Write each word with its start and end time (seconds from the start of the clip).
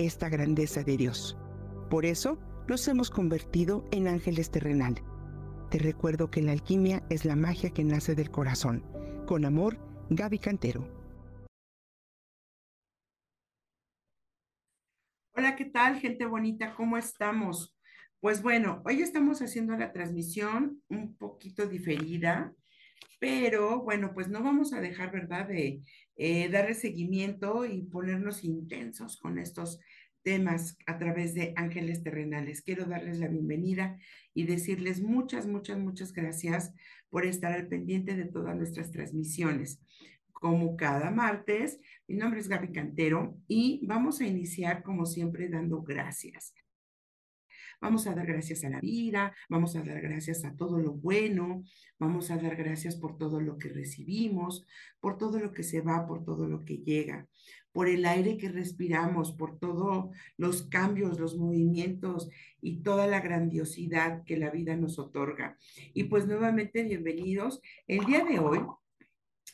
esta 0.00 0.28
grandeza 0.28 0.82
de 0.82 0.96
Dios. 0.96 1.36
Por 1.90 2.06
eso 2.06 2.38
nos 2.68 2.86
hemos 2.88 3.10
convertido 3.10 3.84
en 3.92 4.08
ángeles 4.08 4.50
terrenales. 4.50 5.04
Te 5.70 5.78
recuerdo 5.78 6.30
que 6.30 6.42
la 6.42 6.52
alquimia 6.52 7.02
es 7.10 7.24
la 7.24 7.36
magia 7.36 7.70
que 7.70 7.84
nace 7.84 8.14
del 8.14 8.30
corazón. 8.30 8.84
Con 9.26 9.44
amor, 9.44 9.78
Gaby 10.10 10.38
Cantero. 10.38 10.88
Hola, 15.32 15.54
¿qué 15.56 15.66
tal, 15.66 16.00
gente 16.00 16.26
bonita? 16.26 16.74
¿Cómo 16.74 16.98
estamos? 16.98 17.76
Pues 18.20 18.42
bueno, 18.42 18.82
hoy 18.84 19.00
estamos 19.00 19.40
haciendo 19.40 19.76
la 19.76 19.92
transmisión 19.92 20.82
un 20.88 21.16
poquito 21.16 21.66
diferida, 21.66 22.52
pero 23.18 23.82
bueno, 23.82 24.12
pues 24.12 24.28
no 24.28 24.42
vamos 24.42 24.72
a 24.72 24.80
dejar, 24.80 25.10
¿verdad?, 25.10 25.48
de 25.48 25.82
eh, 26.16 26.48
darle 26.50 26.74
seguimiento 26.74 27.64
y 27.64 27.82
ponernos 27.82 28.44
intensos 28.44 29.16
con 29.16 29.38
estos 29.38 29.80
temas 30.22 30.76
a 30.86 30.98
través 30.98 31.34
de 31.34 31.52
Ángeles 31.56 32.02
Terrenales. 32.02 32.62
Quiero 32.62 32.84
darles 32.84 33.18
la 33.18 33.28
bienvenida 33.28 33.98
y 34.34 34.44
decirles 34.44 35.00
muchas, 35.00 35.46
muchas, 35.46 35.78
muchas 35.78 36.12
gracias 36.12 36.72
por 37.08 37.26
estar 37.26 37.52
al 37.52 37.68
pendiente 37.68 38.16
de 38.16 38.26
todas 38.26 38.56
nuestras 38.56 38.90
transmisiones. 38.90 39.80
Como 40.32 40.76
cada 40.76 41.10
martes, 41.10 41.80
mi 42.08 42.16
nombre 42.16 42.40
es 42.40 42.48
Gaby 42.48 42.72
Cantero 42.72 43.36
y 43.46 43.84
vamos 43.86 44.20
a 44.20 44.26
iniciar 44.26 44.82
como 44.82 45.04
siempre 45.04 45.48
dando 45.48 45.82
gracias. 45.82 46.54
Vamos 47.80 48.06
a 48.06 48.14
dar 48.14 48.26
gracias 48.26 48.62
a 48.64 48.68
la 48.68 48.80
vida, 48.80 49.34
vamos 49.48 49.74
a 49.74 49.82
dar 49.82 50.02
gracias 50.02 50.44
a 50.44 50.54
todo 50.54 50.78
lo 50.78 50.92
bueno, 50.92 51.64
vamos 51.98 52.30
a 52.30 52.36
dar 52.36 52.54
gracias 52.54 52.96
por 52.96 53.16
todo 53.16 53.40
lo 53.40 53.56
que 53.56 53.70
recibimos, 53.70 54.66
por 55.00 55.16
todo 55.16 55.38
lo 55.38 55.50
que 55.50 55.62
se 55.62 55.80
va, 55.80 56.06
por 56.06 56.22
todo 56.22 56.46
lo 56.46 56.62
que 56.62 56.76
llega, 56.78 57.26
por 57.72 57.88
el 57.88 58.04
aire 58.04 58.36
que 58.36 58.48
respiramos, 58.48 59.32
por 59.32 59.58
todos 59.58 60.14
los 60.36 60.62
cambios, 60.64 61.18
los 61.18 61.36
movimientos 61.36 62.28
y 62.60 62.82
toda 62.82 63.06
la 63.06 63.20
grandiosidad 63.20 64.24
que 64.24 64.36
la 64.36 64.50
vida 64.50 64.76
nos 64.76 64.98
otorga. 64.98 65.56
Y 65.94 66.04
pues 66.04 66.26
nuevamente 66.26 66.82
bienvenidos. 66.82 67.60
El 67.86 68.04
día 68.04 68.24
de 68.24 68.38
hoy 68.38 68.60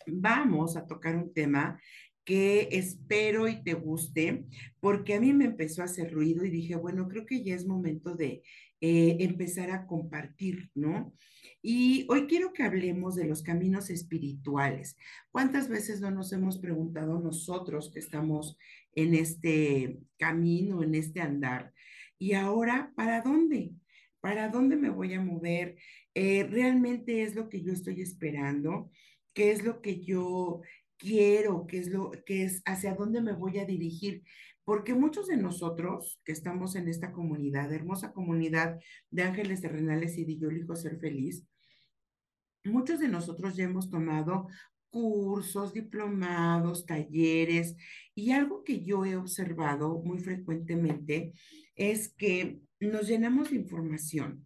vamos 0.06 0.76
a 0.76 0.86
tocar 0.86 1.16
un 1.16 1.32
tema 1.32 1.80
que 2.26 2.68
espero 2.72 3.46
y 3.46 3.62
te 3.62 3.74
guste, 3.74 4.44
porque 4.80 5.14
a 5.14 5.20
mí 5.20 5.32
me 5.32 5.44
empezó 5.44 5.80
a 5.80 5.86
hacer 5.86 6.12
ruido 6.12 6.44
y 6.44 6.50
dije, 6.50 6.74
bueno, 6.74 7.08
creo 7.08 7.24
que 7.24 7.42
ya 7.42 7.54
es 7.54 7.66
momento 7.66 8.16
de 8.16 8.42
eh, 8.80 9.16
empezar 9.20 9.70
a 9.70 9.86
compartir, 9.86 10.68
¿no? 10.74 11.14
Y 11.62 12.04
hoy 12.08 12.26
quiero 12.26 12.52
que 12.52 12.64
hablemos 12.64 13.14
de 13.14 13.26
los 13.26 13.42
caminos 13.42 13.90
espirituales. 13.90 14.96
¿Cuántas 15.30 15.68
veces 15.68 16.00
no 16.00 16.10
nos 16.10 16.32
hemos 16.32 16.58
preguntado 16.58 17.20
nosotros 17.20 17.90
que 17.92 18.00
estamos 18.00 18.58
en 18.92 19.14
este 19.14 20.00
camino, 20.18 20.82
en 20.82 20.96
este 20.96 21.20
andar? 21.20 21.72
Y 22.18 22.32
ahora, 22.32 22.92
¿para 22.96 23.22
dónde? 23.22 23.72
¿Para 24.20 24.48
dónde 24.48 24.74
me 24.76 24.90
voy 24.90 25.14
a 25.14 25.20
mover? 25.20 25.76
Eh, 26.12 26.42
¿Realmente 26.42 27.22
es 27.22 27.36
lo 27.36 27.48
que 27.48 27.62
yo 27.62 27.72
estoy 27.72 28.00
esperando? 28.00 28.90
¿Qué 29.32 29.52
es 29.52 29.64
lo 29.64 29.80
que 29.80 30.00
yo 30.00 30.62
quiero, 30.98 31.66
qué 31.66 31.78
es 31.78 31.88
lo 31.88 32.10
que 32.24 32.44
es, 32.44 32.62
hacia 32.64 32.94
dónde 32.94 33.20
me 33.20 33.32
voy 33.32 33.58
a 33.58 33.64
dirigir. 33.64 34.22
Porque 34.64 34.94
muchos 34.94 35.28
de 35.28 35.36
nosotros 35.36 36.20
que 36.24 36.32
estamos 36.32 36.74
en 36.74 36.88
esta 36.88 37.12
comunidad, 37.12 37.72
hermosa 37.72 38.12
comunidad 38.12 38.78
de 39.10 39.22
ángeles 39.22 39.60
terrenales 39.60 40.18
y 40.18 40.24
de 40.24 40.38
yo 40.38 40.48
elijo 40.48 40.74
ser 40.74 40.98
feliz, 40.98 41.46
muchos 42.64 42.98
de 42.98 43.08
nosotros 43.08 43.56
ya 43.56 43.64
hemos 43.64 43.90
tomado 43.90 44.48
cursos, 44.90 45.72
diplomados, 45.72 46.86
talleres, 46.86 47.76
y 48.14 48.32
algo 48.32 48.64
que 48.64 48.82
yo 48.82 49.04
he 49.04 49.16
observado 49.16 50.00
muy 50.02 50.18
frecuentemente 50.20 51.32
es 51.74 52.08
que 52.08 52.60
nos 52.80 53.06
llenamos 53.06 53.50
de 53.50 53.56
información. 53.56 54.44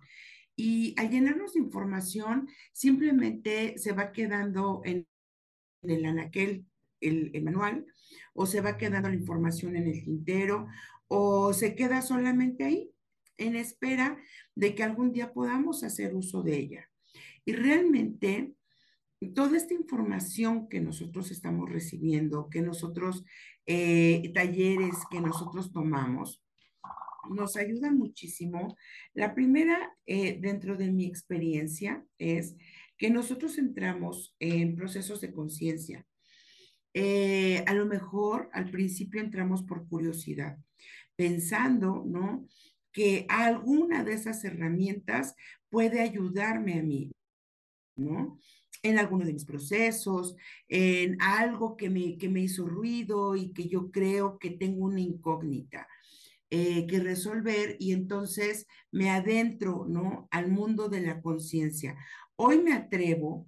Y 0.57 0.95
al 0.99 1.11
llenarnos 1.11 1.55
de 1.55 1.61
información, 1.61 2.49
simplemente 2.73 3.79
se 3.79 3.93
va 3.93 4.13
quedando 4.13 4.83
en 4.85 5.07
en 5.83 5.91
el 5.91 6.05
anaquel 6.05 6.67
el, 7.01 7.43
manual, 7.43 7.87
o 8.35 8.47
se 8.47 8.61
va 8.61 8.77
quedando 8.77 9.09
la 9.09 9.15
información 9.15 9.77
en 9.77 9.87
el 9.87 10.05
tintero, 10.05 10.69
o 11.09 11.53
se 11.53 11.75
queda 11.75 12.03
solamente 12.03 12.65
ahí, 12.65 12.91
en 13.39 13.57
espera 13.57 14.19
de 14.55 14.75
que 14.75 14.83
algún 14.83 15.13
día 15.13 15.33
podamos 15.33 15.83
hacer 15.83 16.15
uso 16.15 16.43
de 16.43 16.57
ella. 16.57 16.91
Y 17.45 17.53
realmente 17.53 18.55
toda 19.35 19.57
esta 19.57 19.75
información 19.75 20.69
que 20.69 20.81
nosotros 20.81 21.31
estamos 21.31 21.71
recibiendo, 21.71 22.49
que 22.51 22.63
nosotros, 22.63 23.25
eh, 23.67 24.31
talleres 24.35 24.95
que 25.11 25.21
nosotros 25.21 25.73
tomamos, 25.73 26.43
nos 27.29 27.57
ayuda 27.57 27.91
muchísimo. 27.91 28.77
La 29.15 29.35
primera, 29.35 29.95
eh, 30.07 30.39
dentro 30.41 30.77
de 30.77 30.91
mi 30.91 31.07
experiencia, 31.07 32.05
es 32.19 32.57
que 33.01 33.09
nosotros 33.09 33.57
entramos 33.57 34.37
en 34.39 34.77
procesos 34.77 35.23
de 35.23 35.33
conciencia. 35.33 36.07
Eh, 36.93 37.65
a 37.67 37.73
lo 37.73 37.87
mejor 37.87 38.51
al 38.53 38.71
principio 38.71 39.23
entramos 39.23 39.63
por 39.63 39.89
curiosidad, 39.89 40.59
pensando, 41.17 42.05
¿no? 42.07 42.47
Que 42.93 43.25
alguna 43.31 44.05
de 44.05 44.13
esas 44.13 44.45
herramientas 44.45 45.35
puede 45.71 46.01
ayudarme 46.01 46.79
a 46.79 46.83
mí, 46.83 47.11
¿no? 47.97 48.39
En 48.83 48.99
alguno 48.99 49.25
de 49.25 49.33
mis 49.33 49.47
procesos, 49.47 50.37
en 50.69 51.17
algo 51.23 51.79
que 51.79 51.89
me, 51.89 52.19
que 52.19 52.29
me 52.29 52.41
hizo 52.41 52.67
ruido 52.67 53.35
y 53.35 53.55
que 53.55 53.67
yo 53.67 53.91
creo 53.91 54.39
que 54.39 54.51
tengo 54.51 54.85
una 54.85 55.01
incógnita. 55.01 55.89
Eh, 56.53 56.89
que 56.89 56.99
resolver 56.99 57.77
y 57.79 57.93
entonces 57.93 58.67
me 58.91 59.09
adentro, 59.09 59.87
¿no? 59.89 60.27
Al 60.33 60.51
mundo 60.51 60.89
de 60.89 61.01
la 61.01 61.23
conciencia. 61.23 61.97
Hoy 62.43 62.63
me 62.63 62.73
atrevo 62.73 63.47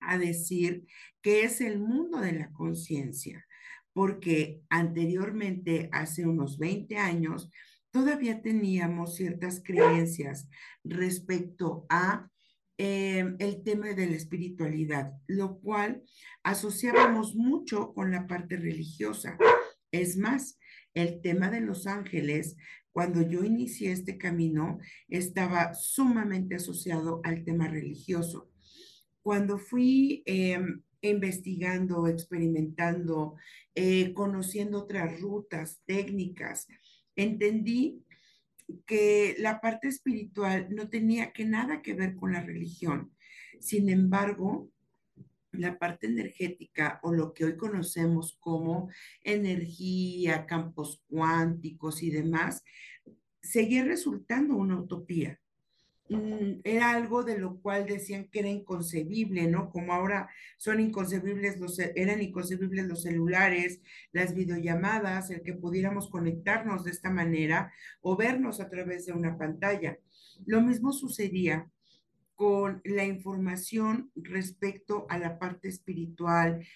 a 0.00 0.18
decir 0.18 0.86
que 1.22 1.44
es 1.44 1.62
el 1.62 1.78
mundo 1.78 2.20
de 2.20 2.32
la 2.32 2.52
conciencia, 2.52 3.46
porque 3.94 4.60
anteriormente, 4.68 5.88
hace 5.90 6.26
unos 6.26 6.58
20 6.58 6.98
años, 6.98 7.50
todavía 7.90 8.42
teníamos 8.42 9.14
ciertas 9.16 9.62
creencias 9.64 10.46
respecto 10.84 11.86
a 11.88 12.28
em, 12.76 13.36
el 13.38 13.62
tema 13.62 13.94
de 13.94 14.08
la 14.08 14.16
espiritualidad, 14.16 15.14
lo 15.26 15.58
cual 15.58 16.02
asociábamos 16.42 17.34
mucho 17.34 17.94
con 17.94 18.10
la 18.10 18.26
parte 18.26 18.58
religiosa. 18.58 19.38
Es 19.90 20.18
más, 20.18 20.58
el 20.92 21.22
tema 21.22 21.50
de 21.50 21.62
los 21.62 21.86
ángeles 21.86 22.56
cuando 22.92 23.22
yo 23.22 23.44
inicié 23.44 23.92
este 23.92 24.18
camino, 24.18 24.78
estaba 25.08 25.74
sumamente 25.74 26.56
asociado 26.56 27.20
al 27.24 27.44
tema 27.44 27.68
religioso. 27.68 28.50
Cuando 29.22 29.58
fui 29.58 30.22
em, 30.26 30.82
investigando, 31.02 32.06
experimentando, 32.06 33.36
eh, 33.74 34.12
conociendo 34.14 34.78
otras 34.78 35.20
rutas, 35.20 35.80
técnicas, 35.86 36.66
entendí 37.16 38.02
que 38.86 39.36
la 39.38 39.60
parte 39.60 39.88
espiritual 39.88 40.68
no 40.70 40.88
tenía 40.88 41.32
que 41.32 41.44
nada 41.44 41.82
que 41.82 41.94
ver 41.94 42.14
con 42.16 42.32
la 42.32 42.42
religión. 42.42 43.12
Sin 43.60 43.88
embargo, 43.88 44.70
la 45.52 45.78
parte 45.78 46.06
energética 46.06 47.00
o 47.02 47.12
lo 47.12 47.34
que 47.34 47.44
hoy 47.44 47.56
conocemos 47.56 48.36
como 48.40 48.90
energía, 49.22 50.46
campos 50.46 51.02
cuánticos 51.08 52.02
y 52.02 52.10
demás, 52.10 52.64
seguía 53.42 53.84
resultando 53.84 54.56
una 54.56 54.78
utopía. 54.78 55.40
Mm, 56.10 56.60
era 56.64 56.90
algo 56.90 57.22
de 57.22 57.38
lo 57.38 57.60
cual 57.60 57.86
decían 57.86 58.28
que 58.28 58.40
era 58.40 58.48
inconcebible, 58.48 59.46
¿no? 59.46 59.70
Como 59.70 59.92
ahora 59.92 60.28
son 60.56 60.80
inconcebibles 60.80 61.58
los, 61.60 61.78
eran 61.78 62.20
inconcebibles 62.20 62.86
los 62.86 63.02
celulares, 63.02 63.80
las 64.12 64.34
videollamadas, 64.34 65.30
el 65.30 65.42
que 65.42 65.54
pudiéramos 65.54 66.10
conectarnos 66.10 66.84
de 66.84 66.90
esta 66.90 67.10
manera 67.10 67.72
o 68.00 68.16
vernos 68.16 68.60
a 68.60 68.68
través 68.68 69.06
de 69.06 69.12
una 69.12 69.38
pantalla. 69.38 69.98
Lo 70.46 70.60
mismo 70.60 70.92
sucedía 70.92 71.70
con 72.40 72.80
la 72.86 73.04
información 73.04 74.10
respecto 74.14 75.04
a 75.10 75.18
la 75.18 75.38
parte 75.38 75.68
espiritual, 75.68 76.66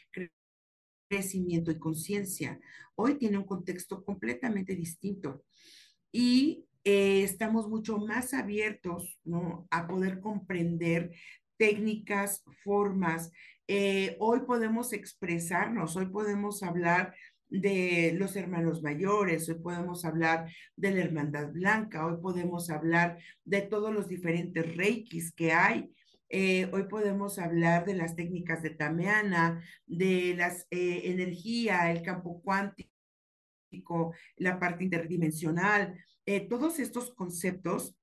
crecimiento 1.09 1.71
y 1.71 1.79
conciencia. 1.79 2.61
Hoy 2.97 3.15
tiene 3.15 3.39
un 3.39 3.47
contexto 3.47 4.05
completamente 4.05 4.77
distinto 4.77 5.43
y 6.13 6.67
eh, 6.85 7.23
estamos 7.23 7.67
mucho 7.67 7.97
más 7.97 8.35
abiertos 8.35 9.19
¿no? 9.25 9.67
a 9.71 9.87
poder 9.87 10.21
comprender 10.21 11.13
técnicas, 11.57 12.45
formas. 12.63 13.33
Eh, 13.67 14.19
hoy 14.21 14.41
podemos 14.41 14.93
expresarnos, 14.93 15.97
hoy 15.97 16.11
podemos 16.11 16.63
hablar 16.63 17.15
de 17.49 18.13
los 18.19 18.37
hermanos 18.37 18.83
mayores, 18.83 19.49
hoy 19.49 19.57
podemos 19.57 20.05
hablar 20.05 20.51
de 20.77 20.91
la 20.93 21.01
hermandad 21.03 21.53
blanca, 21.53 22.07
hoy 22.07 22.21
podemos 22.21 22.71
hablar 22.71 23.19
de 23.45 23.63
todos 23.63 23.93
los 23.93 24.09
diferentes 24.09 24.77
reikis 24.77 25.33
que 25.33 25.53
hay. 25.53 25.91
Eh, 26.29 26.69
hoy 26.73 26.85
podemos 26.85 27.39
hablar 27.39 27.85
de 27.85 27.95
las 27.95 28.17
técnicas 28.17 28.63
de 28.63 28.71
Tameana, 28.71 29.63
de 29.87 30.35
las 30.37 30.67
eh, 30.71 31.03
energía, 31.05 31.93
el 31.93 32.03
campo 32.03 32.41
cuántico, 32.43 34.15
la 34.37 34.59
parte 34.59 34.85
interdimensional, 34.85 35.95
eh, 36.27 36.41
todos 36.41 36.79
estos 36.79 37.15
conceptos 37.15 37.95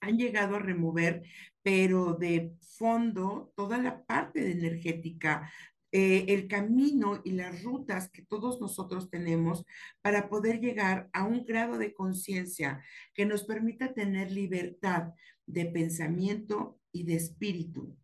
han 0.00 0.16
llegado 0.16 0.56
a 0.56 0.60
remover, 0.60 1.24
pero 1.62 2.14
de 2.14 2.54
fondo, 2.60 3.52
toda 3.56 3.78
la 3.78 4.04
parte 4.04 4.50
energética, 4.50 5.50
eh, 5.90 6.26
el 6.28 6.48
camino 6.48 7.20
y 7.24 7.32
las 7.32 7.62
rutas 7.62 8.10
que 8.10 8.22
todos 8.22 8.60
nosotros 8.60 9.08
tenemos 9.08 9.64
para 10.02 10.28
poder 10.28 10.60
llegar 10.60 11.08
a 11.12 11.24
un 11.24 11.44
grado 11.44 11.78
de 11.78 11.94
conciencia 11.94 12.82
que 13.14 13.24
nos 13.24 13.44
permita 13.44 13.94
tener 13.94 14.30
libertad 14.30 15.14
de 15.46 15.64
pensamiento 15.66 16.78
y 16.92 17.04
de 17.04 17.14
espíritu. 17.14 17.96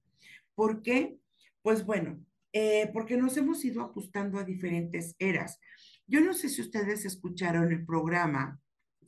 ¿Por 0.55 0.83
qué? 0.83 1.19
Pues 1.63 1.85
bueno, 1.85 2.25
eh, 2.53 2.89
porque 2.93 3.17
nos 3.17 3.37
hemos 3.37 3.65
ido 3.65 3.83
ajustando 3.83 4.39
a 4.39 4.45
diferentes 4.45 5.17
eras. 5.19 5.59
Yo 6.07 6.21
no 6.21 6.33
sé 6.33 6.49
si 6.49 6.63
ustedes 6.63 7.05
escucharon 7.05 7.73
el 7.73 7.85
programa 7.85 8.61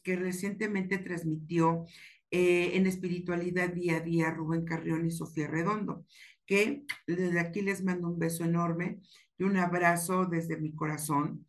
que 0.03 0.17
recientemente 0.17 0.99
transmitió 0.99 1.85
eh, 2.31 2.73
en 2.75 2.87
espiritualidad 2.87 3.71
día 3.71 3.99
a 3.99 4.01
día 4.01 4.31
Rubén 4.31 4.65
Carrión 4.65 5.07
y 5.07 5.11
Sofía 5.11 5.47
Redondo, 5.47 6.05
que 6.47 6.85
desde 7.07 7.41
aquí 7.41 7.63
les 7.63 7.83
mando 7.83 8.09
un 8.09 8.19
beso 8.19 8.45
enorme 8.45 9.01
y 9.39 9.45
un 9.45 9.57
abrazo 9.57 10.27
desde 10.27 10.57
mi 10.57 10.75
corazón, 10.75 11.47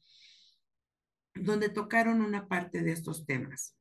donde 1.36 1.70
tocaron 1.70 2.22
una 2.22 2.48
parte 2.48 2.82
de 2.82 2.92
estos 2.92 3.26
temas. 3.26 3.78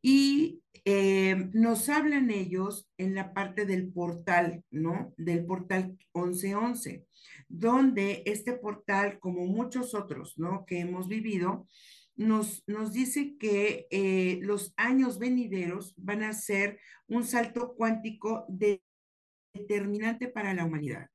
Y 0.00 0.62
eh, 0.84 1.50
nos 1.52 1.88
hablan 1.88 2.30
ellos 2.30 2.88
en 2.98 3.14
la 3.14 3.34
parte 3.34 3.66
del 3.66 3.90
portal, 3.92 4.62
¿no? 4.70 5.12
Del 5.16 5.44
portal 5.44 5.98
1111, 6.14 7.04
donde 7.48 8.22
este 8.26 8.52
portal, 8.52 9.18
como 9.18 9.46
muchos 9.46 9.94
otros, 9.94 10.38
¿no? 10.38 10.64
Que 10.66 10.80
hemos 10.80 11.08
vivido, 11.08 11.66
nos, 12.14 12.62
nos 12.66 12.92
dice 12.92 13.36
que 13.38 13.86
eh, 13.90 14.38
los 14.42 14.72
años 14.76 15.18
venideros 15.18 15.94
van 15.96 16.22
a 16.22 16.32
ser 16.32 16.80
un 17.06 17.24
salto 17.24 17.74
cuántico 17.74 18.44
determinante 19.52 20.28
para 20.28 20.54
la 20.54 20.64
humanidad. 20.64 21.08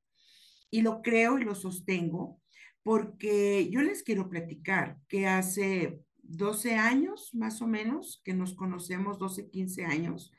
Y 0.70 0.82
lo 0.82 1.02
creo 1.02 1.40
y 1.40 1.44
lo 1.44 1.56
sostengo 1.56 2.42
porque 2.84 3.70
yo 3.70 3.82
les 3.82 4.04
quiero 4.04 4.30
platicar 4.30 4.98
que 5.08 5.28
hace 5.28 6.00
12 6.24 6.76
años, 6.76 7.30
más 7.34 7.62
o 7.62 7.68
menos, 7.68 8.22
que 8.24 8.34
nos 8.34 8.54
conocemos, 8.54 9.20
12, 9.20 9.50
15 9.50 9.86
años, 9.86 10.32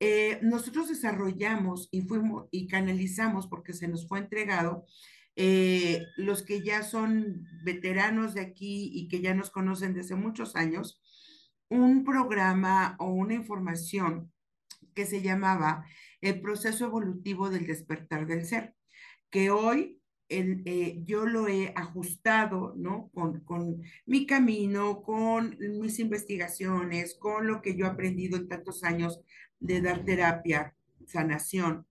eh, 0.00 0.38
nosotros 0.42 0.88
desarrollamos 0.88 1.88
y 1.90 2.02
fuimos 2.02 2.46
y 2.52 2.68
canalizamos 2.68 3.48
porque 3.48 3.72
se 3.72 3.88
nos 3.88 4.06
fue 4.06 4.20
entregado 4.20 4.86
eh, 5.34 6.06
los 6.16 6.42
que 6.42 6.62
ya 6.62 6.82
son 6.82 7.46
veteranos 7.64 8.34
de 8.34 8.40
aquí 8.40 8.90
y 8.92 9.08
que 9.08 9.20
ya 9.20 9.34
nos 9.34 9.50
conocen 9.50 9.94
desde 9.94 10.14
muchos 10.14 10.56
años, 10.56 11.00
un 11.68 12.04
programa 12.04 12.96
o 12.98 13.06
una 13.06 13.34
información 13.34 14.32
que 14.98 15.06
se 15.06 15.22
llamaba 15.22 15.86
el 16.20 16.40
proceso 16.40 16.86
evolutivo 16.86 17.50
del 17.50 17.68
despertar 17.68 18.26
del 18.26 18.44
ser, 18.44 18.74
que 19.30 19.52
hoy 19.52 20.00
eh, 20.28 20.98
yo 21.04 21.24
lo 21.24 21.46
he 21.46 21.72
ajustado, 21.76 22.74
¿no? 22.76 23.08
Con, 23.14 23.38
con, 23.44 23.80
mi 24.06 24.26
camino, 24.26 25.00
con 25.00 25.56
mis 25.78 26.00
investigaciones, 26.00 27.14
con 27.14 27.46
lo 27.46 27.62
que 27.62 27.76
yo 27.76 27.86
he 27.86 27.90
aprendido 27.90 28.36
en 28.36 28.48
tantos 28.48 28.82
años 28.82 29.20
de 29.60 29.80
dar 29.80 30.04
terapia, 30.04 30.74
sanación, 31.06 31.86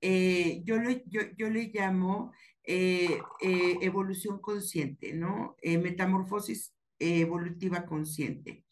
eh, 0.00 0.62
yo, 0.64 0.78
le, 0.78 1.04
yo, 1.06 1.48
le 1.48 1.70
llamo 1.72 2.32
eh, 2.64 3.20
evolución 3.40 4.40
consciente, 4.40 5.14
¿no? 5.14 5.54
metamorfosis 5.62 6.74
evolutiva 6.98 7.86
consciente. 7.86 8.64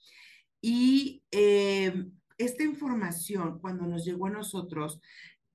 Y 0.60 1.22
esta 2.38 2.62
información, 2.64 3.58
cuando 3.60 3.86
nos 3.86 4.04
llegó 4.04 4.26
a 4.26 4.30
nosotros, 4.30 5.00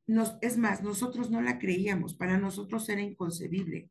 nos, 0.05 0.37
es 0.41 0.57
más, 0.57 0.81
nosotros 0.81 1.29
no 1.29 1.41
la 1.41 1.59
creíamos, 1.59 2.15
para 2.15 2.37
nosotros 2.37 2.87
era 2.89 3.01
inconcebible, 3.01 3.89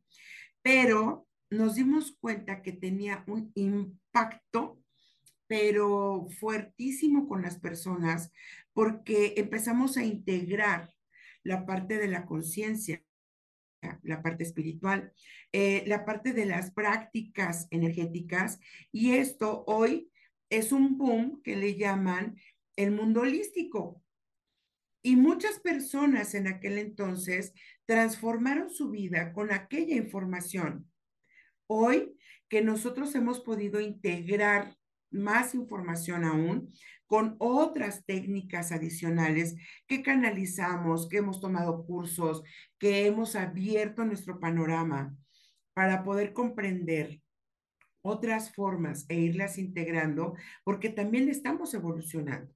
pero 0.62 1.26
nos 1.50 1.74
dimos 1.74 2.16
cuenta 2.20 2.62
que 2.62 2.72
tenía 2.72 3.22
un 3.26 3.52
impacto, 3.54 4.80
pero 5.46 6.26
fuertísimo 6.40 7.28
con 7.28 7.42
las 7.42 7.58
personas, 7.58 8.32
porque 8.72 9.34
empezamos 9.36 9.96
a 9.96 10.04
integrar 10.04 10.90
la 11.44 11.64
parte 11.64 11.98
de 11.98 12.08
la 12.08 12.26
conciencia, 12.26 13.02
la 14.02 14.22
parte 14.22 14.42
espiritual, 14.42 15.12
eh, 15.52 15.84
la 15.86 16.04
parte 16.04 16.32
de 16.32 16.46
las 16.46 16.72
prácticas 16.72 17.68
energéticas 17.70 18.58
y 18.90 19.12
esto 19.12 19.64
hoy 19.66 20.10
es 20.50 20.72
un 20.72 20.98
boom 20.98 21.40
que 21.42 21.56
le 21.56 21.76
llaman 21.76 22.36
el 22.76 22.92
mundo 22.92 23.22
holístico. 23.22 24.02
Y 25.02 25.16
muchas 25.16 25.60
personas 25.60 26.34
en 26.34 26.46
aquel 26.46 26.78
entonces 26.78 27.52
transformaron 27.86 28.70
su 28.70 28.90
vida 28.90 29.32
con 29.32 29.52
aquella 29.52 29.96
información. 29.96 30.90
Hoy 31.68 32.16
que 32.48 32.62
nosotros 32.62 33.14
hemos 33.14 33.40
podido 33.40 33.80
integrar 33.80 34.76
más 35.10 35.54
información 35.54 36.24
aún, 36.24 36.72
con 37.06 37.36
otras 37.38 38.04
técnicas 38.04 38.72
adicionales 38.72 39.54
que 39.86 40.02
canalizamos, 40.02 41.08
que 41.08 41.18
hemos 41.18 41.40
tomado 41.40 41.86
cursos, 41.86 42.42
que 42.78 43.06
hemos 43.06 43.36
abierto 43.36 44.04
nuestro 44.04 44.40
panorama 44.40 45.16
para 45.72 46.02
poder 46.02 46.32
comprender 46.32 47.20
otras 48.02 48.54
formas 48.54 49.04
e 49.08 49.16
irlas 49.16 49.58
integrando, 49.58 50.34
porque 50.64 50.90
también 50.90 51.28
estamos 51.28 51.74
evolucionando. 51.74 52.52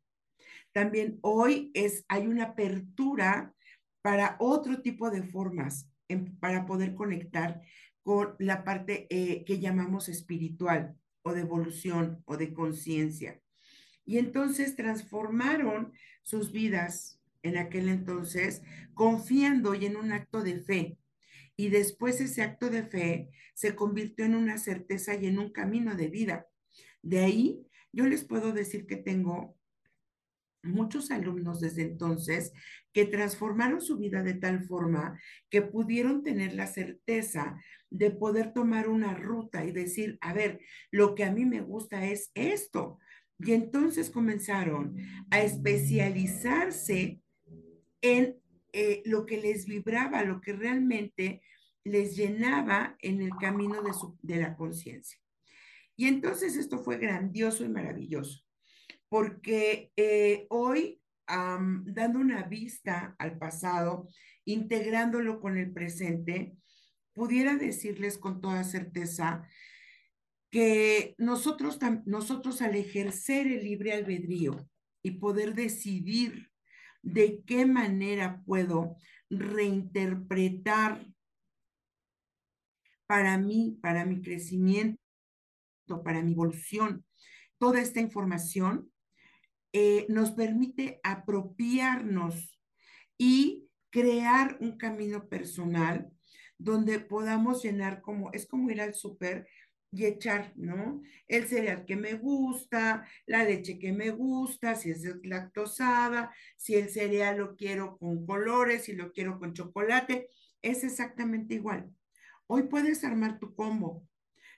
También 0.73 1.19
hoy 1.23 1.71
es, 1.75 2.05
hay 2.09 2.27
una 2.27 2.45
apertura 2.45 3.55
para 4.03 4.37
otro 4.39 4.81
tipo 4.83 5.11
de 5.11 5.23
formas 5.23 5.89
para 6.41 6.67
poder 6.67 6.95
conectar 6.95 7.63
con 8.03 8.35
la 8.39 8.65
parte 8.65 9.07
eh, 9.11 9.45
que 9.45 9.61
llamamos 9.61 10.09
espiritual 10.09 10.97
o 11.23 11.33
de 11.33 11.43
evolución 11.43 12.23
o 12.25 12.37
de 12.37 12.53
conciencia. 12.53 13.41
Y 14.05 14.19
entonces 14.19 14.75
transformaron 14.77 15.93
sus 16.23 16.53
vidas 16.53 17.21
en 17.43 17.57
aquel 17.57 17.89
entonces 17.89 18.63
confiando 18.95 19.75
y 19.75 19.87
en 19.87 19.97
un 19.97 20.13
acto 20.13 20.43
de 20.43 20.61
fe. 20.61 20.99
Y 21.57 21.69
después 21.69 22.21
ese 22.21 22.43
acto 22.43 22.71
de 22.71 22.85
fe 22.85 23.31
se 23.55 23.75
convirtió 23.75 24.25
en 24.25 24.35
una 24.35 24.59
certeza 24.59 25.15
y 25.15 25.27
en 25.27 25.39
un 25.39 25.53
camino 25.53 25.95
de 25.95 26.09
vida. 26.09 26.47
De 27.03 27.21
ahí 27.21 27.67
yo 27.93 28.07
les 28.07 28.25
puedo 28.25 28.53
decir 28.53 28.87
que 28.87 28.97
tengo 28.97 29.57
muchos 30.63 31.11
alumnos 31.11 31.61
desde 31.61 31.83
entonces 31.83 32.53
que 32.93 33.05
transformaron 33.05 33.81
su 33.81 33.99
vida 33.99 34.23
de 34.23 34.35
tal 34.35 34.65
forma 34.65 35.21
que 35.49 35.63
pudieron 35.63 36.23
tener 36.23 36.55
la 36.55 36.67
certeza 36.67 37.61
de 37.89 38.11
poder 38.11 38.53
tomar 38.53 38.89
una 38.89 39.15
ruta 39.15 39.65
y 39.65 39.73
decir, 39.73 40.19
a 40.21 40.33
ver, 40.33 40.61
lo 40.91 41.15
que 41.15 41.25
a 41.25 41.33
mí 41.33 41.45
me 41.45 41.61
gusta 41.61 42.05
es 42.07 42.31
esto. 42.35 42.99
Y 43.39 43.53
entonces 43.53 44.11
comenzaron 44.11 44.97
a 45.31 45.41
especializarse 45.41 47.21
en 48.03 48.37
eh, 48.73 49.03
lo 49.05 49.27
que 49.27 49.41
les 49.41 49.67
vibraba, 49.67 50.23
lo 50.25 50.41
que 50.41 50.53
realmente 50.53 51.43
les 51.85 52.17
llenaba 52.17 52.97
en 53.01 53.23
el 53.23 53.31
camino 53.41 53.83
de, 53.83 53.95
su, 53.95 54.19
de 54.23 54.37
la 54.37 54.57
conciencia. 54.57 55.19
Y 55.97 56.07
entonces 56.07 56.57
esto 56.57 56.79
fue 56.79 56.99
grandioso 56.99 57.65
y 57.65 57.69
maravilloso 57.69 58.45
porque 59.11 59.93
eh, 59.97 60.47
hoy, 60.51 61.03
dando 61.27 62.19
una 62.19 62.45
vista 62.45 63.15
al 63.19 63.39
pasado, 63.39 64.09
integrándolo 64.45 65.41
con 65.41 65.59
el 65.59 65.73
presente, 65.73 66.57
pudiera 67.13 67.57
decirles 67.57 68.19
con 68.19 68.41
toda 68.41 68.65
certeza 68.65 69.47
que 70.51 71.15
nosotros, 71.19 71.79
nosotros 72.07 72.63
al 72.63 72.77
ejercer 72.77 73.47
el 73.49 73.65
libre 73.65 73.93
albedrío 73.93 74.69
y 75.03 75.13
poder 75.13 75.55
decidir 75.55 76.51
de 77.03 77.43
qué 77.45 77.67
manera 77.67 78.43
puedo 78.47 78.97
reinterpretar 79.29 81.05
para 83.07 83.39
mí, 83.39 83.77
para 83.83 84.05
mi 84.05 84.23
crecimiento, 84.23 85.01
para 86.05 86.23
mi 86.23 86.33
evolución. 86.33 87.05
Toda 87.59 87.81
esta 87.81 88.01
información 88.01 88.91
eh, 89.73 90.07
nos 90.09 90.33
permite 90.33 91.01
apropiarnos 91.03 92.59
y 93.19 93.69
crear 93.91 94.57
un 94.61 94.77
camino 94.79 95.29
personal 95.29 96.11
donde 96.59 97.01
podamos 97.01 97.63
llenar 97.63 98.01
como, 98.03 98.31
es 98.33 98.47
como 98.47 98.71
ir 98.71 98.81
al 98.81 98.95
súper 98.95 99.47
y 99.93 100.05
echar, 100.05 100.53
¿no? 100.57 101.03
El 101.27 101.49
cereal 101.49 101.85
que 101.85 101.97
me 101.97 102.15
gusta, 102.15 103.07
la 103.27 103.45
leche 103.45 103.79
que 103.79 103.93
me 103.93 104.11
gusta, 104.11 104.75
si 104.77 104.91
es 104.91 105.03
lactosada, 105.25 106.33
si 106.57 106.77
el 106.77 106.91
cereal 106.91 107.39
lo 107.39 107.57
quiero 107.57 107.99
con 107.99 108.25
colores, 108.25 108.85
si 108.85 108.93
lo 108.93 109.13
quiero 109.13 109.39
con 109.39 109.53
chocolate, 109.53 110.29
es 110.63 110.85
exactamente 110.85 111.55
igual. 111.55 111.91
Hoy 112.47 112.65
puedes 112.65 113.05
armar 113.05 113.39
tu 113.39 113.55
combo, 113.55 114.07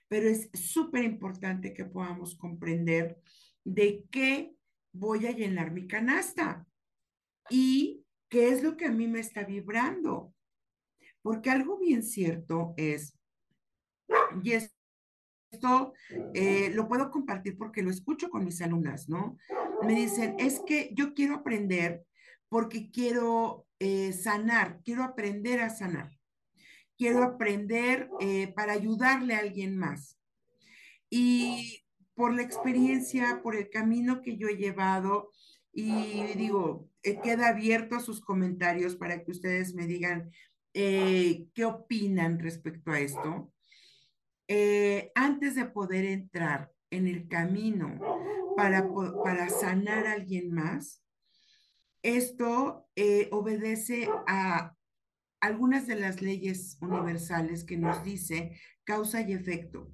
pero 0.07 0.27
es 0.29 0.49
súper 0.53 1.03
importante 1.03 1.73
que 1.73 1.85
podamos 1.85 2.35
comprender 2.35 3.19
de 3.63 4.05
qué 4.11 4.55
voy 4.93 5.25
a 5.25 5.31
llenar 5.31 5.71
mi 5.71 5.87
canasta 5.87 6.65
y 7.49 8.05
qué 8.29 8.49
es 8.49 8.63
lo 8.63 8.77
que 8.77 8.85
a 8.85 8.91
mí 8.91 9.07
me 9.07 9.19
está 9.19 9.43
vibrando. 9.43 10.33
Porque 11.21 11.49
algo 11.49 11.77
bien 11.77 12.03
cierto 12.03 12.73
es, 12.77 13.17
y 14.43 14.53
esto 14.53 15.93
eh, 16.33 16.69
lo 16.73 16.87
puedo 16.87 17.09
compartir 17.09 17.57
porque 17.57 17.81
lo 17.81 17.89
escucho 17.89 18.29
con 18.29 18.45
mis 18.45 18.61
alumnas, 18.61 19.09
¿no? 19.09 19.37
Me 19.83 19.95
dicen, 19.95 20.35
es 20.39 20.61
que 20.65 20.91
yo 20.93 21.13
quiero 21.13 21.35
aprender 21.35 22.05
porque 22.49 22.91
quiero 22.91 23.65
eh, 23.79 24.13
sanar, 24.13 24.81
quiero 24.83 25.03
aprender 25.03 25.61
a 25.61 25.69
sanar, 25.69 26.11
quiero 26.97 27.23
aprender 27.23 28.09
eh, 28.19 28.53
para 28.53 28.73
ayudarle 28.73 29.35
a 29.35 29.39
alguien 29.39 29.77
más. 29.77 30.17
Y 31.09 31.82
por 32.15 32.33
la 32.33 32.41
experiencia, 32.41 33.41
por 33.41 33.55
el 33.55 33.69
camino 33.69 34.21
que 34.21 34.37
yo 34.37 34.47
he 34.47 34.57
llevado, 34.57 35.31
y 35.71 36.23
digo, 36.35 36.89
queda 37.01 37.47
abierto 37.47 37.95
a 37.95 37.99
sus 37.99 38.21
comentarios 38.21 38.95
para 38.95 39.23
que 39.23 39.31
ustedes 39.31 39.73
me 39.73 39.87
digan, 39.87 40.31
eh, 40.73 41.47
qué 41.53 41.65
opinan 41.65 42.39
respecto 42.39 42.91
a 42.91 42.99
esto. 42.99 43.51
Eh, 44.47 45.11
antes 45.15 45.55
de 45.55 45.65
poder 45.65 46.05
entrar 46.05 46.71
en 46.89 47.07
el 47.07 47.27
camino 47.27 47.99
para, 48.55 48.87
para 49.23 49.49
sanar 49.49 50.05
a 50.05 50.13
alguien 50.13 50.51
más, 50.51 51.03
esto 52.03 52.87
eh, 52.95 53.29
obedece 53.31 54.09
a 54.27 54.75
algunas 55.39 55.87
de 55.87 55.95
las 55.95 56.21
leyes 56.21 56.77
universales 56.81 57.63
que 57.63 57.77
nos 57.77 58.03
dice 58.03 58.59
causa 58.83 59.21
y 59.21 59.33
efecto. 59.33 59.91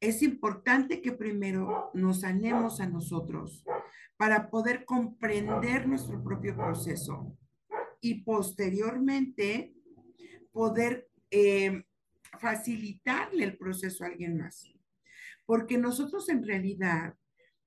Es 0.00 0.22
importante 0.22 1.02
que 1.02 1.12
primero 1.12 1.90
nos 1.92 2.20
sanemos 2.20 2.80
a 2.80 2.88
nosotros 2.88 3.64
para 4.16 4.50
poder 4.50 4.86
comprender 4.86 5.86
nuestro 5.86 6.22
propio 6.22 6.56
proceso 6.56 7.36
y 8.00 8.22
posteriormente 8.22 9.74
poder 10.52 11.08
eh, 11.30 11.84
facilitarle 12.38 13.44
el 13.44 13.58
proceso 13.58 14.04
a 14.04 14.08
alguien 14.08 14.38
más. 14.38 14.72
Porque 15.44 15.76
nosotros 15.76 16.28
en 16.30 16.46
realidad 16.46 17.14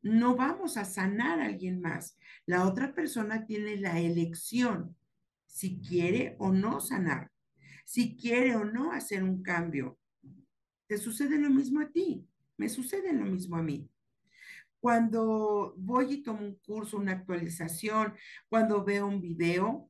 no 0.01 0.35
vamos 0.35 0.77
a 0.77 0.85
sanar 0.85 1.39
a 1.39 1.45
alguien 1.45 1.81
más. 1.81 2.17
La 2.45 2.67
otra 2.67 2.93
persona 2.93 3.45
tiene 3.45 3.77
la 3.77 3.99
elección 3.99 4.97
si 5.45 5.79
quiere 5.79 6.35
o 6.39 6.51
no 6.51 6.81
sanar, 6.81 7.31
si 7.85 8.17
quiere 8.17 8.55
o 8.55 8.65
no 8.65 8.91
hacer 8.91 9.23
un 9.23 9.43
cambio. 9.43 9.99
Te 10.87 10.97
sucede 10.97 11.37
lo 11.39 11.49
mismo 11.49 11.79
a 11.79 11.89
ti, 11.89 12.27
me 12.57 12.69
sucede 12.69 13.13
lo 13.13 13.25
mismo 13.25 13.55
a 13.55 13.63
mí. 13.63 13.89
Cuando 14.79 15.73
voy 15.77 16.13
y 16.13 16.23
tomo 16.23 16.45
un 16.45 16.55
curso, 16.55 16.97
una 16.97 17.13
actualización, 17.13 18.13
cuando 18.49 18.83
veo 18.83 19.07
un 19.07 19.21
video, 19.21 19.89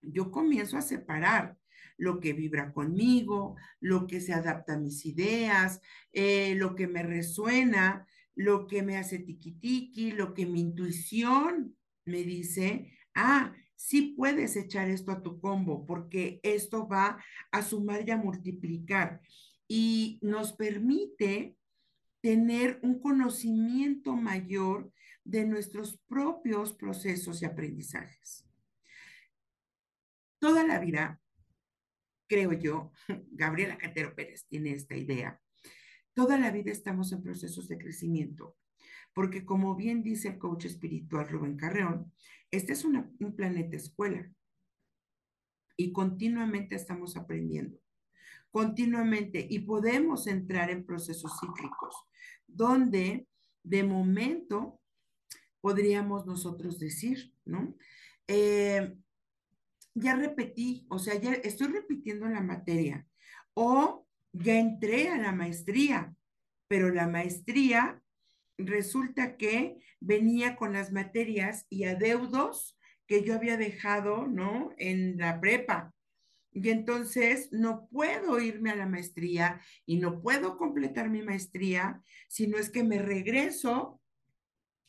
yo 0.00 0.30
comienzo 0.30 0.78
a 0.78 0.82
separar 0.82 1.58
lo 1.98 2.18
que 2.18 2.32
vibra 2.32 2.72
conmigo, 2.72 3.56
lo 3.78 4.06
que 4.06 4.22
se 4.22 4.32
adapta 4.32 4.74
a 4.74 4.78
mis 4.78 5.04
ideas, 5.04 5.82
eh, 6.12 6.54
lo 6.56 6.74
que 6.74 6.86
me 6.86 7.02
resuena, 7.02 8.06
lo 8.34 8.66
que 8.66 8.82
me 8.82 8.96
hace 8.96 9.18
tiquitiqui, 9.18 10.12
lo 10.12 10.32
que 10.32 10.46
mi 10.46 10.60
intuición 10.60 11.76
me 12.06 12.22
dice, 12.24 12.96
ah, 13.14 13.52
sí 13.76 14.14
puedes 14.16 14.56
echar 14.56 14.88
esto 14.88 15.12
a 15.12 15.22
tu 15.22 15.40
combo 15.40 15.84
porque 15.84 16.40
esto 16.42 16.88
va 16.88 17.22
a 17.50 17.62
sumar 17.62 18.08
y 18.08 18.10
a 18.10 18.16
multiplicar 18.16 19.20
y 19.72 20.18
nos 20.20 20.52
permite 20.52 21.56
tener 22.20 22.80
un 22.82 22.98
conocimiento 22.98 24.16
mayor 24.16 24.92
de 25.22 25.46
nuestros 25.46 25.96
propios 26.08 26.72
procesos 26.72 27.40
y 27.40 27.44
aprendizajes. 27.44 28.44
Toda 30.40 30.66
la 30.66 30.80
vida, 30.80 31.20
creo 32.28 32.52
yo, 32.52 32.90
Gabriela 33.30 33.78
Catero 33.78 34.12
Pérez 34.16 34.44
tiene 34.48 34.72
esta 34.72 34.96
idea, 34.96 35.40
toda 36.14 36.36
la 36.36 36.50
vida 36.50 36.72
estamos 36.72 37.12
en 37.12 37.22
procesos 37.22 37.68
de 37.68 37.78
crecimiento, 37.78 38.56
porque 39.14 39.44
como 39.44 39.76
bien 39.76 40.02
dice 40.02 40.30
el 40.30 40.38
coach 40.38 40.64
espiritual 40.64 41.28
Rubén 41.28 41.56
Carreón, 41.56 42.12
este 42.50 42.72
es 42.72 42.84
un 42.84 43.36
planeta 43.36 43.76
escuela 43.76 44.28
y 45.76 45.92
continuamente 45.92 46.74
estamos 46.74 47.16
aprendiendo, 47.16 47.78
continuamente, 48.50 49.46
y 49.48 49.60
podemos 49.60 50.26
entrar 50.26 50.70
en 50.70 50.84
procesos 50.84 51.32
cíclicos, 51.40 51.94
donde 52.46 53.26
de 53.62 53.82
momento 53.82 54.80
podríamos 55.60 56.26
nosotros 56.26 56.78
decir, 56.78 57.32
¿no? 57.44 57.76
Eh, 58.26 58.96
ya 59.94 60.14
repetí, 60.14 60.86
o 60.88 60.98
sea, 60.98 61.20
ya 61.20 61.32
estoy 61.32 61.68
repitiendo 61.68 62.26
la 62.28 62.40
materia 62.40 63.06
o 63.54 64.06
ya 64.32 64.58
entré 64.58 65.08
a 65.08 65.18
la 65.18 65.32
maestría, 65.32 66.14
pero 66.68 66.90
la 66.90 67.08
maestría 67.08 68.00
resulta 68.56 69.36
que 69.36 69.78
venía 70.00 70.56
con 70.56 70.72
las 70.72 70.92
materias 70.92 71.66
y 71.68 71.84
adeudos 71.84 72.78
que 73.06 73.24
yo 73.24 73.34
había 73.34 73.56
dejado, 73.56 74.28
¿no? 74.28 74.70
En 74.78 75.18
la 75.18 75.40
prepa. 75.40 75.92
Y 76.52 76.68
entonces 76.70 77.48
no 77.52 77.86
puedo 77.88 78.40
irme 78.40 78.70
a 78.70 78.76
la 78.76 78.86
maestría 78.86 79.60
y 79.86 79.98
no 79.98 80.20
puedo 80.20 80.56
completar 80.56 81.08
mi 81.08 81.22
maestría, 81.22 82.02
sino 82.28 82.58
es 82.58 82.70
que 82.70 82.82
me 82.82 82.98
regreso 82.98 84.00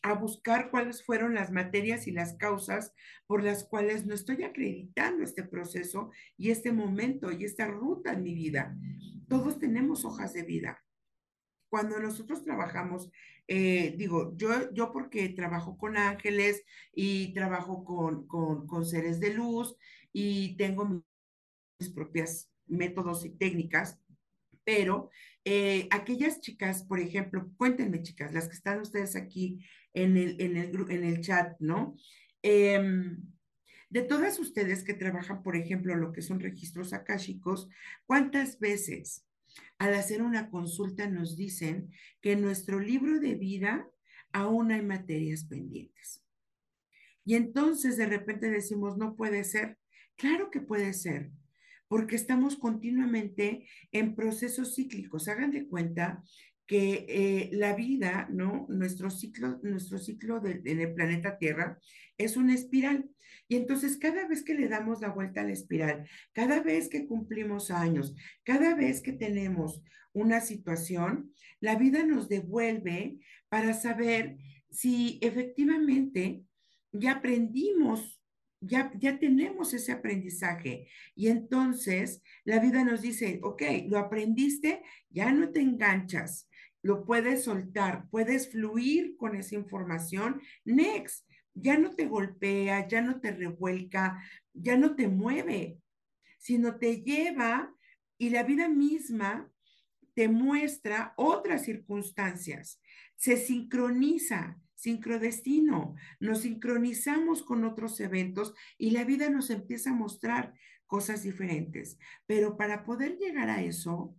a 0.02 0.14
buscar 0.14 0.72
cuáles 0.72 1.04
fueron 1.04 1.36
las 1.36 1.52
materias 1.52 2.08
y 2.08 2.12
las 2.12 2.34
causas 2.34 2.94
por 3.28 3.44
las 3.44 3.64
cuales 3.64 4.06
no 4.06 4.16
estoy 4.16 4.44
acreditando 4.44 5.24
este 5.24 5.44
proceso 5.44 6.12
y 6.38 6.50
este 6.50 6.72
momento 6.72 7.32
y 7.32 7.46
esta 7.46 7.68
ruta 7.68 8.14
en 8.14 8.24
mi 8.24 8.34
vida. 8.34 8.76
Todos 9.28 9.60
tenemos 9.60 10.04
hojas 10.04 10.34
de 10.34 10.44
vida. 10.44 10.84
Cuando 11.70 12.00
nosotros 12.00 12.44
trabajamos, 12.44 13.12
eh, 13.48 13.96
digo, 13.98 14.36
yo, 14.36 14.72
yo 14.74 14.92
porque 14.92 15.30
trabajo 15.30 15.78
con 15.78 15.96
ángeles 15.96 16.64
y 16.94 17.34
trabajo 17.34 17.84
con, 17.84 18.28
con, 18.28 18.68
con 18.68 18.86
seres 18.86 19.20
de 19.20 19.34
luz 19.34 19.78
y 20.12 20.58
tengo 20.58 21.06
mis 21.82 21.90
propias 21.90 22.52
métodos 22.68 23.26
y 23.26 23.32
técnicas, 23.32 24.00
pero 24.64 25.10
eh, 25.44 25.88
aquellas 25.90 26.40
chicas, 26.40 26.84
por 26.84 27.00
ejemplo, 27.00 27.52
cuéntenme 27.58 28.04
chicas, 28.04 28.34
las 28.34 28.48
que 28.48 28.56
están 28.56 28.80
ustedes 28.80 29.16
aquí 29.16 29.66
en 29.94 30.16
el, 30.16 30.40
en 30.40 30.58
el, 30.58 30.92
en 30.92 31.04
el 31.04 31.22
chat, 31.22 31.60
¿no? 31.60 31.96
Em, 32.44 33.18
de 33.90 34.04
todas 34.04 34.40
ustedes 34.40 34.84
que 34.84 34.94
trabajan, 34.94 35.42
por 35.42 35.56
ejemplo, 35.56 35.96
lo 35.96 36.12
que 36.12 36.22
son 36.22 36.40
registros 36.40 36.94
akáshicos, 36.94 37.68
¿cuántas 38.06 38.60
veces 38.60 39.26
al 39.80 39.96
hacer 39.96 40.22
una 40.22 40.50
consulta 40.50 41.08
nos 41.08 41.36
dicen 41.36 41.92
que 42.22 42.34
en 42.34 42.42
nuestro 42.42 42.80
libro 42.80 43.20
de 43.20 43.36
vida 43.36 43.90
aún 44.32 44.72
hay 44.72 44.84
materias 44.84 45.44
pendientes? 45.44 46.24
Y 47.26 47.36
entonces 47.36 47.98
de 47.98 48.06
repente 48.06 48.50
decimos, 48.50 48.98
no 48.98 49.16
puede 49.16 49.44
ser. 49.44 49.78
Claro 50.16 50.52
que 50.52 50.62
puede 50.62 50.94
ser 50.94 51.32
porque 51.92 52.16
estamos 52.16 52.56
continuamente 52.56 53.68
en 53.92 54.16
procesos 54.16 54.76
cíclicos. 54.76 55.28
Hagan 55.28 55.52
de 55.52 55.68
cuenta 55.68 56.24
que 56.66 57.06
eh, 57.10 57.50
la 57.52 57.76
vida, 57.76 58.30
¿no? 58.32 58.66
Nuestro 58.70 59.10
ciclo, 59.10 59.60
nuestro 59.62 59.98
ciclo 59.98 60.42
en 60.46 60.80
el 60.80 60.94
planeta 60.94 61.38
Tierra 61.38 61.80
es 62.18 62.38
una 62.38 62.54
espiral. 62.54 63.10
Y 63.50 63.58
entonces 63.58 63.98
cada 63.98 64.26
vez 64.26 64.42
que 64.42 64.54
le 64.54 64.70
damos 64.70 65.02
la 65.02 65.10
vuelta 65.10 65.42
a 65.42 65.44
la 65.44 65.52
espiral, 65.52 66.08
cada 66.32 66.62
vez 66.62 66.88
que 66.88 67.06
cumplimos 67.06 67.72
años, 67.72 68.16
cada 68.46 68.74
vez 68.74 69.02
que 69.02 69.12
tenemos 69.12 69.84
una 70.14 70.40
situación, 70.40 71.34
la 71.60 71.76
vida 71.76 72.06
nos 72.06 72.30
devuelve 72.30 73.20
para 73.50 73.74
saber 73.74 74.38
si 74.70 75.20
efectivamente 75.22 76.46
ya 76.94 77.16
aprendimos 77.18 78.21
ya, 78.62 78.92
ya 78.98 79.20
tenemos 79.20 79.74
ese 79.74 79.92
aprendizaje. 79.92 80.88
Y 81.16 81.28
entonces 81.28 82.22
la 82.46 82.60
vida 82.60 82.84
nos 82.84 83.02
dice, 83.02 83.40
ok, 83.44 83.64
lo 83.88 83.98
aprendiste, 83.98 84.84
ya 85.10 85.32
no 85.34 85.52
te 85.52 85.60
enganchas, 85.60 86.48
lo 86.82 87.04
puedes 87.04 87.44
soltar, 87.44 88.08
puedes 88.10 88.52
fluir 88.52 89.18
con 89.18 89.36
esa 89.36 89.56
información. 89.56 90.42
Next, 90.64 91.28
ya 91.54 91.78
no 91.78 91.96
te 91.96 92.06
golpea, 92.06 92.88
ya 92.88 93.02
no 93.02 93.20
te 93.20 93.32
revuelca, 93.32 94.24
ya 94.54 94.78
no 94.78 94.96
te 94.96 95.08
mueve, 95.08 95.80
sino 96.38 96.78
te 96.78 97.02
lleva 97.02 97.74
y 98.18 98.30
la 98.30 98.44
vida 98.44 98.70
misma 98.70 99.52
te 100.14 100.28
muestra 100.28 101.14
otras 101.18 101.64
circunstancias. 101.66 102.82
Se 103.16 103.38
sincroniza, 103.38 104.60
sincrodestino, 104.82 105.96
nos 106.20 106.42
sincronizamos 106.42 107.44
con 107.44 107.64
otros 107.66 108.00
eventos 108.00 108.56
y 108.80 108.92
la 108.92 109.04
vida 109.04 109.30
nos 109.30 109.52
empieza 109.52 109.92
a 109.92 109.96
mostrar 109.96 110.56
cosas 110.88 111.22
diferentes. 111.22 112.00
Pero 112.26 112.58
para 112.58 112.84
poder 112.84 113.18
llegar 113.18 113.50
a 113.50 113.62
eso, 113.62 114.16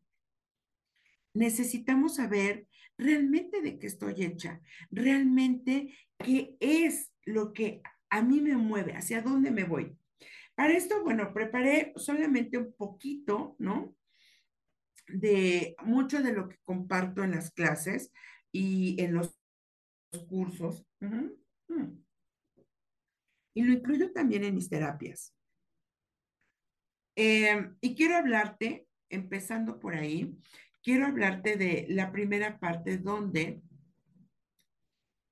necesitamos 1.35 2.17
saber 2.17 2.69
realmente 2.97 3.61
de 3.61 3.81
qué 3.81 3.89
estoy 3.89 4.23
hecha, 4.23 4.61
realmente 4.93 5.93
qué 6.19 6.57
es 6.61 7.13
lo 7.25 7.53
que 7.53 7.83
a 8.09 8.23
mí 8.23 8.41
me 8.41 8.57
mueve, 8.57 8.95
hacia 8.95 9.21
dónde 9.21 9.51
me 9.51 9.65
voy. 9.65 9.97
Para 10.55 10.75
esto, 10.75 11.03
bueno, 11.03 11.33
preparé 11.35 11.93
solamente 11.97 12.57
un 12.57 12.73
poquito, 12.75 13.57
¿no? 13.59 13.97
De 15.09 15.75
mucho 15.83 16.23
de 16.23 16.33
lo 16.33 16.49
que 16.49 16.59
comparto 16.63 17.25
en 17.25 17.33
las 17.33 17.51
clases 17.51 18.13
y 18.53 19.03
en 19.03 19.15
los 19.15 19.35
cursos. 20.21 20.85
Mm. 21.01 21.31
Y 23.55 23.63
lo 23.63 23.73
incluyo 23.73 24.13
también 24.13 24.45
en 24.45 24.55
mis 24.55 24.69
terapias. 24.69 25.35
Em, 27.15 27.77
y 27.81 27.95
quiero 27.95 28.17
hablarte, 28.17 28.87
empezando 29.11 29.79
por 29.79 29.95
ahí, 29.95 30.35
quiero 30.83 31.07
hablarte 31.07 31.57
de 31.57 31.87
la 31.91 32.11
primera 32.11 32.59
parte 32.59 32.97
donde 32.97 33.63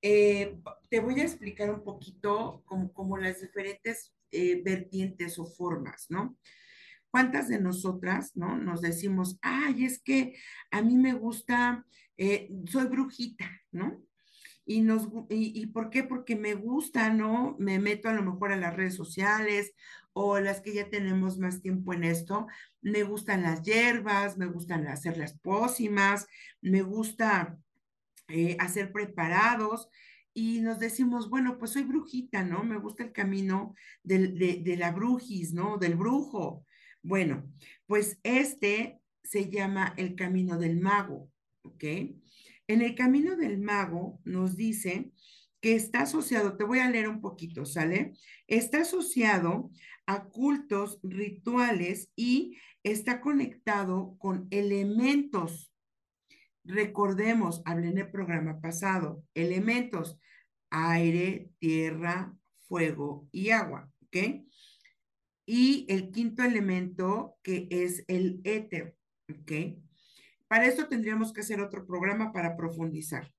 eh, 0.03 0.59
te 0.89 0.99
voy 0.99 1.19
a 1.19 1.23
explicar 1.23 1.71
un 1.71 1.83
poquito 1.83 2.63
como, 2.65 3.17
las 3.17 3.41
diferentes 3.41 4.15
eh, 4.31 4.61
vertientes 4.63 5.37
o 5.39 5.45
formas, 5.45 6.07
¿no? 6.09 6.37
¿Cuántas 7.09 7.49
de 7.49 7.59
nosotras, 7.59 8.35
¿no? 8.35 8.57
Nos 8.57 8.81
decimos, 8.81 9.37
ay, 9.41 9.85
es 9.85 10.01
que 10.01 10.35
a 10.71 10.81
mí 10.81 10.95
me 10.95 11.13
gusta, 11.13 11.85
eh, 12.17 12.49
soy 12.65 12.87
brujita, 12.87 13.49
¿no? 13.71 14.03
Y, 14.71 14.79
nos, 14.79 15.09
y, 15.29 15.65
por 15.67 15.89
qué? 15.89 16.03
Porque 16.05 16.37
me 16.37 16.53
gusta, 16.53 17.09
¿no? 17.09 17.57
Me 17.59 17.77
meto 17.77 18.07
a 18.07 18.13
lo 18.13 18.23
mejor 18.23 18.53
a 18.53 18.55
las 18.55 18.73
redes 18.73 18.95
sociales 18.95 19.73
o 20.13 20.39
las 20.39 20.61
que 20.61 20.73
ya 20.73 20.89
tenemos 20.89 21.37
más 21.37 21.61
tiempo 21.61 21.93
en 21.93 22.05
esto. 22.05 22.47
Me 22.81 23.03
gustan 23.03 23.43
las 23.43 23.63
hierbas, 23.63 24.37
me 24.37 24.45
gustan 24.45 24.87
hacer 24.87 25.17
las 25.17 25.37
pócimas, 25.39 26.25
me 26.61 26.83
gusta 26.83 27.57
eh, 28.29 28.55
hacer 28.59 28.93
preparados 28.93 29.89
y 30.33 30.61
nos 30.61 30.79
decimos, 30.79 31.29
bueno, 31.29 31.57
pues 31.57 31.71
soy 31.71 31.83
brujita, 31.83 32.45
¿no? 32.45 32.63
Me 32.63 32.77
gusta 32.77 33.03
el 33.03 33.11
camino 33.11 33.75
de, 34.03 34.29
de 34.29 34.77
la 34.77 34.93
brujis, 34.93 35.51
¿no? 35.51 35.79
Del 35.79 35.95
brujo. 35.95 36.65
Bueno, 37.03 37.51
pues 37.87 38.19
este 38.23 39.01
se 39.21 39.49
llama 39.49 39.93
el 39.97 40.15
camino 40.15 40.57
del 40.57 40.79
mago, 40.79 41.29
¿ok? 41.63 41.83
En 42.71 42.81
el 42.81 42.95
camino 42.95 43.35
del 43.35 43.59
mago 43.59 44.21
nos 44.23 44.55
dice 44.55 45.11
que 45.59 45.75
está 45.75 46.03
asociado, 46.03 46.55
te 46.55 46.63
voy 46.63 46.79
a 46.79 46.89
leer 46.89 47.09
un 47.09 47.19
poquito, 47.19 47.65
¿sale? 47.65 48.13
Está 48.47 48.83
asociado 48.83 49.71
a 50.05 50.23
cultos, 50.29 50.97
rituales 51.03 52.13
y 52.15 52.55
está 52.81 53.19
conectado 53.19 54.15
con 54.19 54.47
elementos. 54.51 55.73
Recordemos, 56.63 57.61
hablé 57.65 57.89
en 57.89 57.97
el 57.97 58.09
programa 58.09 58.61
pasado, 58.61 59.21
elementos, 59.33 60.17
aire, 60.69 61.49
tierra, 61.59 62.33
fuego 62.69 63.27
y 63.33 63.49
agua, 63.49 63.91
¿ok? 64.05 64.45
Y 65.45 65.85
el 65.89 66.09
quinto 66.11 66.41
elemento 66.41 67.35
que 67.43 67.67
es 67.69 68.05
el 68.07 68.39
éter, 68.45 68.95
¿ok? 69.29 69.51
Para 70.51 70.65
esto 70.65 70.89
tendríamos 70.89 71.31
que 71.31 71.39
hacer 71.39 71.61
otro 71.61 71.85
programa 71.85 72.33
para 72.33 72.57
profundizar. 72.57 73.31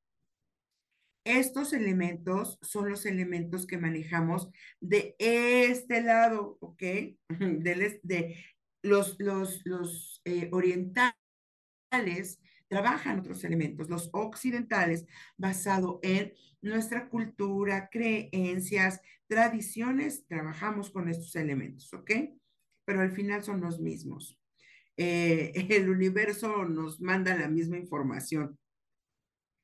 Estos 1.27 1.75
elementos 1.75 2.59
son 2.62 2.88
los 2.88 3.05
elementos 3.05 3.66
que 3.66 3.77
manejamos 3.77 4.48
de 4.81 5.14
este 5.18 6.01
lado, 6.01 6.57
¿ok? 6.61 6.83
De, 8.03 8.35
los 8.83 10.22
eh, 10.25 10.48
orientales 10.53 12.40
trabajan 12.66 13.18
otros 13.18 13.44
elementos, 13.44 13.90
los 13.90 14.09
occidentales, 14.14 15.05
basado 15.37 16.01
en 16.03 16.33
nuestra 16.62 17.11
cultura, 17.11 17.90
creencias, 17.90 19.03
tradiciones, 19.27 20.27
trabajamos 20.27 20.90
con 20.90 21.11
estos 21.11 21.37
elementos, 21.37 21.92
¿ok? 21.92 22.11
Pero 22.87 23.03
al 23.03 23.12
final 23.12 23.44
son 23.44 23.61
los 23.61 23.81
mismos. 23.81 24.41
Eh, 24.96 25.52
el 25.70 25.88
universo 25.88 26.64
nos 26.64 27.00
manda 27.00 27.37
la 27.37 27.48
misma 27.48 27.78
información. 27.78 28.59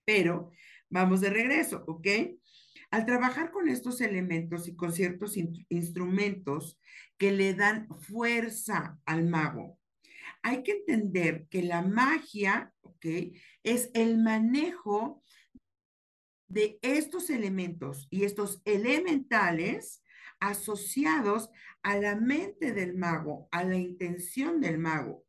Pero 0.05 0.51
vamos 0.89 1.21
de 1.21 1.31
regreso, 1.31 1.85
¿ok? 1.87 2.07
Al 2.91 3.05
trabajar 3.05 3.51
con 3.51 3.69
estos 3.69 4.01
elementos 4.01 4.67
y 4.67 4.75
con 4.75 4.93
ciertos 4.93 5.37
instrumentos 5.69 6.81
que 7.19 7.33
le 7.33 7.53
dan 7.53 7.89
fuerza 8.01 8.99
al 9.05 9.27
mago, 9.27 9.79
hay 10.43 10.63
que 10.63 10.73
entender 10.73 11.47
que 11.51 11.63
la 11.63 11.83
magia, 11.83 12.73
¿ok? 12.81 13.07
Es 13.63 13.91
el 13.93 14.19
manejo 14.19 15.23
de 16.49 16.79
estos 16.81 17.29
elementos 17.29 18.07
y 18.11 18.25
estos 18.25 18.63
elementales 18.65 20.03
asociados 20.41 21.51
a 21.83 21.97
la 21.97 22.17
mente 22.17 22.73
del 22.73 22.97
mago, 22.97 23.49
a 23.51 23.65
la 23.65 23.77
intención 23.77 24.61
del 24.61 24.79
mago. 24.79 25.25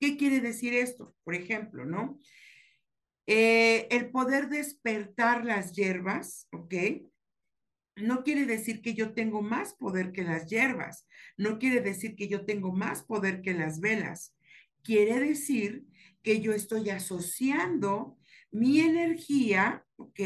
¿Qué 0.00 0.16
quiere 0.16 0.40
decir 0.40 0.74
esto? 0.74 1.14
Por 1.24 1.34
ejemplo, 1.34 1.84
¿no? 1.84 2.20
Eh, 3.26 3.88
el 3.90 4.10
poder 4.10 4.48
despertar 4.48 5.44
las 5.44 5.72
hierbas, 5.72 6.48
¿ok? 6.52 6.74
No 7.96 8.22
quiere 8.22 8.44
decir 8.44 8.82
que 8.82 8.94
yo 8.94 9.14
tengo 9.14 9.42
más 9.42 9.74
poder 9.74 10.12
que 10.12 10.22
las 10.22 10.48
hierbas, 10.48 11.08
no 11.36 11.58
quiere 11.58 11.80
decir 11.80 12.14
que 12.14 12.28
yo 12.28 12.44
tengo 12.44 12.72
más 12.72 13.02
poder 13.02 13.40
que 13.40 13.54
las 13.54 13.80
velas, 13.80 14.36
quiere 14.82 15.18
decir 15.18 15.86
que 16.22 16.40
yo 16.40 16.52
estoy 16.52 16.90
asociando 16.90 18.18
mi 18.50 18.80
energía, 18.80 19.84
¿ok? 19.96 20.20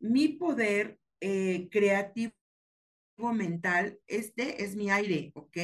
Mi 0.00 0.28
poder 0.28 0.98
eh, 1.20 1.68
creativo 1.70 2.32
mental, 3.18 3.98
este 4.06 4.62
es 4.62 4.76
mi 4.76 4.90
aire, 4.90 5.32
¿ok? 5.34 5.56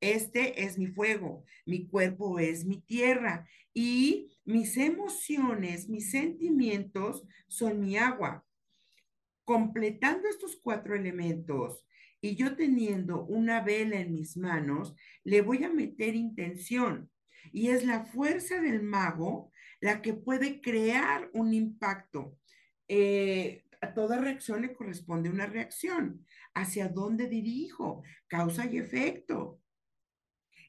Este 0.00 0.64
es 0.64 0.78
mi 0.78 0.88
fuego, 0.88 1.44
mi 1.64 1.86
cuerpo 1.86 2.38
es 2.38 2.64
mi 2.64 2.80
tierra 2.80 3.48
y 3.72 4.36
mis 4.44 4.76
emociones, 4.76 5.88
mis 5.88 6.10
sentimientos 6.10 7.24
son 7.48 7.80
mi 7.80 7.96
agua. 7.96 8.44
Completando 9.44 10.28
estos 10.28 10.58
cuatro 10.62 10.94
elementos 10.94 11.84
y 12.20 12.36
yo 12.36 12.56
teniendo 12.56 13.24
una 13.24 13.60
vela 13.62 13.98
en 13.98 14.14
mis 14.14 14.36
manos, 14.36 14.94
le 15.24 15.40
voy 15.40 15.64
a 15.64 15.72
meter 15.72 16.14
intención 16.14 17.10
y 17.52 17.68
es 17.68 17.84
la 17.84 18.04
fuerza 18.04 18.60
del 18.60 18.82
mago 18.82 19.50
la 19.80 20.00
que 20.00 20.14
puede 20.14 20.60
crear 20.60 21.28
un 21.32 21.54
impacto. 21.54 22.38
Eh, 22.86 23.64
a 23.82 23.92
toda 23.94 24.18
reacción 24.18 24.62
le 24.62 24.72
corresponde 24.72 25.28
una 25.28 25.46
reacción. 25.46 26.24
¿Hacia 26.54 26.88
dónde 26.88 27.26
dirijo? 27.26 28.02
Causa 28.28 28.64
y 28.66 28.78
efecto. 28.78 29.60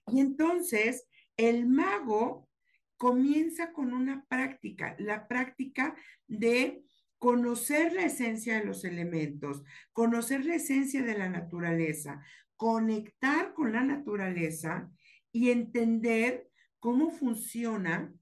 Y 0.07 0.19
entonces 0.19 1.07
el 1.37 1.67
mago 1.67 2.49
comienza 2.97 3.71
con 3.71 3.93
una 3.93 4.25
práctica, 4.25 4.95
la 4.97 5.27
práctica 5.27 5.95
de 6.27 6.83
conocer 7.19 7.93
la 7.93 8.05
esencia 8.05 8.59
de 8.59 8.65
los 8.65 8.83
elementos, 8.83 9.63
conocer 9.93 10.45
la 10.45 10.55
esencia 10.55 11.03
de 11.03 11.17
la 11.17 11.29
naturaleza, 11.29 12.21
conectar 12.57 13.53
con 13.53 13.73
la 13.73 13.83
naturaleza 13.83 14.91
y 15.31 15.51
entender 15.51 16.49
cómo 16.79 17.11
funciona 17.11 18.13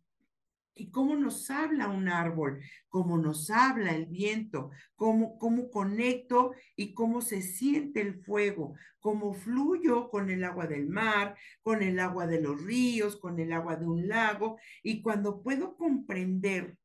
y 0.74 0.90
cómo 0.90 1.16
nos 1.16 1.50
habla 1.50 1.88
un 1.88 2.08
árbol, 2.08 2.62
cómo 2.90 3.18
nos 3.18 3.50
habla 3.50 3.92
el 3.92 4.06
viento, 4.06 4.72
cómo, 4.96 5.38
cómo 5.38 5.70
conecto 5.70 6.54
y 6.76 6.94
cómo 6.94 7.22
se 7.22 7.42
siente 7.42 8.02
el 8.02 8.22
fuego, 8.24 8.76
cómo 9.00 9.34
fluyo 9.34 10.10
con 10.10 10.30
el 10.30 10.44
agua 10.44 10.68
del 10.68 10.88
mar, 10.88 11.36
con 11.62 11.84
el 11.84 12.00
agua 12.00 12.28
de 12.28 12.42
los 12.42 12.64
ríos, 12.64 13.18
con 13.18 13.40
el 13.40 13.52
agua 13.54 13.76
de 13.76 13.86
un 13.86 14.08
lago. 14.08 14.58
Y 14.82 15.02
cuando 15.02 15.42
puedo 15.44 15.76
comprender 15.76 16.78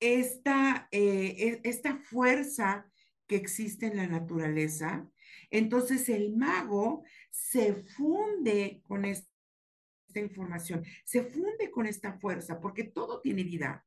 esta, 0.00 0.88
eh, 0.90 1.60
e, 1.62 1.68
esta 1.68 1.96
fuerza 1.96 2.90
que 3.26 3.36
existe 3.36 3.86
en 3.86 3.96
la 3.96 4.08
naturaleza, 4.08 5.08
entonces 5.50 6.08
el 6.08 6.34
mago 6.36 7.04
se 7.30 7.74
funde 7.74 8.82
con 8.86 9.04
esta 9.04 9.31
información, 10.20 10.84
se 11.04 11.22
funde 11.22 11.70
con 11.70 11.86
esta 11.86 12.18
fuerza, 12.18 12.60
porque 12.60 12.84
todo 12.84 13.20
tiene 13.20 13.44
vida. 13.44 13.84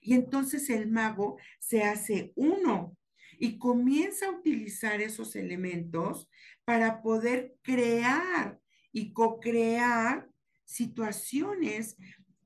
Y 0.00 0.14
entonces 0.14 0.70
el 0.70 0.90
mago 0.90 1.38
se 1.58 1.82
hace 1.82 2.32
uno 2.36 2.96
y 3.38 3.58
comienza 3.58 4.26
a 4.26 4.30
utilizar 4.30 5.00
esos 5.00 5.36
elementos 5.36 6.28
para 6.64 7.02
poder 7.02 7.56
crear 7.62 8.58
y 8.92 9.12
co-crear 9.12 10.28
situaciones 10.64 11.96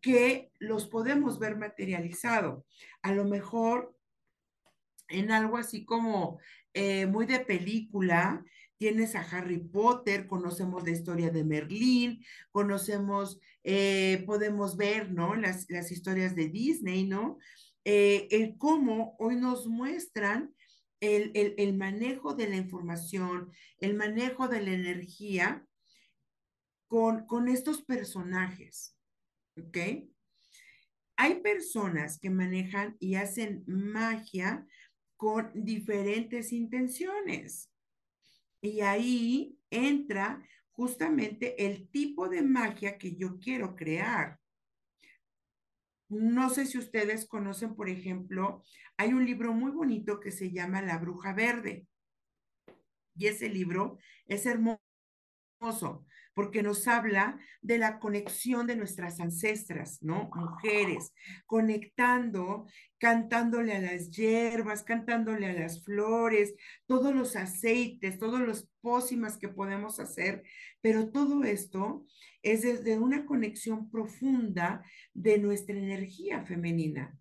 que 0.01 0.51
los 0.59 0.87
podemos 0.87 1.39
ver 1.39 1.57
materializado. 1.57 2.65
A 3.03 3.13
lo 3.13 3.25
mejor 3.25 3.95
en 5.09 5.31
algo 5.31 5.57
así 5.57 5.85
como 5.85 6.39
eh, 6.73 7.07
muy 7.07 7.27
de 7.27 7.41
película, 7.41 8.45
tienes 8.81 9.15
a 9.15 9.21
Harry 9.21 9.59
Potter, 9.59 10.27
conocemos 10.27 10.83
la 10.85 10.91
historia 10.91 11.29
de 11.29 11.45
Merlín, 11.45 12.25
conocemos, 12.51 13.39
eh, 13.63 14.25
podemos 14.25 14.79
ver, 14.79 15.13
¿no? 15.13 15.35
Las, 15.35 15.69
las, 15.69 15.93
historias 15.93 16.35
de 16.35 16.49
Disney, 16.49 17.07
¿no? 17.07 17.37
Eh, 17.85 18.27
el 18.31 18.57
cómo 18.57 19.17
hoy 19.19 19.37
nos 19.37 19.67
muestran 19.67 20.55
el, 21.01 21.31
el, 21.35 21.55
el 21.59 21.77
manejo 21.77 22.33
de 22.33 22.49
la 22.49 22.57
información, 22.57 23.53
el 23.81 23.93
manejo 23.93 24.49
de 24.49 24.63
la 24.63 24.73
energía 24.73 25.67
con, 26.89 27.27
con 27.27 27.49
estos 27.49 27.83
personajes, 27.83 28.97
¿ok? 29.59 29.77
Hay 31.17 31.35
personas 31.43 32.19
que 32.19 32.31
manejan 32.31 32.97
y 32.99 33.17
hacen 33.17 33.63
magia 33.67 34.67
con 35.19 35.51
diferentes 35.53 36.51
intenciones. 36.51 37.70
Y 38.61 38.81
ahí 38.81 39.59
entra 39.71 40.43
justamente 40.71 41.67
el 41.67 41.89
tipo 41.89 42.29
de 42.29 42.43
magia 42.43 42.99
que 42.99 43.17
yo 43.17 43.39
quiero 43.39 43.75
crear. 43.77 44.39
No 46.09 46.51
sé 46.51 46.67
si 46.67 46.79
ustedes 46.79 47.27
conocen, 47.27 47.75
por 47.77 47.89
ejemplo, 47.89 48.65
hay 48.97 49.13
un 49.13 49.25
libro 49.25 49.53
muy 49.53 49.71
bonito 49.71 50.19
que 50.21 50.33
se 50.33 50.51
llama 50.51 50.83
La 50.83 50.99
Bruja 50.99 51.33
Verde. 51.33 51.87
Y 53.15 53.27
ese 53.27 53.49
libro 53.49 53.99
es 54.27 54.47
hermoso 54.47 54.81
porque 56.35 56.63
nos 56.63 56.87
habla 56.89 57.39
de 57.61 57.79
la 57.79 57.99
conexión 57.99 58.67
de 58.67 58.77
nuestras 58.77 59.21
ancestras, 59.21 60.03
¿no? 60.03 60.31
Mujeres, 60.35 61.13
conectando, 61.47 62.67
cantándole 62.99 63.75
a 63.75 63.81
las 63.81 64.11
hierbas, 64.11 64.83
cantándole 64.83 65.47
a 65.47 65.53
las 65.53 65.85
flores, 65.85 66.55
todos 66.87 67.15
los 67.15 67.37
aceites, 67.37 68.19
todos 68.19 68.41
los 68.41 68.69
pócimas 68.81 69.37
que 69.37 69.49
podemos 69.49 70.01
hacer, 70.01 70.43
pero 70.81 71.11
todo 71.11 71.45
esto 71.45 72.07
es 72.43 72.63
desde 72.63 72.99
una 72.99 73.27
conexión 73.27 73.91
profunda 73.91 74.83
de 75.13 75.39
nuestra 75.39 75.77
energía 75.77 76.45
femenina. 76.45 77.19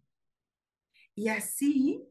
Y 1.15 1.27
así 1.27 2.03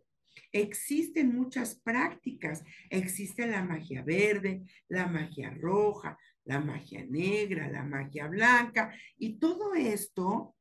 existen 0.53 1.35
muchas 1.35 1.75
prácticas. 1.77 2.65
Existe 2.91 3.47
la 3.47 3.63
magia 3.63 4.03
verde, 4.03 4.65
la 4.89 5.07
magia 5.07 5.51
roja, 5.51 6.19
la 6.49 6.61
magia 6.61 7.05
negra, 7.05 7.69
la 7.69 7.85
magia 7.85 8.27
blanca, 8.27 8.93
y 9.19 9.39
todo 9.39 9.75
esto 9.75 10.57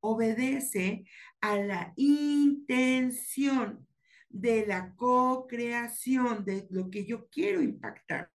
obedece 0.00 1.04
a 1.40 1.56
la 1.56 1.92
intención 1.96 3.86
de 4.28 4.66
la 4.66 4.92
co-creación 4.96 6.44
de 6.44 6.66
lo 6.70 6.90
que 6.90 7.06
yo 7.06 7.28
quiero 7.28 7.62
impactar. 7.62 8.28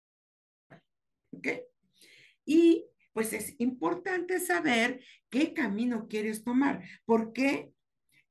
¿Ok? 1.31 1.47
Y 2.45 2.85
pues 3.11 3.33
es 3.33 3.55
importante 3.59 4.39
saber 4.39 5.03
qué 5.29 5.53
camino 5.53 6.07
quieres 6.07 6.45
tomar, 6.45 6.81
porque 7.03 7.73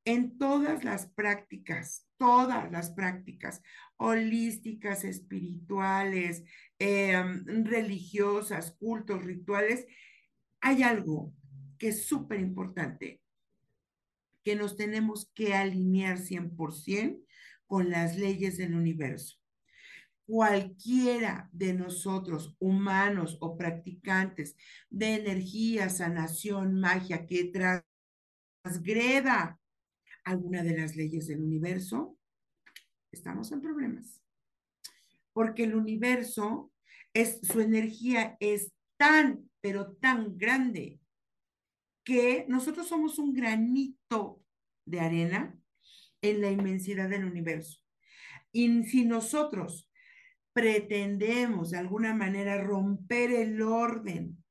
en 0.07 0.39
todas 0.39 0.85
las 0.85 1.07
prácticas, 1.13 2.09
todas 2.17 2.73
las 2.73 2.93
prácticas 2.93 3.61
holísticas, 3.99 5.05
espirituales, 5.05 6.45
em, 6.79 7.65
religiosas, 7.65 8.73
cultos, 8.79 9.25
rituales, 9.25 9.87
hay 10.61 10.83
algo 10.83 11.33
que 11.79 11.89
es 11.89 12.07
súper 12.07 12.41
importante, 12.41 13.23
que 14.45 14.57
nos 14.57 14.77
tenemos 14.77 15.31
que 15.35 15.55
alinear 15.55 16.19
100% 16.19 17.25
con 17.67 17.91
las 17.91 18.17
leyes 18.17 18.57
del 18.57 18.75
universo. 18.75 19.37
Cualquiera 20.27 21.49
de 21.53 21.73
nosotros, 21.75 22.57
humanos 22.59 23.39
o 23.41 23.57
practicantes 23.57 24.57
de 24.91 25.15
energía, 25.15 25.89
sanación, 25.89 26.79
magia, 26.79 27.27
que 27.27 27.53
transgreda 28.65 29.59
alguna 30.25 30.63
de 30.63 30.77
las 30.77 30.97
leyes 30.97 31.29
del 31.29 31.43
universo, 31.43 32.19
estamos 33.11 33.51
en 33.53 33.63
problemas. 33.63 34.23
Porque 35.39 35.63
el 35.63 35.77
universo, 35.77 36.73
es, 37.15 37.39
su 37.43 37.61
energía 37.61 38.37
es 38.41 38.73
tan, 38.97 39.49
pero 39.61 39.93
tan 39.93 40.37
grande, 40.37 40.99
que 42.05 42.45
nosotros 42.49 42.89
somos 42.89 43.21
un 43.21 43.35
granito 43.35 44.43
de 44.85 44.99
arena 44.99 45.57
en 46.23 46.41
la 46.41 46.51
inmensidad 46.51 47.09
del 47.09 47.25
universo. 47.25 47.81
Y 48.51 48.83
si 48.83 49.05
nosotros 49.05 49.89
pretendemos 50.53 51.71
de 51.71 51.79
alguna 51.79 52.15
manera 52.15 52.61
romper 52.61 53.31
el 53.31 53.63
orden 53.63 54.43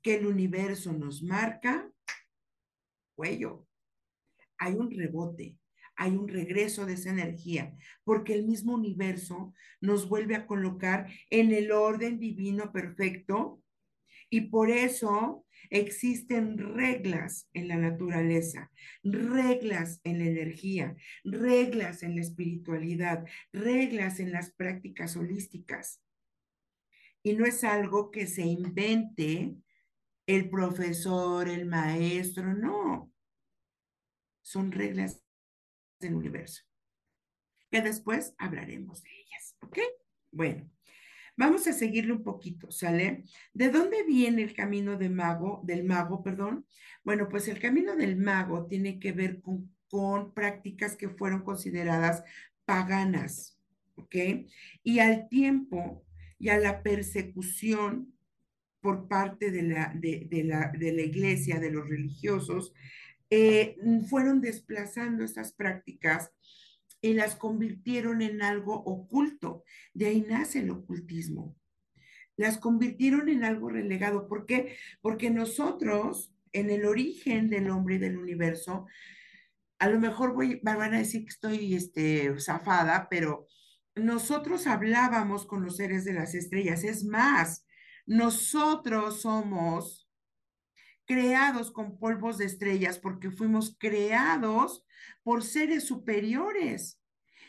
que 0.00 0.14
el 0.14 0.28
universo 0.28 0.92
nos 0.92 1.24
marca, 1.24 1.90
cuello, 3.16 3.66
hay 4.58 4.74
un 4.74 4.92
rebote, 4.92 5.56
hay 5.96 6.12
un 6.12 6.28
regreso 6.28 6.86
de 6.86 6.94
esa 6.94 7.10
energía, 7.10 7.74
porque 8.04 8.34
el 8.34 8.46
mismo 8.46 8.74
universo 8.74 9.54
nos 9.80 10.08
vuelve 10.08 10.36
a 10.36 10.46
colocar 10.46 11.10
en 11.30 11.52
el 11.52 11.72
orden 11.72 12.18
divino 12.18 12.72
perfecto 12.72 13.62
y 14.28 14.42
por 14.42 14.70
eso 14.70 15.46
existen 15.70 16.58
reglas 16.58 17.48
en 17.52 17.68
la 17.68 17.76
naturaleza, 17.76 18.70
reglas 19.02 20.00
en 20.04 20.18
la 20.18 20.26
energía, 20.26 20.96
reglas 21.24 22.02
en 22.02 22.16
la 22.16 22.20
espiritualidad, 22.20 23.24
reglas 23.52 24.20
en 24.20 24.32
las 24.32 24.52
prácticas 24.52 25.16
holísticas. 25.16 26.02
Y 27.22 27.34
no 27.34 27.44
es 27.44 27.64
algo 27.64 28.10
que 28.10 28.26
se 28.26 28.42
invente 28.42 29.56
el 30.26 30.50
profesor, 30.50 31.48
el 31.48 31.66
maestro, 31.66 32.54
no 32.54 33.12
son 34.46 34.70
reglas 34.70 35.25
del 35.98 36.14
universo, 36.14 36.62
que 37.70 37.82
después 37.82 38.34
hablaremos 38.38 39.02
de 39.02 39.10
ellas, 39.10 39.56
¿ok? 39.60 39.78
Bueno, 40.30 40.70
vamos 41.36 41.66
a 41.66 41.72
seguirle 41.72 42.12
un 42.12 42.22
poquito, 42.22 42.70
¿sale? 42.70 43.24
¿De 43.52 43.70
dónde 43.70 44.04
viene 44.04 44.42
el 44.42 44.54
camino 44.54 44.96
de 44.96 45.08
mago, 45.08 45.62
del 45.64 45.84
mago, 45.84 46.22
perdón? 46.22 46.66
Bueno, 47.04 47.28
pues 47.28 47.48
el 47.48 47.58
camino 47.58 47.96
del 47.96 48.16
mago 48.16 48.66
tiene 48.66 48.98
que 48.98 49.12
ver 49.12 49.40
con, 49.40 49.74
con 49.88 50.32
prácticas 50.32 50.96
que 50.96 51.08
fueron 51.08 51.42
consideradas 51.42 52.24
paganas, 52.64 53.58
¿ok? 53.94 54.16
Y 54.82 54.98
al 54.98 55.28
tiempo 55.28 56.04
y 56.38 56.48
a 56.48 56.58
la 56.58 56.82
persecución 56.82 58.12
por 58.80 59.08
parte 59.08 59.50
de 59.50 59.62
la, 59.62 59.92
de, 59.94 60.26
de 60.30 60.44
la, 60.44 60.70
de 60.70 60.92
la 60.92 61.02
iglesia, 61.02 61.58
de 61.58 61.70
los 61.70 61.88
religiosos, 61.88 62.72
eh, 63.30 63.76
fueron 64.08 64.40
desplazando 64.40 65.24
estas 65.24 65.52
prácticas 65.52 66.30
y 67.00 67.14
las 67.14 67.36
convirtieron 67.36 68.22
en 68.22 68.42
algo 68.42 68.74
oculto. 68.74 69.64
De 69.94 70.06
ahí 70.06 70.22
nace 70.22 70.60
el 70.60 70.70
ocultismo. 70.70 71.56
Las 72.36 72.58
convirtieron 72.58 73.28
en 73.28 73.44
algo 73.44 73.70
relegado. 73.70 74.28
¿Por 74.28 74.46
qué? 74.46 74.76
Porque 75.00 75.30
nosotros, 75.30 76.34
en 76.52 76.70
el 76.70 76.84
origen 76.84 77.48
del 77.48 77.70
hombre 77.70 77.96
y 77.96 77.98
del 77.98 78.18
universo, 78.18 78.86
a 79.78 79.88
lo 79.88 80.00
mejor 80.00 80.34
voy, 80.34 80.60
van 80.62 80.94
a 80.94 80.98
decir 80.98 81.22
que 81.22 81.30
estoy 81.30 81.74
este, 81.74 82.38
zafada, 82.40 83.08
pero 83.10 83.46
nosotros 83.94 84.66
hablábamos 84.66 85.46
con 85.46 85.62
los 85.62 85.76
seres 85.76 86.04
de 86.04 86.14
las 86.14 86.34
estrellas. 86.34 86.84
Es 86.84 87.04
más, 87.04 87.66
nosotros 88.06 89.22
somos 89.22 90.05
creados 91.06 91.70
con 91.70 91.98
polvos 91.98 92.38
de 92.38 92.46
estrellas 92.46 92.98
porque 92.98 93.30
fuimos 93.30 93.76
creados 93.78 94.84
por 95.22 95.42
seres 95.42 95.84
superiores 95.84 97.00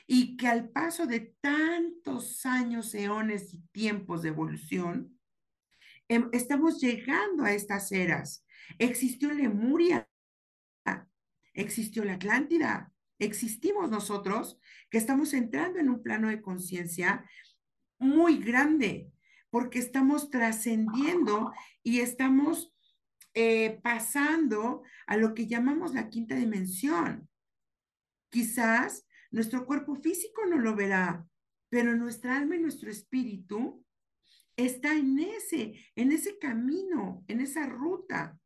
y 0.06 0.38
que 0.38 0.48
al 0.48 0.70
paso 0.70 1.06
de 1.06 1.36
tantos 1.42 2.46
años, 2.46 2.96
eones 2.96 3.54
y 3.54 3.60
tiempos 3.72 4.22
de 4.22 4.30
evolución, 4.30 5.20
em, 6.08 6.30
estamos 6.32 6.80
llegando 6.80 7.44
a 7.44 7.52
estas 7.52 7.92
eras. 7.92 8.46
Existió 8.80 9.34
Lemuria, 9.34 10.10
existió 11.54 12.06
la 12.06 12.14
Atlántida, 12.14 12.94
existimos 13.20 13.90
nosotros, 13.90 14.60
que 14.90 14.98
estamos 14.98 15.34
entrando 15.34 15.80
en 15.80 15.90
un 15.90 16.04
plano 16.04 16.30
de 16.30 16.42
conciencia 16.42 17.26
muy 18.00 18.38
grande, 18.38 19.12
porque 19.50 19.80
estamos 19.80 20.30
trascendiendo 20.30 21.52
y 21.84 22.00
estamos 22.00 22.74
eh, 23.40 23.80
pasando 23.84 24.82
a 25.06 25.16
lo 25.16 25.36
que 25.36 25.46
llamamos 25.46 25.94
la 25.94 26.10
quinta 26.10 26.34
dimensión. 26.34 27.30
Quizás 28.32 29.06
nuestro 29.30 29.68
cuerpo 29.68 29.96
físico 29.96 30.48
no 30.48 30.58
lo 30.58 30.76
verá, 30.76 31.24
pero 31.70 31.96
nuestra 31.96 32.36
alma 32.36 32.56
y 32.56 32.60
nuestro 32.62 32.90
espíritu 32.90 33.86
está 34.56 34.96
en 34.96 35.20
ese, 35.20 35.76
en 35.96 36.12
ese 36.14 36.40
camino, 36.40 37.24
en 37.28 37.42
esa 37.42 37.68
ruta. 37.68 38.40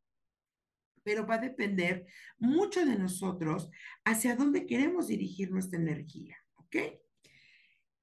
Pero 1.02 1.26
va 1.26 1.36
a 1.36 1.46
depender 1.48 2.04
mucho 2.38 2.84
de 2.84 2.98
nosotros 2.98 3.70
hacia 4.04 4.36
dónde 4.36 4.66
queremos 4.66 5.08
dirigir 5.08 5.50
nuestra 5.50 5.80
energía, 5.80 6.36
¿ok? 6.56 6.76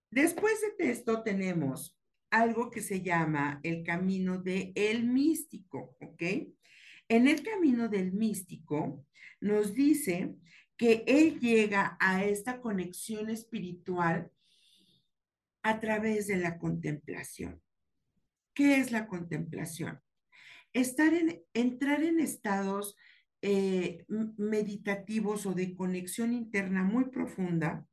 Después 0.10 0.60
de 0.80 0.90
esto 0.90 1.22
tenemos 1.22 1.96
algo 2.32 2.72
que 2.72 2.82
se 2.82 3.04
llama 3.04 3.60
el 3.62 3.84
camino 3.84 4.40
del 4.40 4.72
el 4.74 5.04
místico, 5.04 5.96
¿ok? 6.00 6.24
En 7.10 7.28
el 7.28 7.42
camino 7.44 7.90
del 7.90 8.14
místico 8.14 9.06
nos 9.42 9.74
dice 9.74 10.36
que 10.78 11.04
él 11.08 11.40
llega 11.40 11.98
a 12.00 12.24
esta 12.24 12.62
conexión 12.62 13.30
espiritual 13.30 14.32
a 15.64 15.80
través 15.80 16.28
de 16.28 16.38
la 16.38 16.58
contemplación. 16.60 17.62
¿Qué 18.54 18.78
es 18.78 18.92
la 18.92 19.08
contemplación? 19.08 20.00
Estar 20.72 21.14
en, 21.14 21.42
entrar 21.54 22.04
en 22.04 22.20
estados 22.20 22.96
eh, 23.42 24.06
meditativos 24.38 25.46
o 25.46 25.54
de 25.54 25.76
conexión 25.76 26.32
interna 26.32 26.84
muy 26.84 27.06
profunda 27.06 27.88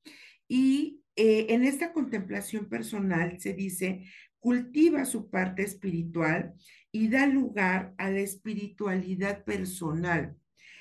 y 0.46 1.02
eh, 1.16 1.46
en 1.54 1.64
esta 1.64 1.94
contemplación 1.94 2.68
personal 2.68 3.40
se 3.40 3.54
dice, 3.54 4.04
cultiva 4.46 5.04
su 5.04 5.28
parte 5.28 5.64
espiritual 5.64 6.54
y 6.92 7.08
da 7.08 7.26
lugar 7.26 7.92
a 7.98 8.08
la 8.10 8.20
espiritualidad 8.20 9.42
personal. 9.42 10.36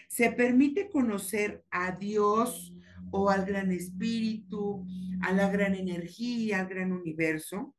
Se 0.07 0.29
permite 0.29 0.87
conocer 0.87 1.63
a 1.71 1.91
Dios 1.93 2.75
o 3.09 3.31
al 3.31 3.43
gran 3.43 3.71
espíritu, 3.71 4.85
a 5.23 5.33
la 5.33 5.49
gran 5.49 5.73
energía, 5.73 6.59
al 6.59 6.67
gran 6.67 6.91
universo, 6.91 7.75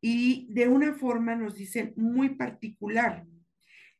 y 0.00 0.52
de 0.52 0.66
una 0.66 0.94
forma 0.94 1.36
nos 1.36 1.54
dicen 1.54 1.92
muy 1.94 2.30
particular. 2.30 3.24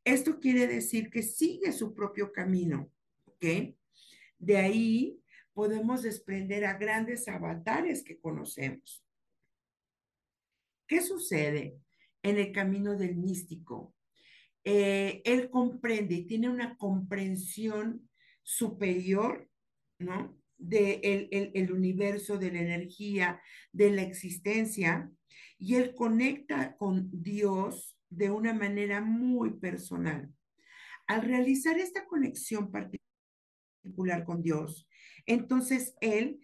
Esto 0.02 0.40
quiere 0.40 0.66
decir 0.66 1.10
que 1.10 1.22
sigue 1.22 1.70
su 1.70 1.94
propio 1.94 2.32
camino, 2.32 2.90
¿ok? 3.26 3.76
De 4.36 4.56
ahí 4.56 5.20
podemos 5.52 6.02
desprender 6.02 6.64
a 6.64 6.76
grandes 6.76 7.28
avatares 7.28 8.02
que 8.02 8.18
conocemos. 8.18 9.04
¿Qué 10.90 11.02
sucede 11.02 11.78
en 12.20 12.36
el 12.36 12.50
camino 12.50 12.96
del 12.96 13.14
místico? 13.14 13.94
Eh, 14.64 15.22
él 15.24 15.48
comprende 15.48 16.16
y 16.16 16.26
tiene 16.26 16.48
una 16.48 16.76
comprensión 16.76 18.10
superior, 18.42 19.48
¿no? 20.00 20.36
De 20.58 21.28
el 21.54 21.70
universo, 21.70 22.38
de 22.38 22.50
la 22.50 22.62
energía, 22.62 23.40
de 23.70 23.92
la 23.92 24.02
existencia, 24.02 25.08
y 25.58 25.76
él 25.76 25.94
conecta 25.94 26.76
con 26.76 27.08
Dios 27.12 27.96
de 28.08 28.32
una 28.32 28.52
manera 28.52 29.00
muy 29.00 29.60
personal. 29.60 30.28
Al 31.06 31.22
realizar 31.22 31.78
esta 31.78 32.04
conexión 32.04 32.72
particular 32.72 34.24
con 34.24 34.42
Dios, 34.42 34.88
entonces 35.24 35.94
él 36.00 36.40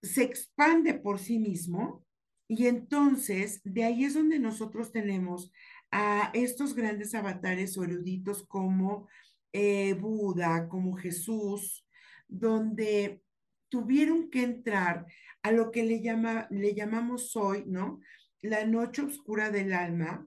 se 0.00 0.22
expande 0.22 0.94
por 0.94 1.18
sí 1.18 1.40
mismo 1.40 2.06
y 2.48 2.66
entonces 2.66 3.60
de 3.62 3.84
ahí 3.84 4.04
es 4.04 4.14
donde 4.14 4.38
nosotros 4.38 4.90
tenemos 4.90 5.52
a 5.90 6.30
estos 6.32 6.74
grandes 6.74 7.14
avatares 7.14 7.76
o 7.76 7.84
eruditos 7.84 8.42
como 8.46 9.06
eh, 9.52 9.94
Buda, 9.94 10.68
como 10.68 10.96
Jesús, 10.96 11.86
donde 12.26 13.22
tuvieron 13.68 14.30
que 14.30 14.42
entrar 14.42 15.06
a 15.42 15.52
lo 15.52 15.70
que 15.70 15.84
le, 15.84 16.00
llama, 16.00 16.46
le 16.50 16.74
llamamos 16.74 17.36
hoy, 17.36 17.64
¿no? 17.66 18.00
La 18.40 18.64
noche 18.64 19.02
oscura 19.02 19.50
del 19.50 19.72
alma 19.74 20.26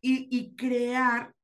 y, 0.00 0.28
y 0.30 0.56
crear 0.56 1.34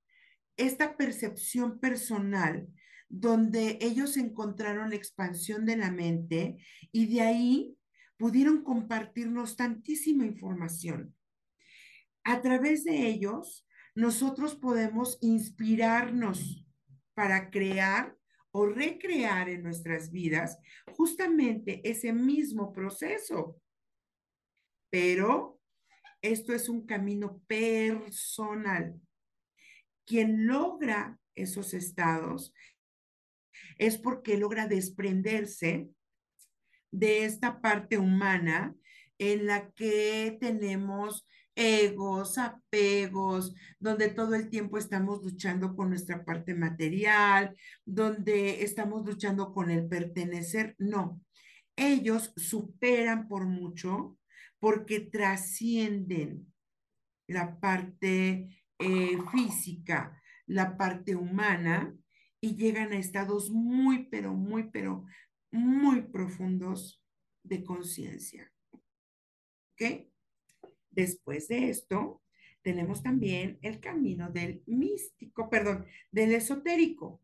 esta 0.56 0.96
percepción 0.96 1.78
personal 1.78 2.68
donde 3.08 3.78
ellos 3.80 4.16
encontraron 4.16 4.90
la 4.90 4.96
expansión 4.96 5.66
de 5.66 5.76
la 5.76 5.90
mente 5.90 6.58
y 6.92 7.12
de 7.12 7.20
ahí 7.22 7.76
pudieron 8.20 8.62
compartirnos 8.62 9.56
tantísima 9.56 10.26
información. 10.26 11.16
A 12.22 12.42
través 12.42 12.84
de 12.84 13.06
ellos, 13.06 13.66
nosotros 13.94 14.54
podemos 14.54 15.16
inspirarnos 15.22 16.66
para 17.14 17.50
crear 17.50 18.14
o 18.50 18.66
recrear 18.66 19.48
en 19.48 19.62
nuestras 19.62 20.10
vidas 20.10 20.58
justamente 20.92 21.80
ese 21.82 22.12
mismo 22.12 22.74
proceso. 22.74 23.58
Pero 24.90 25.58
esto 26.20 26.52
es 26.52 26.68
un 26.68 26.84
camino 26.84 27.40
personal. 27.46 29.00
Quien 30.04 30.46
logra 30.46 31.18
esos 31.34 31.72
estados 31.72 32.52
es 33.78 33.96
porque 33.96 34.36
logra 34.36 34.66
desprenderse 34.66 35.88
de 36.90 37.24
esta 37.24 37.60
parte 37.60 37.98
humana 37.98 38.74
en 39.18 39.46
la 39.46 39.70
que 39.72 40.36
tenemos 40.40 41.26
egos, 41.54 42.38
apegos, 42.38 43.54
donde 43.78 44.08
todo 44.08 44.34
el 44.34 44.48
tiempo 44.48 44.78
estamos 44.78 45.22
luchando 45.22 45.76
con 45.76 45.90
nuestra 45.90 46.24
parte 46.24 46.54
material, 46.54 47.54
donde 47.84 48.62
estamos 48.62 49.04
luchando 49.04 49.52
con 49.52 49.70
el 49.70 49.86
pertenecer. 49.86 50.74
No, 50.78 51.20
ellos 51.76 52.32
superan 52.36 53.28
por 53.28 53.46
mucho 53.46 54.16
porque 54.58 55.00
trascienden 55.00 56.52
la 57.26 57.58
parte 57.60 58.48
eh, 58.78 59.18
física, 59.32 60.20
la 60.46 60.76
parte 60.76 61.14
humana 61.14 61.94
y 62.40 62.56
llegan 62.56 62.92
a 62.92 62.98
estados 62.98 63.50
muy, 63.50 64.08
pero 64.10 64.34
muy, 64.34 64.70
pero 64.70 65.04
muy 65.50 66.02
profundos 66.02 67.02
de 67.42 67.64
conciencia. 67.64 68.52
¿Ok? 68.72 70.08
Después 70.90 71.48
de 71.48 71.70
esto, 71.70 72.22
tenemos 72.62 73.02
también 73.02 73.58
el 73.62 73.80
camino 73.80 74.30
del 74.30 74.62
místico, 74.66 75.48
perdón, 75.48 75.86
del 76.10 76.32
esotérico, 76.34 77.22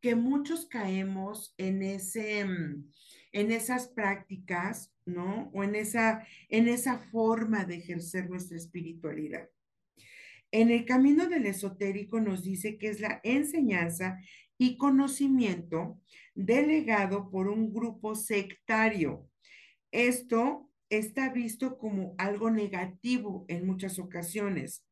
que 0.00 0.16
muchos 0.16 0.66
caemos 0.66 1.54
en 1.58 1.82
ese, 1.82 2.44
mm, 2.44 2.90
en 3.32 3.52
esas 3.52 3.88
prácticas, 3.88 4.92
¿no? 5.06 5.50
O 5.54 5.62
en 5.62 5.76
esa, 5.76 6.26
en 6.48 6.68
esa 6.68 6.98
forma 6.98 7.64
de 7.64 7.76
ejercer 7.76 8.28
nuestra 8.28 8.56
espiritualidad. 8.56 9.48
En 10.50 10.70
el 10.70 10.84
camino 10.84 11.28
del 11.28 11.46
esotérico 11.46 12.20
nos 12.20 12.42
dice 12.42 12.76
que 12.76 12.88
es 12.88 13.00
la 13.00 13.20
enseñanza 13.22 14.18
y 14.62 14.76
conocimiento 14.76 16.00
delegado 16.36 17.30
por 17.30 17.48
un 17.48 17.74
grupo 17.74 18.14
sectario. 18.14 19.28
Esto 19.90 20.70
está 20.88 21.30
visto 21.30 21.78
como 21.78 22.14
algo 22.16 22.48
negativo 22.48 23.44
en 23.48 23.66
muchas 23.66 23.98
ocasiones. 23.98 24.86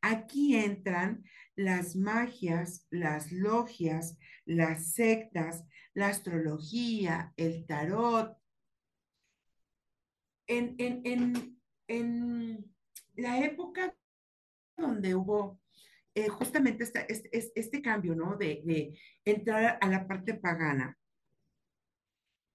Aquí 0.00 0.54
entran 0.54 1.24
las 1.56 1.96
magias, 1.96 2.86
las 2.90 3.32
logias, 3.32 4.16
las 4.44 4.92
sectas, 4.92 5.64
la 5.92 6.06
astrología, 6.06 7.32
el 7.36 7.66
tarot. 7.66 8.36
En, 10.46 10.76
en, 10.78 12.64
la 13.16 13.40
época 13.44 13.96
donde 14.76 15.16
hubo 15.16 15.58
eh, 16.16 16.28
justamente 16.28 16.84
este, 17.30 17.82
cambio, 17.82 18.14
¿no? 18.14 18.38
De, 18.38 18.94
entrar 19.22 19.76
a 19.78 19.86
la 19.86 20.08
parte 20.08 20.32
pagana. 20.32 20.96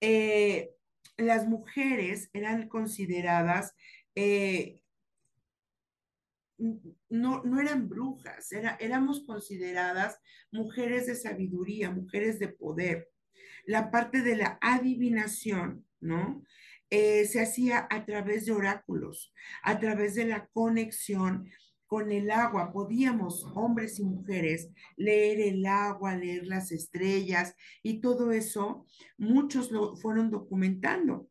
Eh, 0.01 0.71
las 1.17 1.47
mujeres 1.47 2.31
eran 2.33 2.67
consideradas, 2.67 3.75
eh, 4.15 4.79
no, 6.57 7.43
no 7.43 7.59
eran 7.61 7.87
brujas, 7.87 8.51
era, 8.51 8.77
éramos 8.79 9.23
consideradas 9.27 10.17
mujeres 10.51 11.05
de 11.05 11.13
sabiduría, 11.13 11.91
mujeres 11.91 12.39
de 12.39 12.47
poder. 12.47 13.11
La 13.65 13.91
parte 13.91 14.23
de 14.23 14.37
la 14.37 14.57
adivinación, 14.59 15.85
¿no? 15.99 16.43
se 16.89 17.39
hacía 17.39 17.87
a 17.89 18.05
través 18.05 18.45
de 18.45 18.51
oráculos, 18.51 19.33
a 19.63 19.79
través 19.79 20.15
de 20.15 20.25
la 20.25 20.47
conexión 20.47 21.49
con 21.91 22.09
el 22.13 22.31
agua, 22.31 22.71
podíamos, 22.71 23.43
hombres 23.53 23.99
y 23.99 24.05
mujeres, 24.05 24.69
leer 24.95 25.41
el 25.41 25.65
agua, 25.65 26.15
leer 26.15 26.47
las 26.47 26.71
estrellas 26.71 27.53
y 27.83 27.99
todo 27.99 28.31
eso, 28.31 28.85
muchos 29.17 29.71
lo 29.71 29.97
fueron 29.97 30.31
documentando. 30.31 31.27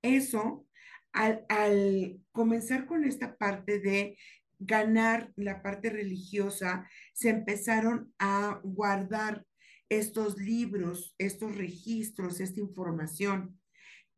Eso, 0.00 0.64
al, 1.12 1.44
al 1.48 2.20
comenzar 2.30 2.86
con 2.86 3.02
esta 3.02 3.36
parte 3.36 3.80
de 3.80 4.16
ganar 4.60 5.32
la 5.34 5.60
parte 5.60 5.90
religiosa, 5.90 6.88
se 7.12 7.30
empezaron 7.30 8.14
a 8.20 8.60
guardar 8.62 9.44
estos 9.88 10.38
libros, 10.38 11.16
estos 11.18 11.56
registros, 11.56 12.38
esta 12.38 12.60
información, 12.60 13.58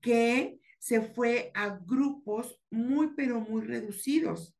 que 0.02 0.60
se 0.78 1.00
fue 1.00 1.50
a 1.54 1.78
grupos 1.78 2.60
muy, 2.70 3.14
pero 3.16 3.40
muy 3.40 3.62
reducidos. 3.62 4.55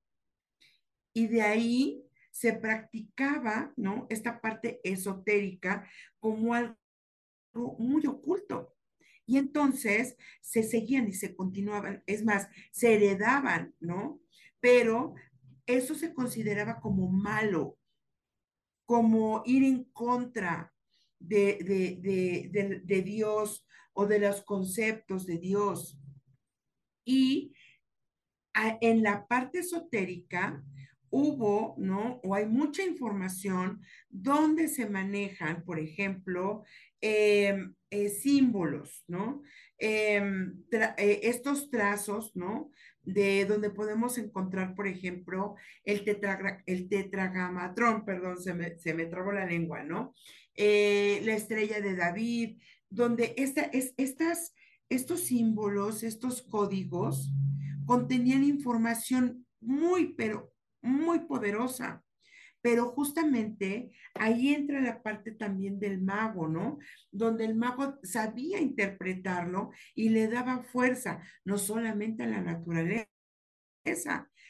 Y 1.17 1.29
de 1.29 1.41
ahí 1.41 2.05
se 2.31 2.53
practicaba, 2.53 3.73
¿no? 3.75 4.07
Esta 4.11 4.39
parte 4.39 4.83
esotérica 4.85 5.89
como 6.21 6.53
algo 6.53 6.77
muy 7.79 8.07
oculto. 8.07 8.77
Y 9.25 9.39
entonces 9.39 10.19
se 10.43 10.63
seguían 10.63 11.09
y 11.09 11.15
se 11.15 11.35
continuaban, 11.35 12.03
es 12.05 12.23
más, 12.23 12.51
se 12.71 12.97
heredaban, 12.97 13.75
¿no? 13.81 14.21
Pero 14.61 15.15
eso 15.65 15.95
se 15.95 16.13
consideraba 16.13 16.81
como 16.81 17.09
malo, 17.09 17.79
como 18.85 19.43
ir 19.47 19.65
en 19.65 19.85
contra 19.85 20.75
de, 21.19 22.83
de, 22.85 23.03
Dios 23.03 23.67
o 23.95 24.05
de 24.07 24.19
los 24.19 24.43
conceptos 24.43 25.25
de 25.25 25.39
Dios. 25.39 25.99
Y 27.07 27.55
en 28.83 29.03
la 29.03 29.27
parte 29.27 29.61
esotérica 29.61 30.63
hubo, 31.17 31.75
¿no? 31.79 32.21
O 32.23 32.35
hay 32.35 32.47
mucha 32.47 32.83
información 32.85 33.81
donde 34.11 34.69
se 34.69 34.87
manejan, 34.87 35.65
por 35.65 35.79
ejemplo, 35.79 36.65
em, 37.01 37.75
eh, 37.91 38.11
símbolos, 38.11 39.05
¿no? 39.09 39.43
Em, 39.79 40.63
eh, 40.71 41.21
estos 41.23 41.71
trazos, 41.71 42.37
¿no? 42.37 42.71
De 43.03 43.47
donde 43.47 43.71
podemos 43.71 44.19
encontrar, 44.19 44.75
por 44.75 44.87
ejemplo, 44.87 45.55
el, 45.85 46.05
el 46.67 46.89
tetragamatrón, 46.89 48.05
perdón, 48.05 48.43
se 48.43 48.53
me, 48.53 48.79
se 48.79 48.93
me 48.93 49.07
trabó 49.07 49.33
la 49.33 49.47
lengua, 49.47 49.83
¿no? 49.85 50.15
Eh, 50.55 51.23
la 51.25 51.35
estrella 51.35 51.81
de 51.81 51.97
David, 51.97 52.59
donde 52.91 53.35
esta, 53.39 53.63
es, 53.63 53.95
estas, 53.97 54.55
estos 54.91 55.21
símbolos, 55.21 56.03
estos 56.03 56.43
códigos, 56.43 57.33
contenían 57.87 58.45
información 58.45 59.47
muy, 59.61 60.15
pero 60.15 60.56
muy 60.87 61.21
poderosa. 61.21 62.03
Pero 62.63 62.87
justamente 62.87 63.93
ahí 64.15 64.55
entra 64.55 64.81
la 64.81 65.03
parte 65.03 65.33
también 65.33 65.79
del 65.79 66.01
mago, 66.01 66.49
¿no? 66.49 66.79
Donde 67.13 67.45
el 67.45 67.55
mago 67.55 67.99
sabía 68.03 68.61
interpretarlo 68.61 69.71
y 69.95 70.09
le 70.09 70.27
daba 70.27 70.65
fuerza, 70.65 71.21
no 71.45 71.59
solamente 71.59 72.25
a 72.25 72.27
la 72.27 72.41
naturaleza, 72.41 73.09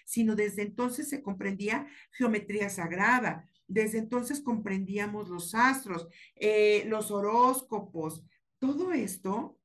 sino 0.07 0.35
desde 0.35 0.63
entonces 0.63 1.11
se 1.11 1.23
comprendía 1.23 1.87
geometría 2.13 2.71
sagrada, 2.71 3.51
desde 3.67 3.99
entonces 3.99 4.41
comprendíamos 4.41 5.29
los 5.29 5.55
astros, 5.55 6.09
eh, 6.37 6.85
los 6.87 7.11
horóscopos, 7.11 8.25
todo 8.59 8.93
esto 8.93 9.56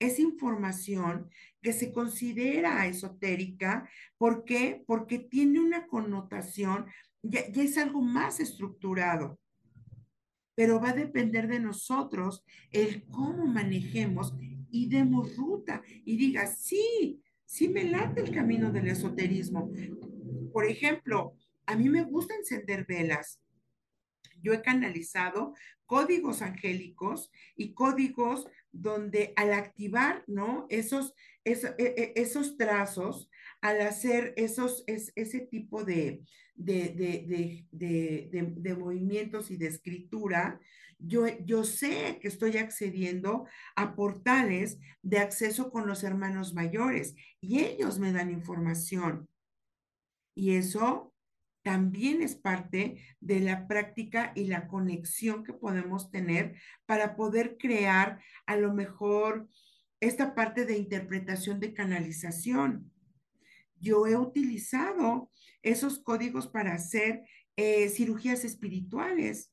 es 0.00 0.18
información 0.18 1.30
que 1.62 1.72
se 1.72 1.92
considera 1.92 2.86
esotérica. 2.86 3.88
¿Por 4.18 4.44
qué? 4.44 4.82
Porque 4.86 5.18
tiene 5.18 5.60
una 5.60 5.86
connotación, 5.86 6.86
ya, 7.22 7.48
ya, 7.52 7.62
es 7.62 7.78
algo 7.78 8.00
más 8.00 8.40
estructurado. 8.40 9.38
Pero 10.56 10.80
va 10.80 10.90
a 10.90 10.94
depender 10.94 11.46
de 11.46 11.60
nosotros 11.60 12.42
el 12.72 13.04
cómo 13.06 13.46
manejemos 13.46 14.34
y 14.70 14.88
demos 14.88 15.36
ruta 15.36 15.82
y 16.04 16.16
diga, 16.16 16.46
sí, 16.46 17.22
sí 17.44 17.68
me 17.68 17.84
late 17.84 18.22
el 18.22 18.34
camino 18.34 18.72
del 18.72 18.88
esoterismo. 18.88 19.70
Por 20.52 20.64
ejemplo, 20.64 21.36
a 21.66 21.76
mí 21.76 21.88
me 21.88 22.02
gusta 22.02 22.34
encender 22.34 22.86
velas 22.86 23.40
yo 24.42 24.52
he 24.52 24.62
canalizado 24.62 25.54
códigos 25.86 26.42
angélicos 26.42 27.30
y 27.56 27.72
códigos 27.74 28.46
donde 28.72 29.32
al 29.36 29.52
activar, 29.52 30.24
¿no? 30.26 30.66
Esos, 30.68 31.14
e, 31.44 31.52
e, 31.78 32.12
esos, 32.16 32.56
trazos, 32.56 33.30
al 33.60 33.80
hacer 33.80 34.34
esos, 34.36 34.84
ese 34.86 35.40
tipo 35.40 35.84
de, 35.84 36.22
de, 36.54 37.66
de, 37.72 38.76
movimientos 38.76 39.50
y 39.50 39.56
de 39.56 39.66
escritura, 39.68 40.60
yo, 40.98 41.26
yo 41.44 41.64
sé 41.64 42.18
que 42.20 42.28
estoy 42.28 42.58
accediendo 42.58 43.46
a 43.74 43.94
portales 43.94 44.78
de 45.02 45.18
acceso 45.18 45.70
con 45.70 45.86
los 45.86 46.04
hermanos 46.04 46.54
mayores 46.54 47.14
y 47.40 47.60
ellos 47.60 47.98
me 47.98 48.12
dan 48.12 48.30
información. 48.30 49.28
Y 50.34 50.56
eso 50.56 51.12
también 51.62 52.22
es 52.22 52.34
parte 52.34 53.02
de 53.20 53.40
la 53.40 53.66
práctica 53.66 54.32
y 54.34 54.44
la 54.44 54.66
conexión 54.66 55.44
que 55.44 55.52
podemos 55.52 56.10
tener 56.10 56.56
para 56.86 57.16
poder 57.16 57.56
crear 57.58 58.20
a 58.46 58.56
lo 58.56 58.72
mejor 58.72 59.48
esta 60.00 60.34
parte 60.34 60.64
de 60.64 60.78
interpretación 60.78 61.60
de 61.60 61.74
canalización. 61.74 62.90
Yo 63.78 64.06
he 64.06 64.16
utilizado 64.16 65.30
esos 65.62 65.98
códigos 65.98 66.46
para 66.48 66.74
hacer 66.74 67.24
eh, 67.56 67.88
cirugías 67.90 68.44
espirituales. 68.44 69.52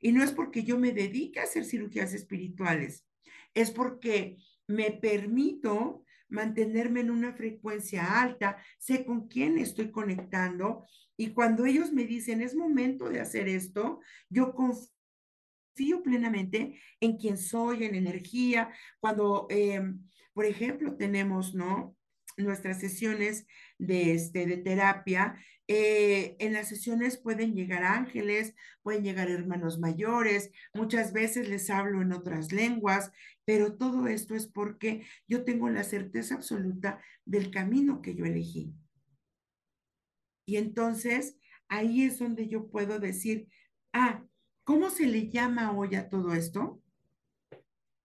Y 0.00 0.12
no 0.12 0.22
es 0.22 0.30
porque 0.30 0.62
yo 0.62 0.78
me 0.78 0.92
dedique 0.92 1.40
a 1.40 1.44
hacer 1.44 1.64
cirugías 1.64 2.14
espirituales, 2.14 3.04
es 3.52 3.72
porque 3.72 4.36
me 4.68 4.92
permito 4.92 6.04
mantenerme 6.28 7.00
en 7.00 7.10
una 7.10 7.32
frecuencia 7.32 8.20
alta, 8.20 8.56
sé 8.78 9.04
con 9.04 9.28
quién 9.28 9.58
estoy 9.58 9.90
conectando 9.90 10.86
y 11.20 11.32
cuando 11.32 11.66
ellos 11.66 11.92
me 11.92 12.04
dicen, 12.04 12.40
es 12.40 12.54
momento 12.54 13.08
de 13.10 13.20
hacer 13.20 13.48
esto, 13.48 14.00
yo 14.30 14.54
confío 14.54 16.02
plenamente 16.04 16.80
en 17.00 17.16
quién 17.16 17.36
soy, 17.36 17.84
en 17.84 17.96
energía. 17.96 18.70
Cuando, 19.00 19.48
em, 19.50 20.08
por 20.32 20.44
ejemplo, 20.44 20.96
tenemos, 20.96 21.54
¿no? 21.54 21.96
Nuestras 22.36 22.78
sesiones 22.78 23.48
de, 23.78 24.14
este, 24.14 24.46
de 24.46 24.58
terapia, 24.58 25.36
eh, 25.66 26.36
en 26.38 26.52
las 26.52 26.68
sesiones 26.68 27.18
pueden 27.18 27.54
llegar 27.54 27.82
ángeles, 27.82 28.54
pueden 28.82 29.02
llegar 29.02 29.28
hermanos 29.28 29.80
mayores, 29.80 30.52
muchas 30.72 31.12
veces 31.12 31.48
les 31.48 31.68
hablo 31.68 32.00
en 32.00 32.12
otras 32.12 32.52
lenguas, 32.52 33.10
pero 33.48 33.78
todo 33.78 34.08
esto 34.08 34.34
es 34.34 34.46
porque 34.46 35.06
yo 35.26 35.42
tengo 35.42 35.70
la 35.70 35.82
certeza 35.82 36.34
absoluta 36.34 37.02
del 37.24 37.50
camino 37.50 38.02
que 38.02 38.14
yo 38.14 38.26
elegí. 38.26 38.74
Y 40.46 40.58
entonces 40.58 41.38
ahí 41.66 42.02
es 42.02 42.18
donde 42.18 42.46
yo 42.46 42.68
puedo 42.68 42.98
decir, 42.98 43.48
ah, 43.94 44.22
¿cómo 44.64 44.90
se 44.90 45.06
le 45.06 45.30
llama 45.30 45.72
hoy 45.72 45.94
a 45.94 46.10
todo 46.10 46.34
esto? 46.34 46.82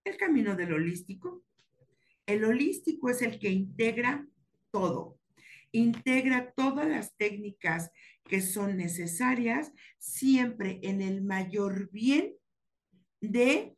El 0.05 0.15
camino 0.15 0.55
del 0.55 0.71
holístico. 0.71 1.43
El 2.25 2.45
holístico 2.45 3.09
es 3.09 3.21
el 3.21 3.37
que 3.37 3.49
integra 3.49 4.25
todo, 4.71 5.19
integra 5.73 6.53
todas 6.53 6.87
las 6.87 7.17
técnicas 7.17 7.91
que 8.23 8.39
son 8.39 8.77
necesarias 8.77 9.73
siempre 9.99 10.79
en 10.83 11.01
el 11.01 11.21
mayor 11.21 11.91
bien 11.91 12.33
de 13.19 13.75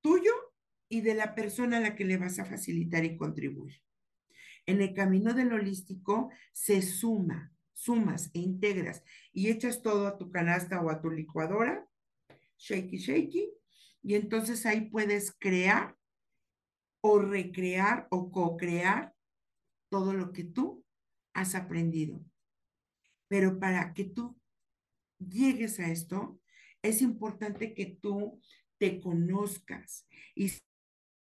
tuyo 0.00 0.47
y 0.88 1.02
de 1.02 1.14
la 1.14 1.34
persona 1.34 1.78
a 1.78 1.80
la 1.80 1.96
que 1.96 2.04
le 2.04 2.16
vas 2.16 2.38
a 2.38 2.44
facilitar 2.44 3.04
y 3.04 3.16
contribuir. 3.16 3.82
En 4.66 4.80
el 4.80 4.94
camino 4.94 5.34
del 5.34 5.52
holístico 5.52 6.30
se 6.52 6.82
suma, 6.82 7.52
sumas 7.72 8.30
e 8.34 8.40
integras 8.40 9.02
y 9.32 9.48
echas 9.48 9.82
todo 9.82 10.06
a 10.06 10.18
tu 10.18 10.30
canasta 10.30 10.80
o 10.80 10.90
a 10.90 11.00
tu 11.00 11.10
licuadora, 11.10 11.88
shaky, 12.58 12.98
shaky, 12.98 13.50
y 14.02 14.14
entonces 14.14 14.66
ahí 14.66 14.82
puedes 14.90 15.32
crear 15.38 15.96
o 17.00 17.18
recrear 17.18 18.08
o 18.10 18.30
co-crear 18.30 19.14
todo 19.88 20.12
lo 20.12 20.32
que 20.32 20.44
tú 20.44 20.84
has 21.32 21.54
aprendido. 21.54 22.24
Pero 23.28 23.58
para 23.58 23.94
que 23.94 24.04
tú 24.04 24.38
llegues 25.18 25.78
a 25.80 25.90
esto, 25.90 26.40
es 26.82 27.02
importante 27.02 27.74
que 27.74 27.86
tú 27.86 28.40
te 28.78 29.00
conozcas 29.00 30.06
y 30.34 30.52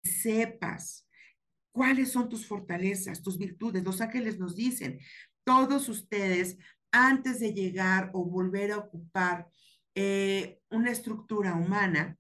sepas 0.06 1.08
cuáles 1.72 2.12
son 2.12 2.30
tus 2.30 2.47
fortalezas, 2.47 3.22
tus 3.22 3.38
virtudes. 3.38 3.84
Los 3.84 4.01
ángeles 4.01 4.39
nos 4.39 4.56
dicen, 4.56 4.99
todos 5.43 5.89
ustedes, 5.89 6.58
antes 6.91 7.39
de 7.39 7.53
llegar 7.53 8.12
o 8.14 8.24
volver 8.24 8.72
a 8.72 8.78
ocupar 8.78 9.49
eh, 9.93 10.60
una 10.70 10.91
estructura 10.91 11.56
humana, 11.56 12.18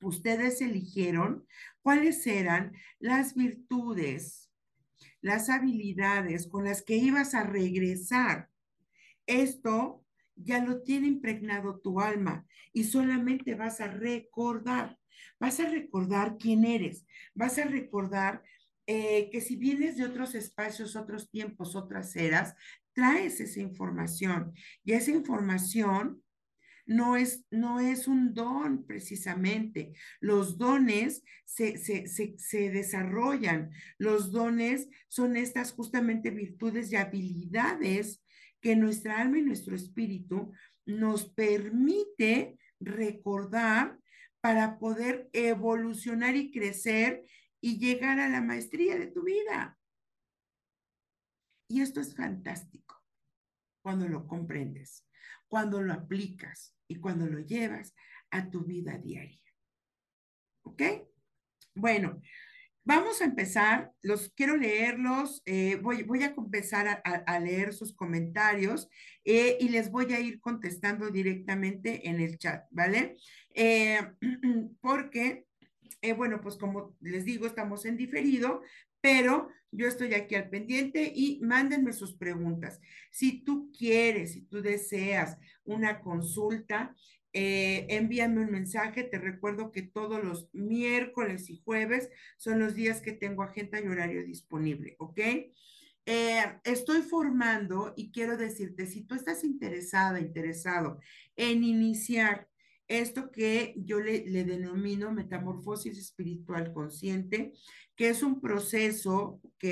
ustedes 0.00 0.60
eligieron 0.60 1.46
cuáles 1.82 2.26
eran 2.26 2.72
las 2.98 3.34
virtudes, 3.34 4.50
las 5.20 5.48
habilidades 5.48 6.48
con 6.48 6.64
las 6.64 6.82
que 6.82 6.96
ibas 6.96 7.34
a 7.34 7.44
regresar 7.44 8.50
esto 9.28 10.04
ya 10.36 10.64
lo 10.64 10.82
tiene 10.82 11.06
impregnado 11.06 11.78
tu 11.80 12.00
alma 12.00 12.46
y 12.72 12.84
solamente 12.84 13.54
vas 13.54 13.80
a 13.80 13.88
recordar, 13.88 14.97
vas 15.38 15.60
a 15.60 15.68
recordar 15.68 16.36
quién 16.38 16.64
eres, 16.64 17.06
vas 17.34 17.58
a 17.58 17.64
recordar 17.64 18.42
eh, 18.86 19.28
que 19.30 19.40
si 19.40 19.56
vienes 19.56 19.96
de 19.96 20.04
otros 20.04 20.34
espacios, 20.34 20.96
otros 20.96 21.30
tiempos, 21.30 21.76
otras 21.76 22.16
eras, 22.16 22.54
traes 22.94 23.38
esa 23.40 23.60
información 23.60 24.54
y 24.82 24.92
esa 24.92 25.10
información 25.10 26.22
no 26.88 27.16
es, 27.16 27.44
no 27.50 27.80
es 27.80 28.08
un 28.08 28.32
don 28.32 28.86
precisamente. 28.86 29.92
Los 30.20 30.56
dones 30.56 31.22
se, 31.44 31.76
se, 31.76 32.70
desarrollan. 32.70 33.70
Los 33.98 34.32
dones 34.32 34.88
son 35.06 35.36
estas 35.36 35.72
justamente 35.72 36.30
virtudes 36.30 36.90
y 36.90 36.96
habilidades 36.96 38.24
que 38.60 38.74
nuestra 38.74 39.20
alma 39.20 39.38
y 39.38 39.42
nuestro 39.42 39.76
espíritu 39.76 40.52
nos 40.86 41.26
permite 41.28 42.58
recordar 42.80 43.98
para 44.48 44.78
poder 44.78 45.28
evolucionar 45.34 46.34
y 46.34 46.50
crecer 46.50 47.22
y 47.60 47.78
llegar 47.78 48.18
a 48.18 48.30
la 48.30 48.40
maestría 48.40 48.98
de 48.98 49.08
tu 49.08 49.24
vida. 49.24 49.78
Y 51.68 51.82
esto 51.82 52.00
es 52.00 52.16
fantástico 52.16 53.04
cuando 53.82 54.08
lo 54.08 54.26
comprendes, 54.26 55.06
cuando 55.48 55.82
lo 55.82 55.92
aplicas 55.92 56.74
y 56.88 56.96
cuando 56.96 57.26
lo 57.26 57.40
llevas 57.40 57.94
a 58.30 58.48
tu 58.48 58.64
vida 58.64 58.96
diaria. 58.96 59.52
¿Ok? 60.62 60.82
Bueno, 61.74 62.22
vamos 62.88 63.20
a 63.20 63.26
empezar. 63.26 63.92
Los 64.00 64.30
quiero 64.30 64.56
leerlos. 64.56 65.42
Eh, 65.44 65.78
voy, 65.82 66.04
voy, 66.04 66.22
a 66.22 66.34
empezar 66.34 67.02
a, 67.04 67.38
leer 67.38 67.74
sus 67.74 67.94
comentarios 67.94 68.88
eh, 69.24 69.58
y 69.60 69.68
les 69.68 69.90
voy 69.90 70.14
a 70.14 70.20
ir 70.20 70.40
contestando 70.40 71.10
directamente 71.10 72.08
en 72.08 72.18
el 72.18 72.38
chat, 72.38 72.64
¿vale? 72.70 73.18
Eh, 73.54 74.00
porque, 74.80 75.44
bueno, 76.16 76.40
pues 76.40 76.56
como 76.56 76.96
les 77.00 77.26
digo, 77.26 77.46
estamos 77.46 77.84
en 77.84 77.98
diferido, 77.98 78.62
pero 79.02 79.50
yo 79.70 79.86
estoy 79.86 80.14
aquí 80.14 80.34
al 80.34 80.48
pendiente 80.48 81.12
y 81.14 81.40
mándenme 81.42 81.92
sus 81.92 82.14
preguntas. 82.14 82.80
Si 83.10 83.44
tú 83.44 83.70
quieres, 83.76 84.32
si 84.32 84.46
tú 84.46 84.62
deseas 84.62 85.36
una 85.62 86.00
consulta, 86.00 86.96
eh, 87.32 87.86
envíame 87.90 88.40
un 88.40 88.50
mensaje. 88.50 89.04
Te 89.04 89.18
recuerdo 89.18 89.70
que 89.70 89.82
todos 89.82 90.22
los 90.22 90.48
miércoles 90.52 91.50
y 91.50 91.60
jueves 91.64 92.08
son 92.36 92.58
los 92.58 92.74
días 92.74 93.00
que 93.00 93.12
tengo 93.12 93.42
agenda 93.42 93.80
y 93.80 93.86
horario 93.86 94.24
disponible, 94.24 94.96
¿ok? 94.98 95.20
Eh, 96.10 96.42
estoy 96.64 97.02
formando 97.02 97.92
y 97.94 98.10
quiero 98.10 98.38
decirte, 98.38 98.86
si 98.86 99.04
tú 99.04 99.14
estás 99.14 99.44
interesada, 99.44 100.20
interesado 100.20 101.00
en 101.36 101.62
iniciar 101.64 102.48
esto 102.86 103.30
que 103.30 103.74
yo 103.76 104.00
le, 104.00 104.24
le, 104.26 104.44
denomino 104.44 105.12
metamorfosis 105.12 105.98
espiritual 105.98 106.72
consciente, 106.72 107.52
que 107.94 108.08
es 108.08 108.22
un 108.22 108.40
proceso, 108.40 109.40
¿ok? 109.42 109.64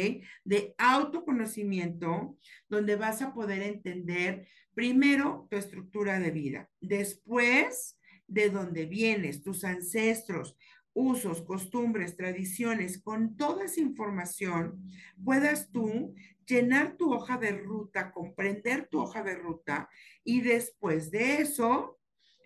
De 0.45 0.75
autoconocimiento, 0.77 2.37
donde 2.69 2.97
vas 2.97 3.23
a 3.23 3.33
poder 3.33 3.63
entender 3.63 4.47
primero 4.77 5.49
tu 5.51 5.57
estructura 5.57 6.21
de 6.21 6.31
vida, 6.31 6.71
después 6.83 7.99
de 8.27 8.51
dónde 8.51 8.85
vienes, 8.85 9.43
tus 9.43 9.65
ancestros, 9.65 10.55
usos, 10.93 11.41
costumbres, 11.41 12.15
tradiciones, 12.15 13.01
con 13.01 13.39
toda 13.39 13.65
esa 13.65 13.81
información, 13.81 14.87
puedas 15.25 15.73
tú 15.73 16.15
llenar 16.47 16.99
tu 16.99 17.11
hoja 17.11 17.39
de 17.39 17.53
ruta, 17.53 18.13
comprender 18.13 18.87
tu 18.89 19.01
hoja 19.01 19.23
de 19.23 19.37
ruta 19.37 19.89
y 20.23 20.43
después 20.43 21.11
de 21.11 21.41
eso 21.41 21.99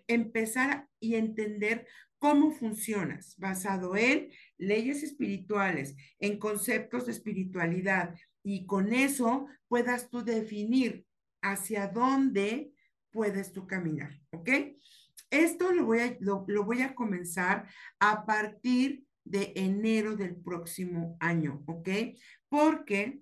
empezar 0.07 0.87
y 1.01 1.15
entender 1.15 1.85
cómo 2.17 2.51
funcionas, 2.51 3.35
basado 3.39 3.97
en 3.97 4.29
leyes 4.57 5.03
espirituales, 5.03 5.97
en 6.17 6.39
conceptos 6.39 7.07
de 7.07 7.11
espiritualidad, 7.11 8.15
y 8.41 8.65
con 8.65 8.93
eso 8.93 9.47
puedas 9.67 10.09
tú 10.09 10.23
definir 10.23 11.05
hacia 11.41 11.87
dónde 11.87 12.71
puedes 13.11 13.51
tú 13.51 13.67
caminar, 13.67 14.19
¿ok? 14.31 14.49
Esto 15.29 15.71
lo 15.71 15.85
voy 15.85 15.99
a, 15.99 16.17
lo, 16.19 16.45
voy 16.65 16.81
a 16.81 16.93
comenzar 16.93 17.67
a 17.99 18.25
partir 18.25 19.05
de 19.23 19.53
enero 19.55 20.15
del 20.15 20.35
próximo 20.35 21.17
año, 21.19 21.63
¿ok? 21.67 21.89
Porque 22.49 23.21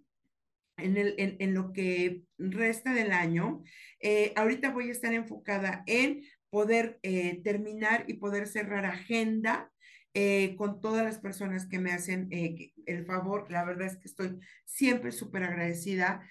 en, 0.77 0.97
el, 0.97 1.15
en, 1.17 1.53
lo 1.53 1.73
que 1.73 2.23
resta 2.37 2.93
del 2.93 3.11
año, 3.11 3.63
eh, 3.99 4.33
ahorita 4.35 4.71
voy 4.71 4.89
a 4.89 4.91
estar 4.93 5.13
enfocada 5.13 5.83
en 5.87 6.23
poder 6.49 6.99
eh, 7.03 7.41
terminar 7.43 8.05
y 8.07 8.13
poder 8.15 8.47
cerrar 8.47 8.85
agenda 8.85 9.71
eh, 10.13 10.55
con 10.57 10.81
todas 10.81 11.03
las 11.03 11.19
personas 11.19 11.67
que 11.67 11.79
me 11.79 11.91
hacen 11.91 12.27
eh, 12.31 12.73
el 12.85 13.05
favor. 13.05 13.49
La 13.51 13.63
verdad 13.63 13.87
es 13.87 13.97
que 13.97 14.07
estoy 14.07 14.39
siempre 14.65 15.11
súper 15.11 15.43
agradecida 15.43 16.21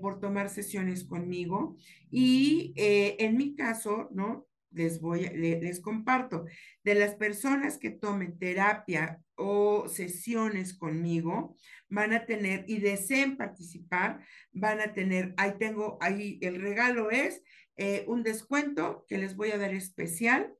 por 0.00 0.18
tomar 0.18 0.48
sesiones 0.48 1.04
conmigo. 1.04 1.76
Y 2.10 2.72
en 2.76 3.36
mi 3.36 3.54
caso, 3.54 4.08
¿no? 4.12 4.46
Les 4.70 4.98
voy, 4.98 5.28
les, 5.28 5.62
les 5.62 5.80
comparto, 5.80 6.46
de 6.84 6.94
las 6.94 7.14
personas 7.16 7.76
que 7.76 7.90
tomen 7.90 8.38
terapia 8.38 9.20
o 9.38 9.88
sesiones 9.88 10.74
conmigo, 10.74 11.56
van 11.88 12.12
a 12.12 12.26
tener 12.26 12.64
y 12.66 12.78
deseen 12.78 13.36
participar, 13.36 14.20
van 14.52 14.80
a 14.80 14.92
tener, 14.92 15.32
ahí 15.36 15.52
tengo, 15.58 15.96
ahí 16.00 16.38
el 16.42 16.60
regalo 16.60 17.10
es 17.10 17.42
eh, 17.76 18.04
un 18.08 18.24
descuento 18.24 19.04
que 19.08 19.18
les 19.18 19.36
voy 19.36 19.52
a 19.52 19.58
dar 19.58 19.72
especial 19.72 20.52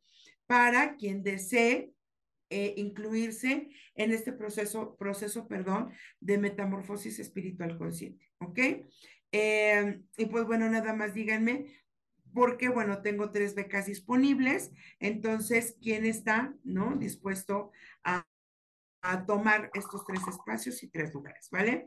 para 0.47 0.97
quien 0.97 1.25
desee 1.25 1.93
eh, 2.51 2.75
incluirse 2.77 3.69
en 3.95 4.13
este 4.13 4.33
proceso, 4.33 4.97
proceso, 4.97 5.49
perdón, 5.49 5.93
de 6.21 6.39
metamorfosis 6.39 7.19
espiritual 7.19 7.77
consciente, 7.79 8.31
¿ok? 8.39 8.59
Eh, 9.33 10.01
y 10.17 10.27
pues 10.27 10.45
bueno, 10.45 10.69
nada 10.69 10.95
más 10.95 11.15
díganme, 11.15 11.67
porque 12.33 12.69
bueno, 12.69 13.03
tengo 13.03 13.31
tres 13.31 13.55
becas 13.55 13.87
disponibles, 13.87 14.71
entonces, 15.01 15.77
¿quién 15.83 16.05
está, 16.05 16.55
no, 16.65 16.97
dispuesto 16.97 17.73
a, 18.05 18.27
a 19.03 19.27
tomar 19.27 19.71
estos 19.75 20.05
tres 20.05 20.21
espacios 20.29 20.83
y 20.83 20.89
tres 20.89 21.15
lugares, 21.15 21.49
¿vale? 21.51 21.87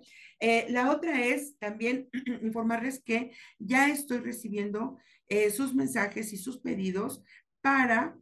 la 0.69 0.89
otra 0.91 1.23
es 1.23 1.57
también 1.59 2.09
informarles 2.41 3.03
que 3.03 3.31
ya 3.59 3.89
estoy 3.89 4.19
recibiendo 4.19 4.97
eh, 5.31 5.49
sus 5.49 5.73
mensajes 5.73 6.33
y 6.33 6.37
sus 6.37 6.59
pedidos 6.59 7.23
para 7.61 8.17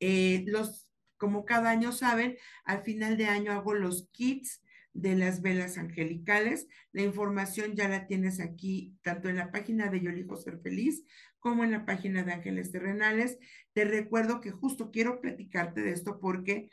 eh, 0.00 0.44
los, 0.46 0.89
como 1.20 1.44
cada 1.44 1.70
año 1.70 1.92
saben, 1.92 2.38
al 2.64 2.82
final 2.82 3.18
de 3.18 3.26
año 3.26 3.52
hago 3.52 3.74
los 3.74 4.08
kits 4.10 4.62
de 4.94 5.14
las 5.14 5.42
velas 5.42 5.76
angelicales. 5.76 6.66
La 6.92 7.02
información 7.02 7.76
ya 7.76 7.88
la 7.88 8.06
tienes 8.06 8.40
aquí, 8.40 8.96
tanto 9.02 9.28
en 9.28 9.36
la 9.36 9.52
página 9.52 9.90
de 9.90 10.00
Yo 10.00 10.10
elijo 10.10 10.36
ser 10.38 10.58
feliz 10.60 11.04
como 11.38 11.62
en 11.62 11.72
la 11.72 11.84
página 11.84 12.24
de 12.24 12.32
Ángeles 12.32 12.72
Terrenales. 12.72 13.38
Te 13.74 13.84
recuerdo 13.84 14.40
que 14.40 14.50
justo 14.50 14.90
quiero 14.90 15.20
platicarte 15.20 15.82
de 15.82 15.92
esto 15.92 16.18
porque 16.20 16.70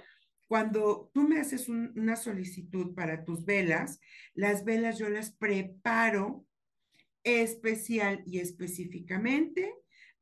cuando 0.47 1.11
tú 1.13 1.27
me 1.27 1.41
haces 1.41 1.67
una 1.67 2.15
solicitud 2.15 2.95
para 2.95 3.25
tus 3.25 3.43
velas, 3.43 3.99
las 4.33 4.63
velas 4.63 4.97
yo 4.97 5.09
las 5.09 5.31
preparo 5.31 6.45
especial 7.23 8.23
y 8.25 8.39
específicamente 8.39 9.73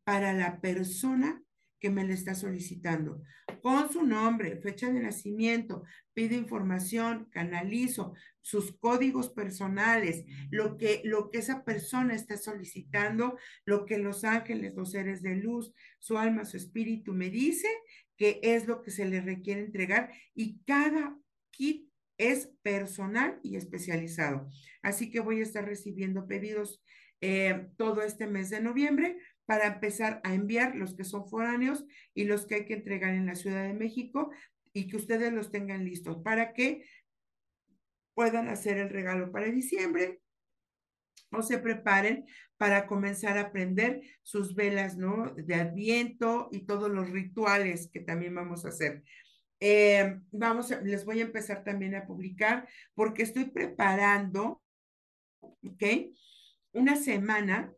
para 0.04 0.34
la 0.34 0.62
persona 0.62 1.45
que 1.80 1.90
me 1.90 2.04
le 2.06 2.14
está 2.14 2.36
solicitando, 2.36 3.22
con 3.62 3.92
su 3.92 4.04
nombre, 4.04 4.58
fecha 4.58 4.92
de 4.92 5.02
nacimiento, 5.02 5.84
pido 6.14 6.36
información, 6.36 7.28
canalizo 7.32 8.14
sus 8.42 8.78
códigos 8.78 9.30
personales, 9.30 10.24
lo 10.52 10.78
que, 10.78 11.02
lo 11.04 11.32
que 11.32 11.40
esa 11.40 11.64
persona 11.64 12.14
está 12.14 12.38
solicitando, 12.38 13.38
lo 13.66 13.86
que 13.86 13.98
los 13.98 14.24
ángeles, 14.24 14.74
los 14.76 14.92
seres 14.92 15.22
de 15.22 15.36
luz, 15.36 15.74
su 16.00 16.18
alma, 16.18 16.46
su 16.46 16.58
espíritu 16.58 17.14
me 17.14 17.30
dice 17.30 17.68
que 18.18 18.40
es 18.44 18.68
lo 18.68 18.82
que 18.82 18.92
se 18.92 19.06
le 19.06 19.22
requiere 19.22 19.62
entregar 19.62 20.12
y 20.34 20.60
cada 20.66 21.18
kit 21.52 21.90
es 22.18 22.50
personal 22.62 23.40
y 23.44 23.58
especializado. 23.58 24.48
Así 24.82 25.12
que 25.12 25.20
voy 25.20 25.40
a 25.40 25.44
estar 25.44 25.66
recibiendo 25.66 26.28
pedidos 26.28 26.82
eh, 27.22 27.68
todo 27.78 28.02
este 28.02 28.28
mes 28.28 28.50
de 28.50 28.62
noviembre 28.62 29.18
para 29.46 29.68
empezar 29.68 30.22
a 30.24 30.34
enviar 30.34 30.76
los 30.76 30.96
que 30.96 31.04
son 31.04 31.28
foráneos 31.28 31.86
y 32.14 32.26
los 32.26 32.46
que 32.46 32.56
hay 32.56 32.66
que 32.66 32.74
entregar 32.74 33.14
en 33.14 33.26
la 33.26 33.36
Ciudad 33.36 33.64
de 33.64 33.74
México 33.74 34.32
y 34.74 34.88
que 34.88 34.98
ustedes 34.98 35.32
los 35.32 35.52
tengan 35.52 35.86
listos 35.86 36.18
para 36.24 36.54
que 36.54 36.86
puedan 38.14 38.48
hacer 38.48 38.78
el 38.78 38.90
regalo 38.90 39.32
para 39.32 39.48
diciembre 39.48 40.22
o 41.32 41.42
se 41.42 41.58
preparen 41.58 42.26
para 42.58 42.88
comenzar 42.88 43.38
a 43.38 43.42
aprender 43.42 44.02
sus 44.22 44.56
velas, 44.56 44.98
¿no? 44.98 45.34
De 45.36 45.56
Adviento 45.56 46.48
y 46.52 46.66
todos 46.66 46.90
los 46.90 47.10
rituales 47.10 47.90
que 47.92 48.00
también 48.00 48.36
vamos 48.36 48.66
a 48.66 48.70
hacer. 48.70 49.04
Eh, 49.60 50.20
vamos, 50.32 50.70
les 50.84 51.06
voy 51.06 51.20
a 51.20 51.24
empezar 51.24 51.64
también 51.64 51.96
a 51.96 52.06
publicar 52.06 52.68
porque 52.94 53.24
estoy 53.24 53.46
preparando, 53.46 54.62
¿ok? 55.42 55.84
una 56.76 56.98
semana 56.98 57.74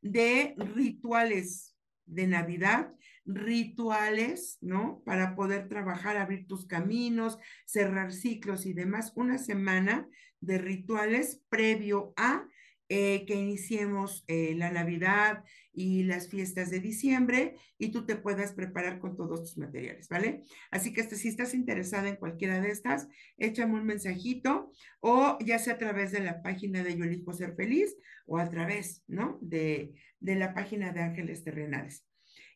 de 0.00 0.54
rituales 0.56 1.76
de 2.06 2.26
Navidad, 2.26 2.92
rituales, 3.24 4.58
¿no? 4.60 5.02
Para 5.04 5.36
poder 5.36 5.68
trabajar, 5.68 6.16
abrir 6.16 6.46
tus 6.46 6.66
caminos, 6.66 7.38
cerrar 7.64 8.12
ciclos 8.12 8.66
y 8.66 8.72
demás. 8.72 9.12
Una 9.14 9.38
semana 9.38 10.08
de 10.40 10.58
rituales 10.58 11.42
previo 11.48 12.12
a 12.16 12.44
eh, 12.92 13.24
que 13.24 13.36
iniciemos 13.36 14.24
eh, 14.26 14.52
la 14.56 14.72
Navidad 14.72 15.44
y 15.72 16.02
las 16.02 16.28
fiestas 16.28 16.70
de 16.70 16.80
diciembre 16.80 17.54
y 17.78 17.92
tú 17.92 18.04
te 18.04 18.16
puedas 18.16 18.52
preparar 18.52 18.98
con 18.98 19.16
todos 19.16 19.42
tus 19.42 19.58
materiales, 19.58 20.08
¿vale? 20.08 20.42
Así 20.72 20.92
que 20.92 21.00
este, 21.00 21.14
si 21.14 21.28
estás 21.28 21.54
interesada 21.54 22.08
en 22.08 22.16
cualquiera 22.16 22.60
de 22.60 22.70
estas, 22.70 23.06
échame 23.38 23.74
un 23.74 23.86
mensajito 23.86 24.72
o 24.98 25.38
ya 25.38 25.60
sea 25.60 25.74
a 25.74 25.78
través 25.78 26.10
de 26.10 26.18
la 26.18 26.42
página 26.42 26.82
de 26.82 26.96
Yo 26.96 27.04
elijo 27.04 27.32
ser 27.32 27.54
feliz 27.54 27.96
o 28.26 28.38
a 28.38 28.50
través, 28.50 29.04
¿no? 29.06 29.38
De, 29.40 29.94
de 30.18 30.34
la 30.34 30.52
página 30.52 30.92
de 30.92 31.02
Ángeles 31.02 31.44
Terrenales. 31.44 32.04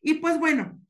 Y 0.02 0.14
pues 0.14 0.40
bueno, 0.40 0.80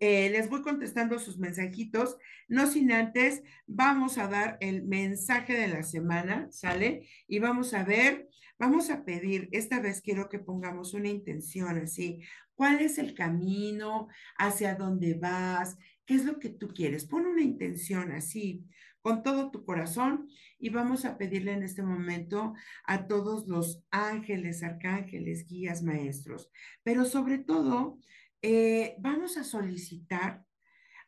eh, 0.00 0.30
les 0.30 0.48
voy 0.48 0.62
contestando 0.62 1.18
sus 1.18 1.38
mensajitos, 1.38 2.16
no 2.48 2.66
sin 2.66 2.92
antes, 2.92 3.42
vamos 3.66 4.18
a 4.18 4.28
dar 4.28 4.58
el 4.60 4.84
mensaje 4.84 5.54
de 5.54 5.68
la 5.68 5.82
semana, 5.82 6.48
¿sale? 6.50 7.08
Y 7.26 7.38
vamos 7.38 7.74
a 7.74 7.84
ver, 7.84 8.28
vamos 8.58 8.90
a 8.90 9.04
pedir, 9.04 9.48
esta 9.52 9.80
vez 9.80 10.00
quiero 10.00 10.28
que 10.28 10.38
pongamos 10.38 10.94
una 10.94 11.08
intención 11.08 11.78
así, 11.78 12.22
¿cuál 12.54 12.80
es 12.80 12.98
el 12.98 13.14
camino? 13.14 14.08
¿Hacia 14.36 14.74
dónde 14.74 15.14
vas? 15.14 15.76
¿Qué 16.04 16.14
es 16.14 16.24
lo 16.24 16.38
que 16.38 16.48
tú 16.48 16.68
quieres? 16.68 17.04
Pon 17.04 17.26
una 17.26 17.42
intención 17.42 18.12
así, 18.12 18.64
con 19.00 19.22
todo 19.22 19.50
tu 19.50 19.64
corazón 19.64 20.28
y 20.58 20.70
vamos 20.70 21.04
a 21.04 21.16
pedirle 21.16 21.52
en 21.52 21.62
este 21.62 21.82
momento 21.82 22.54
a 22.84 23.06
todos 23.06 23.46
los 23.46 23.82
ángeles, 23.90 24.62
arcángeles, 24.62 25.46
guías, 25.46 25.82
maestros, 25.82 26.50
pero 26.82 27.04
sobre 27.04 27.38
todo 27.38 27.98
eh, 28.42 28.96
vamos 28.98 29.36
a 29.36 29.44
solicitar 29.44 30.44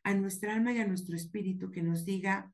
a 0.03 0.15
nuestra 0.15 0.55
alma 0.55 0.73
y 0.73 0.79
a 0.79 0.87
nuestro 0.87 1.17
espíritu 1.17 1.71
que 1.71 1.83
nos 1.83 2.05
diga, 2.05 2.53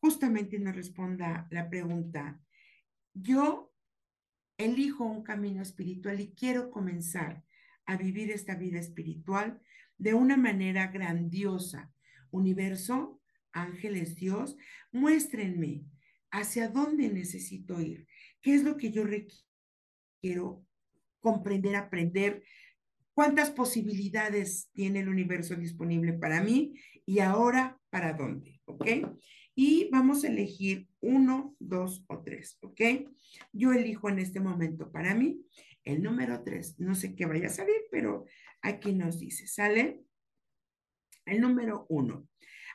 justamente 0.00 0.58
nos 0.58 0.74
responda 0.74 1.46
la 1.50 1.68
pregunta, 1.68 2.40
yo 3.12 3.72
elijo 4.58 5.04
un 5.04 5.22
camino 5.22 5.62
espiritual 5.62 6.20
y 6.20 6.34
quiero 6.34 6.70
comenzar 6.70 7.44
a 7.84 7.96
vivir 7.96 8.30
esta 8.30 8.54
vida 8.54 8.78
espiritual 8.78 9.60
de 9.98 10.14
una 10.14 10.36
manera 10.36 10.88
grandiosa. 10.88 11.92
Universo, 12.30 13.20
ángeles, 13.52 14.16
Dios, 14.16 14.56
muéstrenme 14.92 15.84
hacia 16.30 16.68
dónde 16.68 17.08
necesito 17.08 17.80
ir, 17.80 18.06
qué 18.42 18.54
es 18.54 18.64
lo 18.64 18.76
que 18.76 18.90
yo 18.90 19.04
requiero 19.04 20.66
comprender, 21.20 21.76
aprender, 21.76 22.44
cuántas 23.16 23.50
posibilidades 23.50 24.68
tiene 24.74 25.00
el 25.00 25.08
universo 25.08 25.54
disponible 25.56 26.12
para 26.12 26.42
mí 26.42 26.74
y 27.06 27.20
ahora 27.20 27.80
para 27.88 28.12
dónde, 28.12 28.60
¿ok? 28.66 28.84
Y 29.54 29.88
vamos 29.90 30.22
a 30.22 30.28
elegir 30.28 30.86
uno, 31.00 31.56
dos 31.58 32.04
o 32.08 32.22
tres, 32.22 32.58
¿ok? 32.60 33.08
Yo 33.54 33.72
elijo 33.72 34.10
en 34.10 34.18
este 34.18 34.38
momento 34.38 34.92
para 34.92 35.14
mí 35.14 35.40
el 35.82 36.02
número 36.02 36.42
tres. 36.44 36.78
No 36.78 36.94
sé 36.94 37.14
qué 37.14 37.24
vaya 37.24 37.46
a 37.46 37.50
salir, 37.50 37.86
pero 37.90 38.26
aquí 38.60 38.92
nos 38.92 39.18
dice, 39.18 39.46
¿sale? 39.46 40.02
El 41.24 41.40
número 41.40 41.86
uno. 41.88 42.28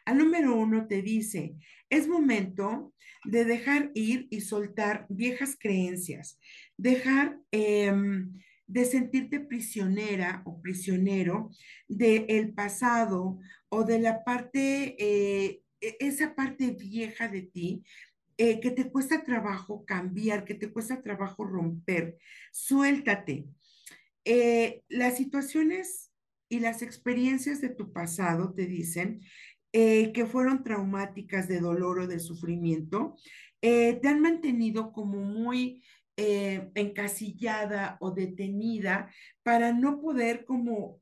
Al 0.05 0.17
número 0.17 0.55
uno 0.55 0.87
te 0.87 1.03
dice, 1.03 1.53
es 1.87 2.07
momento 2.07 2.95
de 3.25 3.45
dejar 3.45 3.91
ir 3.93 4.27
y 4.31 4.41
soltar 4.41 5.05
viejas 5.07 5.55
creencias, 5.59 6.39
dejar 6.77 7.39
em, 7.51 8.33
de 8.72 8.86
sentirte 8.86 9.41
prisionera 9.41 10.41
o 10.45 10.61
prisionero 10.61 11.51
del 11.89 12.53
pasado 12.53 13.38
o 13.67 13.84
de 13.84 13.99
la 13.99 14.24
parte, 14.24 14.95
eh, 14.97 15.61
e, 15.82 15.97
esa 15.99 16.34
parte 16.36 16.72
vieja 16.72 17.28
de 17.28 17.41
ti 17.41 17.84
eh, 18.38 18.61
que 18.61 18.72
te 18.72 18.89
cuesta 18.89 19.26
trabajo 19.26 19.86
cambiar, 19.86 20.45
que 20.45 20.55
te 20.55 20.72
cuesta 20.72 21.01
trabajo 21.01 21.43
romper. 21.43 22.17
Suéltate. 22.53 23.45
Eh, 24.24 24.84
las 24.88 25.17
situaciones 25.17 26.13
y 26.47 26.61
las 26.61 26.82
experiencias 26.82 27.59
de 27.59 27.69
tu 27.69 27.91
pasado 27.91 28.53
te 28.53 28.67
dicen 28.67 29.22
que 29.74 30.28
fueron 30.30 30.65
traumáticas 30.65 31.47
de 31.47 31.61
dolor 31.61 31.99
o 31.99 32.07
de 32.07 32.19
sufrimiento, 32.19 33.15
te 33.61 34.01
han 34.03 34.19
mantenido 34.19 34.91
como 34.91 35.19
muy 35.19 35.82
eh, 36.18 36.70
encasillada 36.76 37.97
o 37.99 38.12
detenida 38.12 39.12
para 39.43 39.72
no 39.72 40.01
poder 40.01 40.45
como 40.45 41.01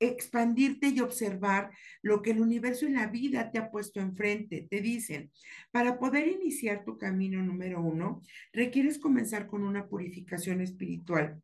expandirte 0.00 0.88
y 0.88 1.00
observar 1.00 1.70
lo 2.02 2.22
que 2.22 2.30
el 2.30 2.40
universo 2.40 2.86
y 2.86 2.90
la 2.90 3.06
vida 3.06 3.50
te 3.50 3.58
ha 3.58 3.70
puesto 3.70 4.00
enfrente. 4.00 4.66
Te 4.68 4.80
dicen, 4.80 5.30
para 5.70 5.98
poder 5.98 6.26
iniciar 6.26 6.84
tu 6.84 6.98
camino 6.98 7.42
número 7.42 7.80
uno, 7.80 8.22
requieres 8.52 8.98
comenzar 8.98 9.46
con 9.46 9.62
una 9.62 9.88
purificación 9.88 10.60
espiritual. 10.60 11.40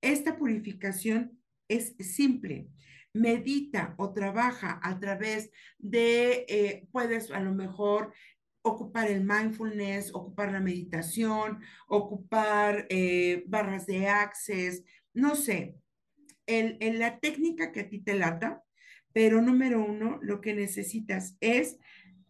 Esta 0.00 0.36
purificación 0.36 1.38
es 1.68 1.94
simple. 1.98 2.68
Medita 3.12 3.94
o 3.96 4.12
trabaja 4.12 4.78
a 4.82 4.98
través 4.98 5.50
de, 5.78 6.44
eh, 6.48 6.86
puedes 6.92 7.30
a 7.30 7.40
lo 7.40 7.54
mejor 7.54 8.12
ocupar 8.66 9.10
el 9.10 9.24
mindfulness, 9.24 10.12
ocupar 10.14 10.52
la 10.52 10.60
meditación, 10.60 11.60
ocupar 11.86 12.86
eh, 12.90 13.44
barras 13.46 13.86
de 13.86 14.08
access, 14.08 14.82
no 15.14 15.36
sé, 15.36 15.76
en, 16.46 16.98
la 16.98 17.18
técnica 17.18 17.72
que 17.72 17.80
a 17.80 17.88
ti 17.88 18.00
te 18.00 18.14
lata, 18.14 18.62
pero 19.12 19.40
número 19.40 19.84
uno, 19.84 20.18
lo 20.22 20.40
que 20.40 20.54
necesitas 20.54 21.36
es 21.40 21.78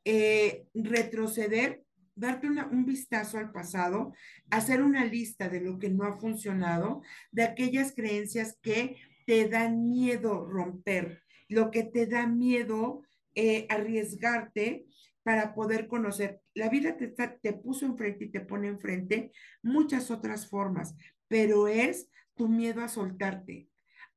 eh, 0.05 0.67
retroceder, 0.75 1.83
darte 2.15 2.49
un 2.49 2.85
vistazo 2.87 3.39
al 3.39 3.51
pasado, 3.51 4.15
hacer 4.51 4.83
una 4.83 5.05
lista 5.05 5.49
de 5.49 5.61
lo 5.61 5.79
que 5.79 5.91
no 5.91 6.05
ha 6.05 6.19
funcionado, 6.19 7.03
de 7.31 7.43
aquellas 7.43 7.93
creencias 7.95 8.59
que 8.63 8.97
te 9.27 9.49
dan 9.49 9.89
miedo 9.89 10.47
romper, 10.47 11.23
lo 11.49 11.71
que 11.71 11.83
te 11.83 12.07
da 12.07 12.27
miedo 12.27 13.03
eh, 13.35 13.67
arriesgarte 13.69 14.87
para 15.27 15.55
poder 15.55 15.89
conocer. 15.89 16.41
La 16.55 16.69
vida 16.69 16.97
te, 16.97 17.53
puso 17.55 17.85
enfrente 17.85 18.27
y 18.27 18.31
te 18.31 18.39
pone 18.39 18.69
enfrente 18.69 19.33
muchas 19.61 20.13
otras 20.13 20.49
formas, 20.49 20.95
pero 21.27 21.67
es 21.67 22.09
tu 22.37 22.49
miedo 22.49 22.81
a 22.81 22.89
soltarte, 22.89 23.69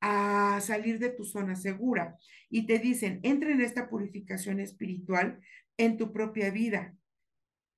a 0.01 0.60
salir 0.62 0.99
de 0.99 1.10
tu 1.10 1.24
zona 1.24 1.55
segura. 1.55 2.16
Y 2.51 2.68
te 2.68 2.78
dicen, 2.78 3.22
entra 3.24 3.49
en 3.49 3.62
esta 3.62 3.89
purificación 3.89 4.60
espiritual 4.60 5.39
en 5.78 5.97
tu 5.97 6.14
propia 6.14 6.51
vida. 6.51 6.95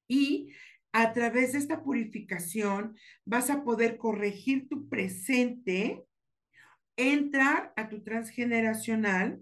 Y 0.09 0.51
a 0.91 1.13
través 1.13 1.53
de 1.53 1.59
esta 1.59 1.84
purificación 1.84 2.97
vas 3.23 3.49
a 3.49 3.63
poder 3.63 3.97
corregir 3.97 4.67
tu 4.67 4.89
presente, 4.89 6.03
entrar 6.97 7.71
a 7.77 7.88
tu 7.88 8.03
transgeneracional 8.03 9.41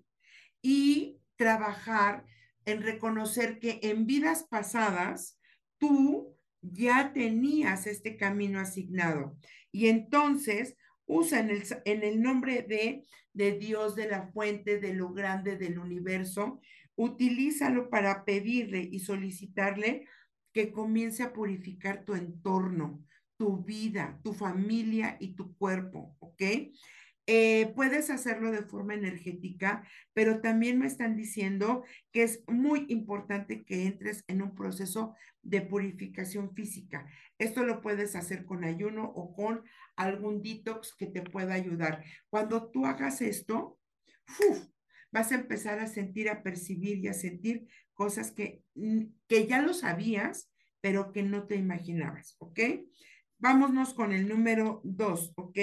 y 0.62 1.18
trabajar 1.38 2.28
en 2.72 2.82
reconocer 2.82 3.60
que 3.60 3.80
en 3.84 4.06
vidas 4.06 4.44
pasadas 4.50 5.40
tú 5.78 6.36
ya 6.62 7.14
tenías 7.14 7.88
este 7.88 8.18
camino 8.18 8.60
asignado. 8.60 9.38
Y 9.72 9.88
entonces 9.88 10.76
usa 11.06 11.40
en 11.40 11.50
el, 11.50 11.64
en 11.86 12.04
el 12.04 12.22
nombre 12.22 12.64
de, 12.64 13.06
de 13.34 13.58
Dios, 13.58 13.96
de 13.96 14.08
la 14.08 14.28
fuente, 14.32 14.80
de 14.80 14.94
lo 14.94 15.14
grande 15.14 15.58
del 15.58 15.80
universo, 15.80 16.62
utilízalo 16.96 17.90
para 17.90 18.26
pedirle 18.26 18.88
y 18.92 19.00
solicitarle 19.00 20.06
que 20.54 20.72
comience 20.72 21.24
a 21.24 21.34
purificar 21.34 22.04
tu 22.04 22.14
entorno, 22.14 23.04
tu 23.38 23.64
vida, 23.64 24.20
tu 24.24 24.34
familia 24.34 25.16
y 25.20 25.34
tu 25.34 25.56
cuerpo, 25.56 26.16
¿ok? 26.20 26.42
Eh, 27.32 27.72
puedes 27.76 28.10
hacerlo 28.10 28.50
de 28.50 28.64
forma 28.64 28.96
energética, 28.96 29.88
pero 30.14 30.42
también 30.42 30.80
me 30.80 30.88
están 30.88 31.16
diciendo 31.16 31.84
que 32.12 32.24
es 32.24 32.44
muy 32.48 32.88
importante 32.90 33.64
que 33.66 33.86
entres 33.86 34.24
en 34.26 34.42
un 34.42 34.56
proceso 34.56 35.14
de 35.44 35.62
purificación 35.62 36.56
física. 36.56 37.06
Esto 37.38 37.64
lo 37.64 37.82
puedes 37.82 38.16
hacer 38.16 38.46
con 38.46 38.64
ayuno 38.64 39.04
o 39.16 39.32
con 39.36 39.64
algún 39.96 40.42
detox 40.42 40.96
que 40.96 41.06
te 41.06 41.22
pueda 41.22 41.54
ayudar. 41.54 42.04
Cuando 42.32 42.72
tú 42.72 42.88
hagas 42.88 43.22
esto, 43.22 43.78
vas 45.12 45.32
a 45.32 45.36
empezar 45.36 45.78
a 45.78 45.86
sentir, 45.86 46.32
a 46.32 46.42
percibir 46.42 46.98
y 46.98 47.10
a 47.10 47.14
sentir 47.14 47.68
cosas 47.94 48.32
que, 48.32 48.64
mm, 48.74 49.04
que 49.28 49.46
ya 49.46 49.62
lo 49.62 49.76
sabías, 49.76 50.52
pero 50.82 51.12
que 51.12 51.22
no 51.22 51.46
te 51.46 51.58
imaginabas, 51.58 52.38
¿ok? 52.40 52.60
Vámonos 53.38 53.94
con 53.94 54.14
el 54.14 54.28
número 54.28 54.82
dos, 54.84 55.32
¿ok? 55.36 55.60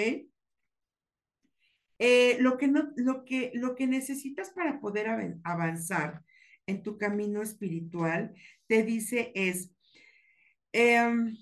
Eh, 1.98 2.36
lo, 2.40 2.58
que 2.58 2.68
no, 2.68 2.92
lo, 2.96 3.24
que, 3.24 3.52
lo 3.54 3.74
que 3.74 3.86
necesitas 3.86 4.50
para 4.50 4.80
poder 4.80 5.06
avanzar 5.44 6.22
en 6.66 6.82
tu 6.82 6.98
camino 6.98 7.42
espiritual, 7.42 8.34
te 8.66 8.82
dice 8.82 9.32
es, 9.34 9.72
em, 10.72 11.36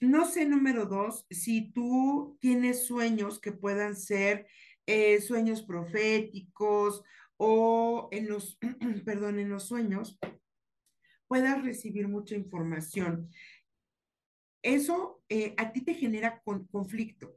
no 0.00 0.26
sé, 0.26 0.46
número 0.46 0.86
dos, 0.86 1.26
si 1.30 1.70
tú 1.72 2.38
tienes 2.40 2.86
sueños 2.86 3.38
que 3.38 3.52
puedan 3.52 3.94
ser 3.94 4.46
eh, 4.86 5.20
sueños 5.20 5.62
proféticos 5.62 7.04
o 7.36 8.08
en 8.10 8.28
los, 8.28 8.58
perdón, 9.04 9.38
en 9.38 9.48
los 9.48 9.68
sueños 9.68 10.18
puedas 11.28 11.62
recibir 11.62 12.08
mucha 12.08 12.34
información. 12.34 13.30
Eso 14.62 15.22
eh, 15.28 15.54
a 15.56 15.72
ti 15.72 15.80
te 15.82 15.94
genera 15.94 16.42
conflicto, 16.42 17.36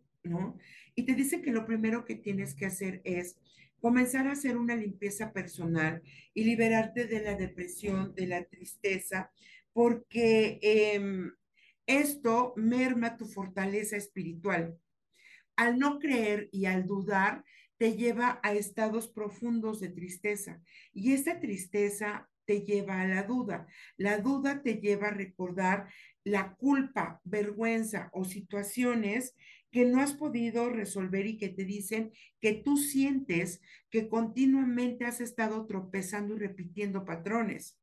Y 0.95 1.03
te 1.03 1.13
dice 1.13 1.41
que 1.41 1.51
lo 1.51 1.65
primero 1.65 2.05
que 2.05 2.15
tienes 2.15 2.53
que 2.53 2.65
hacer 2.65 3.01
es 3.03 3.37
comenzar 3.79 4.27
a 4.27 4.31
hacer 4.31 4.57
una 4.57 4.75
limpieza 4.75 5.31
personal 5.31 6.01
y 6.33 6.43
liberarte 6.43 7.05
de 7.05 7.21
la 7.21 7.35
depresión, 7.35 8.15
de 8.15 8.27
la 8.27 8.43
tristeza, 8.43 9.31
porque 9.73 10.59
em, 10.61 11.31
esto 11.85 12.53
merma 12.55 13.17
tu 13.17 13.25
fortaleza 13.25 13.97
espiritual. 13.97 14.77
Al 15.55 15.77
no 15.77 15.99
creer 15.99 16.49
y 16.51 16.65
al 16.65 16.85
dudar, 16.87 17.43
te 17.77 17.95
lleva 17.95 18.39
a 18.41 18.53
estados 18.53 19.07
profundos 19.07 19.79
de 19.79 19.89
tristeza 19.89 20.61
y 20.93 21.13
esta 21.13 21.39
tristeza 21.39 22.29
te 22.45 22.61
lleva 22.61 23.01
a 23.01 23.07
la 23.07 23.23
duda. 23.23 23.67
La 23.97 24.19
duda 24.19 24.61
te 24.61 24.75
lleva 24.75 25.07
a 25.07 25.13
recordar 25.13 25.87
la 26.25 26.55
culpa, 26.55 27.21
vergüenza 27.23 28.09
o 28.11 28.25
situaciones 28.25 29.35
que 29.71 29.85
no 29.85 30.01
has 30.01 30.13
podido 30.13 30.69
resolver 30.69 31.25
y 31.27 31.37
que 31.37 31.49
te 31.49 31.63
dicen 31.63 32.11
que 32.41 32.53
tú 32.53 32.77
sientes 32.77 33.61
que 33.89 34.09
continuamente 34.09 35.05
has 35.05 35.21
estado 35.21 35.65
tropezando 35.65 36.35
y 36.35 36.39
repitiendo 36.39 37.05
patrones. 37.05 37.77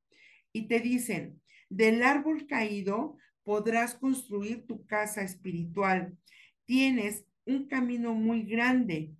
Y 0.52 0.68
te 0.68 0.80
dicen, 0.80 1.40
del 1.70 2.02
árbol 2.02 2.46
caído 2.46 3.16
podrás 3.44 3.94
construir 3.94 4.66
tu 4.66 4.84
casa 4.86 5.22
espiritual. 5.22 6.18
Tienes 6.66 7.24
un 7.46 7.68
camino 7.68 8.14
muy 8.14 8.42
grande 8.42 9.12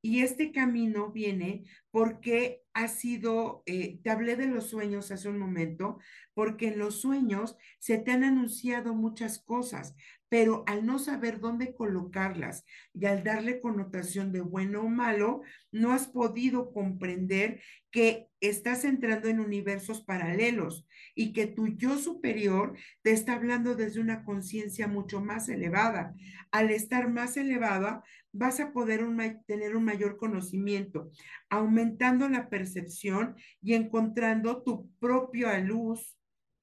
y 0.00 0.20
este 0.20 0.52
camino 0.52 1.10
viene 1.10 1.64
porque 1.90 2.62
ha 2.72 2.88
sido, 2.88 3.62
eh, 3.66 3.98
te 4.02 4.10
hablé 4.10 4.36
de 4.36 4.46
los 4.46 4.68
sueños 4.70 5.10
hace 5.10 5.28
un 5.28 5.38
momento, 5.38 5.98
porque 6.34 6.68
en 6.68 6.78
los 6.78 7.00
sueños 7.00 7.56
se 7.80 7.98
te 7.98 8.12
han 8.12 8.22
anunciado 8.22 8.94
muchas 8.94 9.40
cosas, 9.40 9.96
pero 10.28 10.62
al 10.66 10.86
no 10.86 10.98
saber 10.98 11.40
dónde 11.40 11.74
colocarlas 11.74 12.64
y 12.92 13.06
al 13.06 13.24
darle 13.24 13.60
connotación 13.60 14.30
de 14.30 14.42
bueno 14.42 14.82
o 14.82 14.88
malo, 14.88 15.42
no 15.72 15.92
has 15.92 16.06
podido 16.06 16.72
comprender 16.72 17.60
que 17.90 18.28
estás 18.40 18.84
entrando 18.84 19.28
en 19.28 19.40
universos 19.40 20.02
paralelos 20.02 20.86
y 21.14 21.32
que 21.32 21.46
tu 21.46 21.68
yo 21.68 21.98
superior 21.98 22.76
te 23.02 23.10
está 23.10 23.34
hablando 23.34 23.74
desde 23.74 24.00
una 24.00 24.24
conciencia 24.24 24.86
mucho 24.86 25.20
más 25.20 25.48
elevada. 25.48 26.14
Al 26.52 26.70
estar 26.70 27.10
más 27.10 27.36
elevada, 27.36 28.04
vas 28.38 28.60
a 28.60 28.72
poder 28.72 29.04
tener 29.46 29.76
un 29.76 29.84
mayor 29.84 30.16
conocimiento, 30.16 31.10
aumentando 31.50 32.28
la 32.28 32.48
percepción 32.48 33.34
y 33.60 33.74
encontrando 33.74 34.62
tu 34.62 34.88
propia 35.00 35.58
luz 35.58 36.16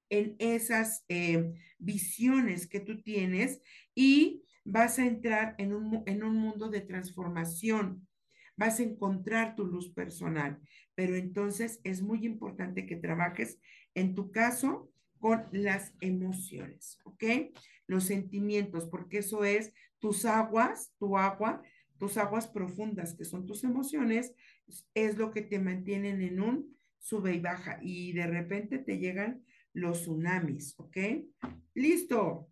en 0.09 0.37
esas 0.39 1.03
eh, 1.09 1.53
visiones 1.77 2.67
que 2.67 2.79
tú 2.79 3.01
tienes 3.01 3.61
y 3.93 4.43
vas 4.63 4.99
a 4.99 5.05
entrar 5.05 5.55
en 5.57 5.73
un, 5.73 6.03
en 6.05 6.23
un 6.23 6.37
mundo 6.37 6.69
de 6.69 6.79
transformación. 6.79 8.07
Vas 8.55 8.79
a 8.79 8.83
encontrar 8.83 9.55
tu 9.57 9.65
luz 9.65 9.89
personal, 9.89 10.61
pero 10.95 11.15
entonces 11.15 11.81
es 11.83 12.01
muy 12.01 12.25
importante 12.25 12.85
que 12.85 12.95
trabajes 12.95 13.59
en 13.95 14.15
tu 14.15 14.31
caso 14.31 14.89
con 15.19 15.45
las 15.51 15.93
emociones, 15.99 16.99
¿ok? 17.03 17.23
Los 17.87 18.05
sentimientos, 18.05 18.85
porque 18.85 19.17
eso 19.17 19.43
es 19.43 19.73
tus 19.99 20.25
aguas, 20.25 20.93
tu 20.97 21.17
agua, 21.17 21.61
tus 21.97 22.17
aguas 22.17 22.47
profundas, 22.47 23.15
que 23.15 23.25
son 23.25 23.45
tus 23.45 23.63
emociones, 23.63 24.33
es 24.93 25.17
lo 25.17 25.31
que 25.31 25.41
te 25.41 25.59
mantienen 25.59 26.21
en 26.21 26.41
un 26.41 26.77
sube 26.99 27.35
y 27.35 27.39
baja 27.39 27.79
y 27.81 28.13
de 28.13 28.27
repente 28.27 28.79
te 28.79 28.97
llegan 28.97 29.43
los 29.73 30.01
tsunamis, 30.01 30.75
¿ok? 30.77 30.97
Listo. 31.73 32.49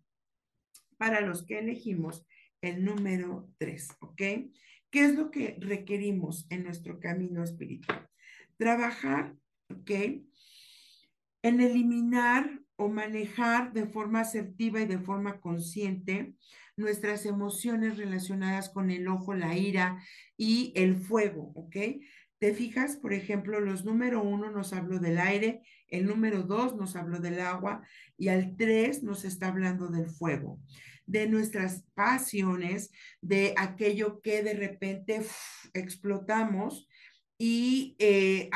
Para 0.96 1.20
los 1.20 1.44
que 1.44 1.58
elegimos 1.58 2.24
el 2.60 2.84
número 2.84 3.50
tres, 3.58 3.88
¿ok? 4.00 4.22
¿Qué 4.90 5.04
es 5.04 5.14
lo 5.16 5.30
que 5.30 5.56
requerimos 5.60 6.46
en 6.50 6.62
nuestro 6.62 7.00
camino 7.00 7.42
espiritual? 7.42 8.08
Trabajar, 8.56 9.34
¿ok? 9.68 9.90
En 11.42 11.60
eliminar 11.60 12.60
o 12.76 12.88
manejar 12.88 13.72
de 13.72 13.86
forma 13.86 14.20
asertiva 14.20 14.80
y 14.80 14.86
de 14.86 14.98
forma 14.98 15.40
consciente 15.40 16.34
nuestras 16.76 17.26
emociones 17.26 17.96
relacionadas 17.96 18.68
con 18.68 18.90
el 18.90 19.08
ojo, 19.08 19.34
la 19.34 19.56
ira 19.56 20.02
y 20.36 20.72
el 20.76 20.96
fuego, 20.96 21.52
¿ok? 21.54 21.76
Te 22.38 22.52
fijas, 22.52 22.96
por 22.96 23.12
ejemplo, 23.12 23.60
los 23.60 23.84
número 23.84 24.22
uno 24.22 24.50
nos 24.50 24.72
habló 24.72 24.98
del 24.98 25.18
aire, 25.18 25.62
el 25.88 26.06
número 26.06 26.42
dos 26.42 26.76
nos 26.76 26.96
habló 26.96 27.20
del 27.20 27.40
agua 27.40 27.86
y 28.18 28.28
al 28.28 28.56
tres 28.56 29.02
nos 29.02 29.24
está 29.24 29.48
hablando 29.48 29.88
del 29.88 30.10
fuego, 30.10 30.58
de 31.06 31.26
nuestras 31.28 31.84
pasiones, 31.94 32.90
de 33.20 33.54
aquello 33.56 34.20
que 34.20 34.42
de 34.42 34.54
repente 34.54 35.22
explotamos 35.72 36.88
y 37.38 37.96
eh, 37.98 38.50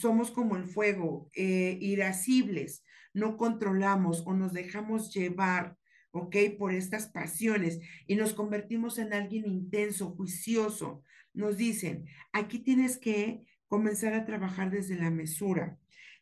somos 0.00 0.30
como 0.30 0.56
el 0.56 0.64
fuego, 0.64 1.30
eh, 1.34 1.78
irascibles, 1.80 2.84
no 3.12 3.36
controlamos 3.36 4.22
o 4.26 4.34
nos 4.34 4.52
dejamos 4.52 5.12
llevar, 5.12 5.76
¿ok? 6.16 6.36
Por 6.58 6.72
estas 6.72 7.08
pasiones 7.08 7.80
y 8.06 8.16
nos 8.16 8.34
convertimos 8.34 8.98
en 8.98 9.12
alguien 9.12 9.46
intenso, 9.46 10.10
juicioso. 10.10 11.02
Nos 11.34 11.56
dicen, 11.56 12.06
aquí 12.32 12.58
tienes 12.58 12.98
que 12.98 13.42
comenzar 13.68 14.14
a 14.14 14.24
trabajar 14.24 14.70
desde 14.70 14.96
la 14.96 15.10
mesura 15.10 15.78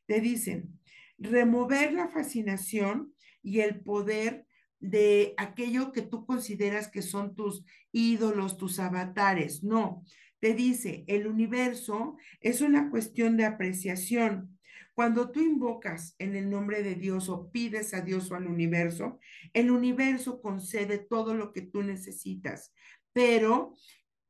te 0.07 0.21
dicen, 0.21 0.79
remover 1.19 1.93
la 1.93 2.09
fascinación 2.09 3.15
y 3.43 3.61
el 3.61 3.81
poder 3.81 4.47
de 4.81 5.35
aquello 5.37 5.93
que 5.93 6.03
tú 6.03 6.27
consideras 6.27 6.89
que 6.89 7.03
son 7.03 7.35
tus 7.35 7.65
ídolos, 7.93 8.59
tus 8.59 8.79
avatares. 8.79 9.63
No, 9.63 10.05
te 10.41 10.55
dice, 10.55 11.05
el 11.07 11.27
universo 11.27 12.17
es 12.41 12.61
una 12.61 12.91
cuestión 12.91 13.37
de 13.37 13.47
apreciación. 13.47 14.54
Cuando 14.95 15.31
tú 15.33 15.41
invocas 15.41 16.15
en 16.19 16.37
el 16.37 16.49
nombre 16.49 16.83
de 16.83 16.95
Dios 16.95 17.29
o 17.29 17.51
pides 17.51 17.95
a 17.95 18.01
Dios 18.01 18.31
o 18.31 18.37
al 18.37 18.47
universo, 18.47 19.19
el 19.53 19.73
universo 19.73 20.41
concede 20.41 20.99
todo 20.99 21.35
lo 21.35 21.53
que 21.53 21.63
tú 21.63 21.83
necesitas, 21.83 22.73
pero 23.13 23.75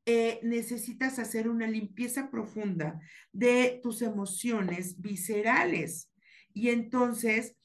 eh, 0.06 0.40
necesitas 0.42 1.18
hacer 1.18 1.48
una 1.48 1.66
limpieza 1.66 2.30
profunda 2.30 2.98
de 3.32 3.80
tus 3.82 4.00
emociones 4.00 5.00
viscerales. 5.00 6.10
Y 6.54 6.70
entonces, 6.70 7.56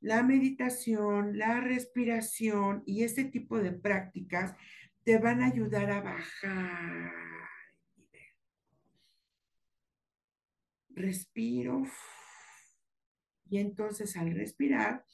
la 0.00 0.22
meditación, 0.22 1.38
la 1.38 1.60
respiración 1.60 2.82
y 2.86 3.02
este 3.02 3.24
tipo 3.24 3.58
de 3.58 3.72
prácticas 3.72 4.54
te 5.04 5.18
van 5.18 5.42
a 5.42 5.46
ayudar 5.46 5.90
a 5.90 6.00
bajar. 6.02 7.31
Respiro. 10.94 11.82
Y 13.48 13.58
entonces 13.58 14.16
al 14.16 14.32
respirar, 14.32 15.04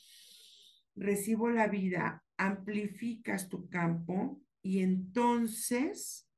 recibo 0.94 1.50
la 1.50 1.68
vida, 1.68 2.24
amplificas 2.36 3.48
tu 3.48 3.68
campo 3.68 4.40
y 4.62 4.80
entonces 4.80 6.28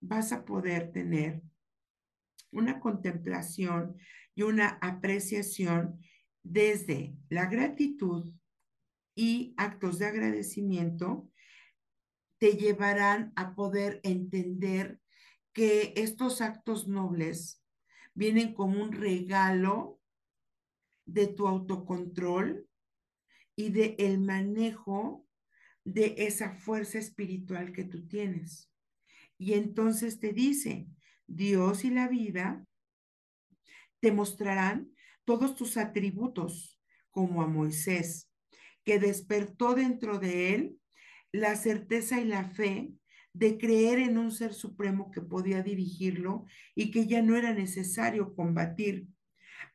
vas 0.00 0.32
a 0.32 0.44
poder 0.44 0.92
tener 0.92 1.42
una 2.52 2.80
contemplación 2.80 3.96
y 4.34 4.42
una 4.42 4.78
apreciación 4.80 6.00
desde 6.42 7.16
la 7.28 7.46
gratitud 7.46 8.32
y 9.14 9.54
actos 9.56 9.98
de 9.98 10.06
agradecimiento 10.06 11.28
te 12.38 12.52
llevarán 12.52 13.32
a 13.34 13.54
poder 13.54 14.00
entender 14.04 15.00
que 15.52 15.92
estos 15.96 16.40
actos 16.40 16.86
nobles 16.86 17.64
vienen 18.18 18.52
como 18.52 18.82
un 18.82 18.90
regalo 18.90 20.00
de 21.06 21.28
tu 21.28 21.46
autocontrol 21.46 22.68
y 23.54 23.70
de 23.70 23.94
el 24.00 24.18
manejo 24.18 25.24
de 25.84 26.16
esa 26.18 26.50
fuerza 26.50 26.98
espiritual 26.98 27.72
que 27.72 27.84
tú 27.84 28.08
tienes. 28.08 28.72
Y 29.38 29.52
entonces 29.52 30.18
te 30.18 30.32
dice, 30.32 30.88
Dios 31.28 31.84
y 31.84 31.90
la 31.90 32.08
vida 32.08 32.66
te 34.00 34.10
mostrarán 34.10 34.90
todos 35.24 35.54
tus 35.54 35.76
atributos, 35.76 36.80
como 37.12 37.40
a 37.40 37.46
Moisés, 37.46 38.28
que 38.82 38.98
despertó 38.98 39.74
dentro 39.74 40.18
de 40.18 40.56
él 40.56 40.80
la 41.30 41.54
certeza 41.54 42.20
y 42.20 42.24
la 42.24 42.50
fe 42.50 42.90
de 43.38 43.56
creer 43.56 44.00
en 44.00 44.18
un 44.18 44.32
ser 44.32 44.52
supremo 44.52 45.12
que 45.12 45.20
podía 45.20 45.62
dirigirlo 45.62 46.46
y 46.74 46.90
que 46.90 47.06
ya 47.06 47.22
no 47.22 47.36
era 47.36 47.54
necesario 47.54 48.34
combatir. 48.34 49.06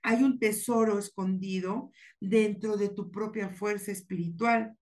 Hay 0.02 0.22
un 0.22 0.38
tesoro 0.38 1.00
escondido 1.00 1.94
dentro 2.20 2.76
de 2.76 2.90
tu 2.90 3.10
propia 3.10 3.50
fuerza 3.50 3.94
espiritual. 3.94 4.78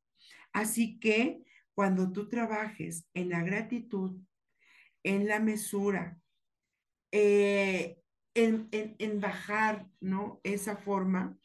Así 0.51 0.99
que 0.99 1.43
cuando 1.75 2.11
tú 2.11 2.27
trabajes 2.27 3.07
en 3.13 3.29
la 3.29 3.43
gratitud, 3.43 4.19
en 5.03 5.27
la 5.27 5.39
mesura, 5.39 6.19
eh, 7.11 7.99
en, 8.33 8.67
en, 8.71 9.19
bajar, 9.19 9.87
¿no? 9.99 10.39
Esa 10.43 10.75
forma, 10.75 11.37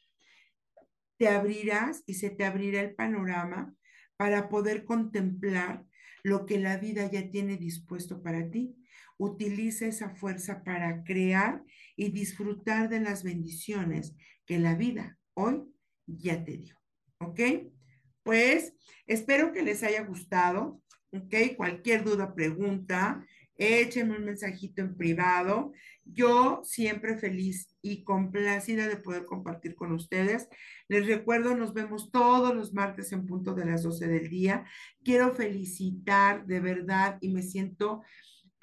te 1.18 1.28
abrirás 1.28 2.02
y 2.06 2.14
se 2.14 2.30
te 2.30 2.44
abrirá 2.46 2.80
el 2.80 2.94
panorama 2.94 3.74
para 4.16 4.48
poder 4.48 4.84
contemplar 4.84 5.84
lo 6.26 6.44
que 6.44 6.58
la 6.58 6.76
vida 6.76 7.08
ya 7.08 7.30
tiene 7.30 7.56
dispuesto 7.56 8.20
para 8.20 8.50
ti. 8.50 8.74
Utiliza 9.16 9.86
esa 9.86 10.10
fuerza 10.10 10.64
para 10.64 11.04
crear 11.04 11.62
y 11.94 12.10
disfrutar 12.10 12.88
de 12.88 12.98
las 12.98 13.22
bendiciones 13.22 14.16
que 14.44 14.58
la 14.58 14.74
vida 14.74 15.20
hoy 15.34 15.62
ya 16.04 16.42
te 16.42 16.56
dio. 16.56 16.74
¿Ok? 17.20 17.40
Pues 18.24 18.74
espero 19.06 19.52
que 19.52 19.62
les 19.62 19.84
haya 19.84 20.02
gustado. 20.02 20.82
¿Ok? 21.12 21.32
Cualquier 21.56 22.02
duda, 22.02 22.34
pregunta, 22.34 23.24
échenme 23.58 24.16
un 24.16 24.24
mensajito 24.24 24.82
en 24.82 24.96
privado. 24.96 25.72
Yo 26.04 26.60
siempre 26.64 27.18
feliz 27.18 27.68
y 27.82 28.04
complacida 28.04 28.88
de 28.88 28.96
poder 28.96 29.24
compartir 29.24 29.74
con 29.74 29.92
ustedes. 29.92 30.48
Les 30.88 31.06
recuerdo, 31.06 31.56
nos 31.56 31.74
vemos 31.74 32.10
todos 32.10 32.54
los 32.54 32.72
martes 32.72 33.12
en 33.12 33.26
punto 33.26 33.54
de 33.54 33.64
las 33.64 33.82
12 33.82 34.06
del 34.06 34.28
día. 34.28 34.64
Quiero 35.04 35.34
felicitar 35.34 36.46
de 36.46 36.60
verdad 36.60 37.18
y 37.20 37.30
me 37.30 37.42
siento 37.42 38.02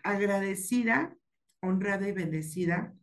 agradecida, 0.03 1.15
honrada 1.61 2.07
y 2.07 2.11
bendecida 2.11 2.93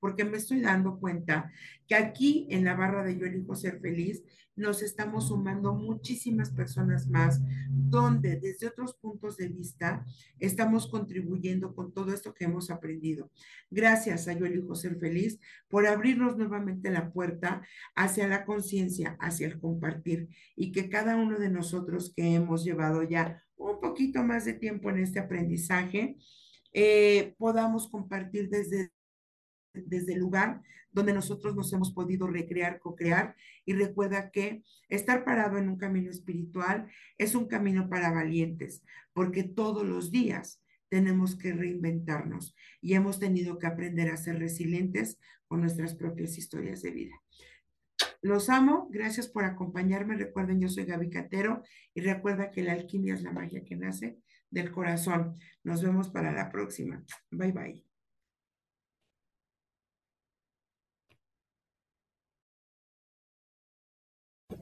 porque 0.00 0.24
me 0.24 0.36
estoy 0.36 0.60
dando 0.60 0.98
cuenta 0.98 1.50
que 1.86 1.94
aquí 1.94 2.46
en 2.50 2.64
la 2.64 2.74
barra 2.74 3.04
de 3.04 3.18
Yo 3.18 3.26
elijo 3.26 3.54
ser 3.54 3.80
feliz 3.80 4.22
nos 4.58 4.82
estamos 4.82 5.28
sumando 5.28 5.72
muchísimas 5.72 6.50
personas 6.50 7.06
más, 7.06 7.40
donde 7.70 8.40
desde 8.40 8.66
otros 8.66 8.94
puntos 8.94 9.36
de 9.36 9.48
vista 9.48 10.04
estamos 10.40 10.88
contribuyendo 10.88 11.74
con 11.74 11.94
todo 11.94 12.12
esto 12.12 12.34
que 12.34 12.46
hemos 12.46 12.68
aprendido. 12.68 13.30
Gracias 13.70 14.26
a 14.26 14.32
Yo 14.32 14.46
elijo 14.46 14.74
ser 14.74 14.98
feliz 14.98 15.38
por 15.68 15.86
abrirnos 15.86 16.36
nuevamente 16.36 16.90
la 16.90 17.12
puerta 17.12 17.62
hacia 17.94 18.26
la 18.26 18.44
conciencia, 18.44 19.16
hacia 19.20 19.46
el 19.46 19.60
compartir 19.60 20.28
y 20.56 20.72
que 20.72 20.88
cada 20.88 21.16
uno 21.16 21.38
de 21.38 21.50
nosotros 21.50 22.12
que 22.14 22.34
hemos 22.34 22.64
llevado 22.64 23.04
ya 23.04 23.42
un 23.56 23.80
poquito 23.80 24.24
más 24.24 24.44
de 24.44 24.54
tiempo 24.54 24.90
en 24.90 24.98
este 24.98 25.20
aprendizaje, 25.20 26.16
eh, 26.72 27.34
podamos 27.38 27.88
compartir 27.88 28.48
desde 28.48 28.92
desde 29.72 30.14
el 30.14 30.20
lugar 30.20 30.62
donde 30.90 31.12
nosotros 31.12 31.54
nos 31.54 31.72
hemos 31.72 31.92
podido 31.92 32.26
recrear, 32.26 32.78
co-crear. 32.78 33.36
Y 33.64 33.74
recuerda 33.74 34.30
que 34.30 34.62
estar 34.88 35.24
parado 35.24 35.58
en 35.58 35.68
un 35.68 35.78
camino 35.78 36.10
espiritual 36.10 36.90
es 37.18 37.34
un 37.34 37.46
camino 37.46 37.88
para 37.88 38.10
valientes, 38.10 38.82
porque 39.12 39.44
todos 39.44 39.86
los 39.86 40.10
días 40.10 40.62
tenemos 40.88 41.36
que 41.36 41.52
reinventarnos 41.52 42.54
y 42.80 42.94
hemos 42.94 43.18
tenido 43.18 43.58
que 43.58 43.66
aprender 43.66 44.10
a 44.10 44.16
ser 44.16 44.38
resilientes 44.38 45.18
con 45.46 45.60
nuestras 45.60 45.94
propias 45.94 46.38
historias 46.38 46.82
de 46.82 46.90
vida. 46.90 47.14
Los 48.20 48.48
amo, 48.48 48.88
gracias 48.90 49.28
por 49.28 49.44
acompañarme. 49.44 50.16
Recuerden, 50.16 50.60
yo 50.60 50.68
soy 50.68 50.84
Gaby 50.84 51.10
Catero 51.10 51.62
y 51.94 52.00
recuerda 52.00 52.50
que 52.50 52.62
la 52.62 52.72
alquimia 52.72 53.14
es 53.14 53.22
la 53.22 53.32
magia 53.32 53.64
que 53.64 53.76
nace 53.76 54.18
del 54.50 54.72
corazón. 54.72 55.34
Nos 55.62 55.82
vemos 55.82 56.08
para 56.08 56.32
la 56.32 56.50
próxima. 56.50 57.04
Bye 57.30 57.52
bye. 57.52 57.87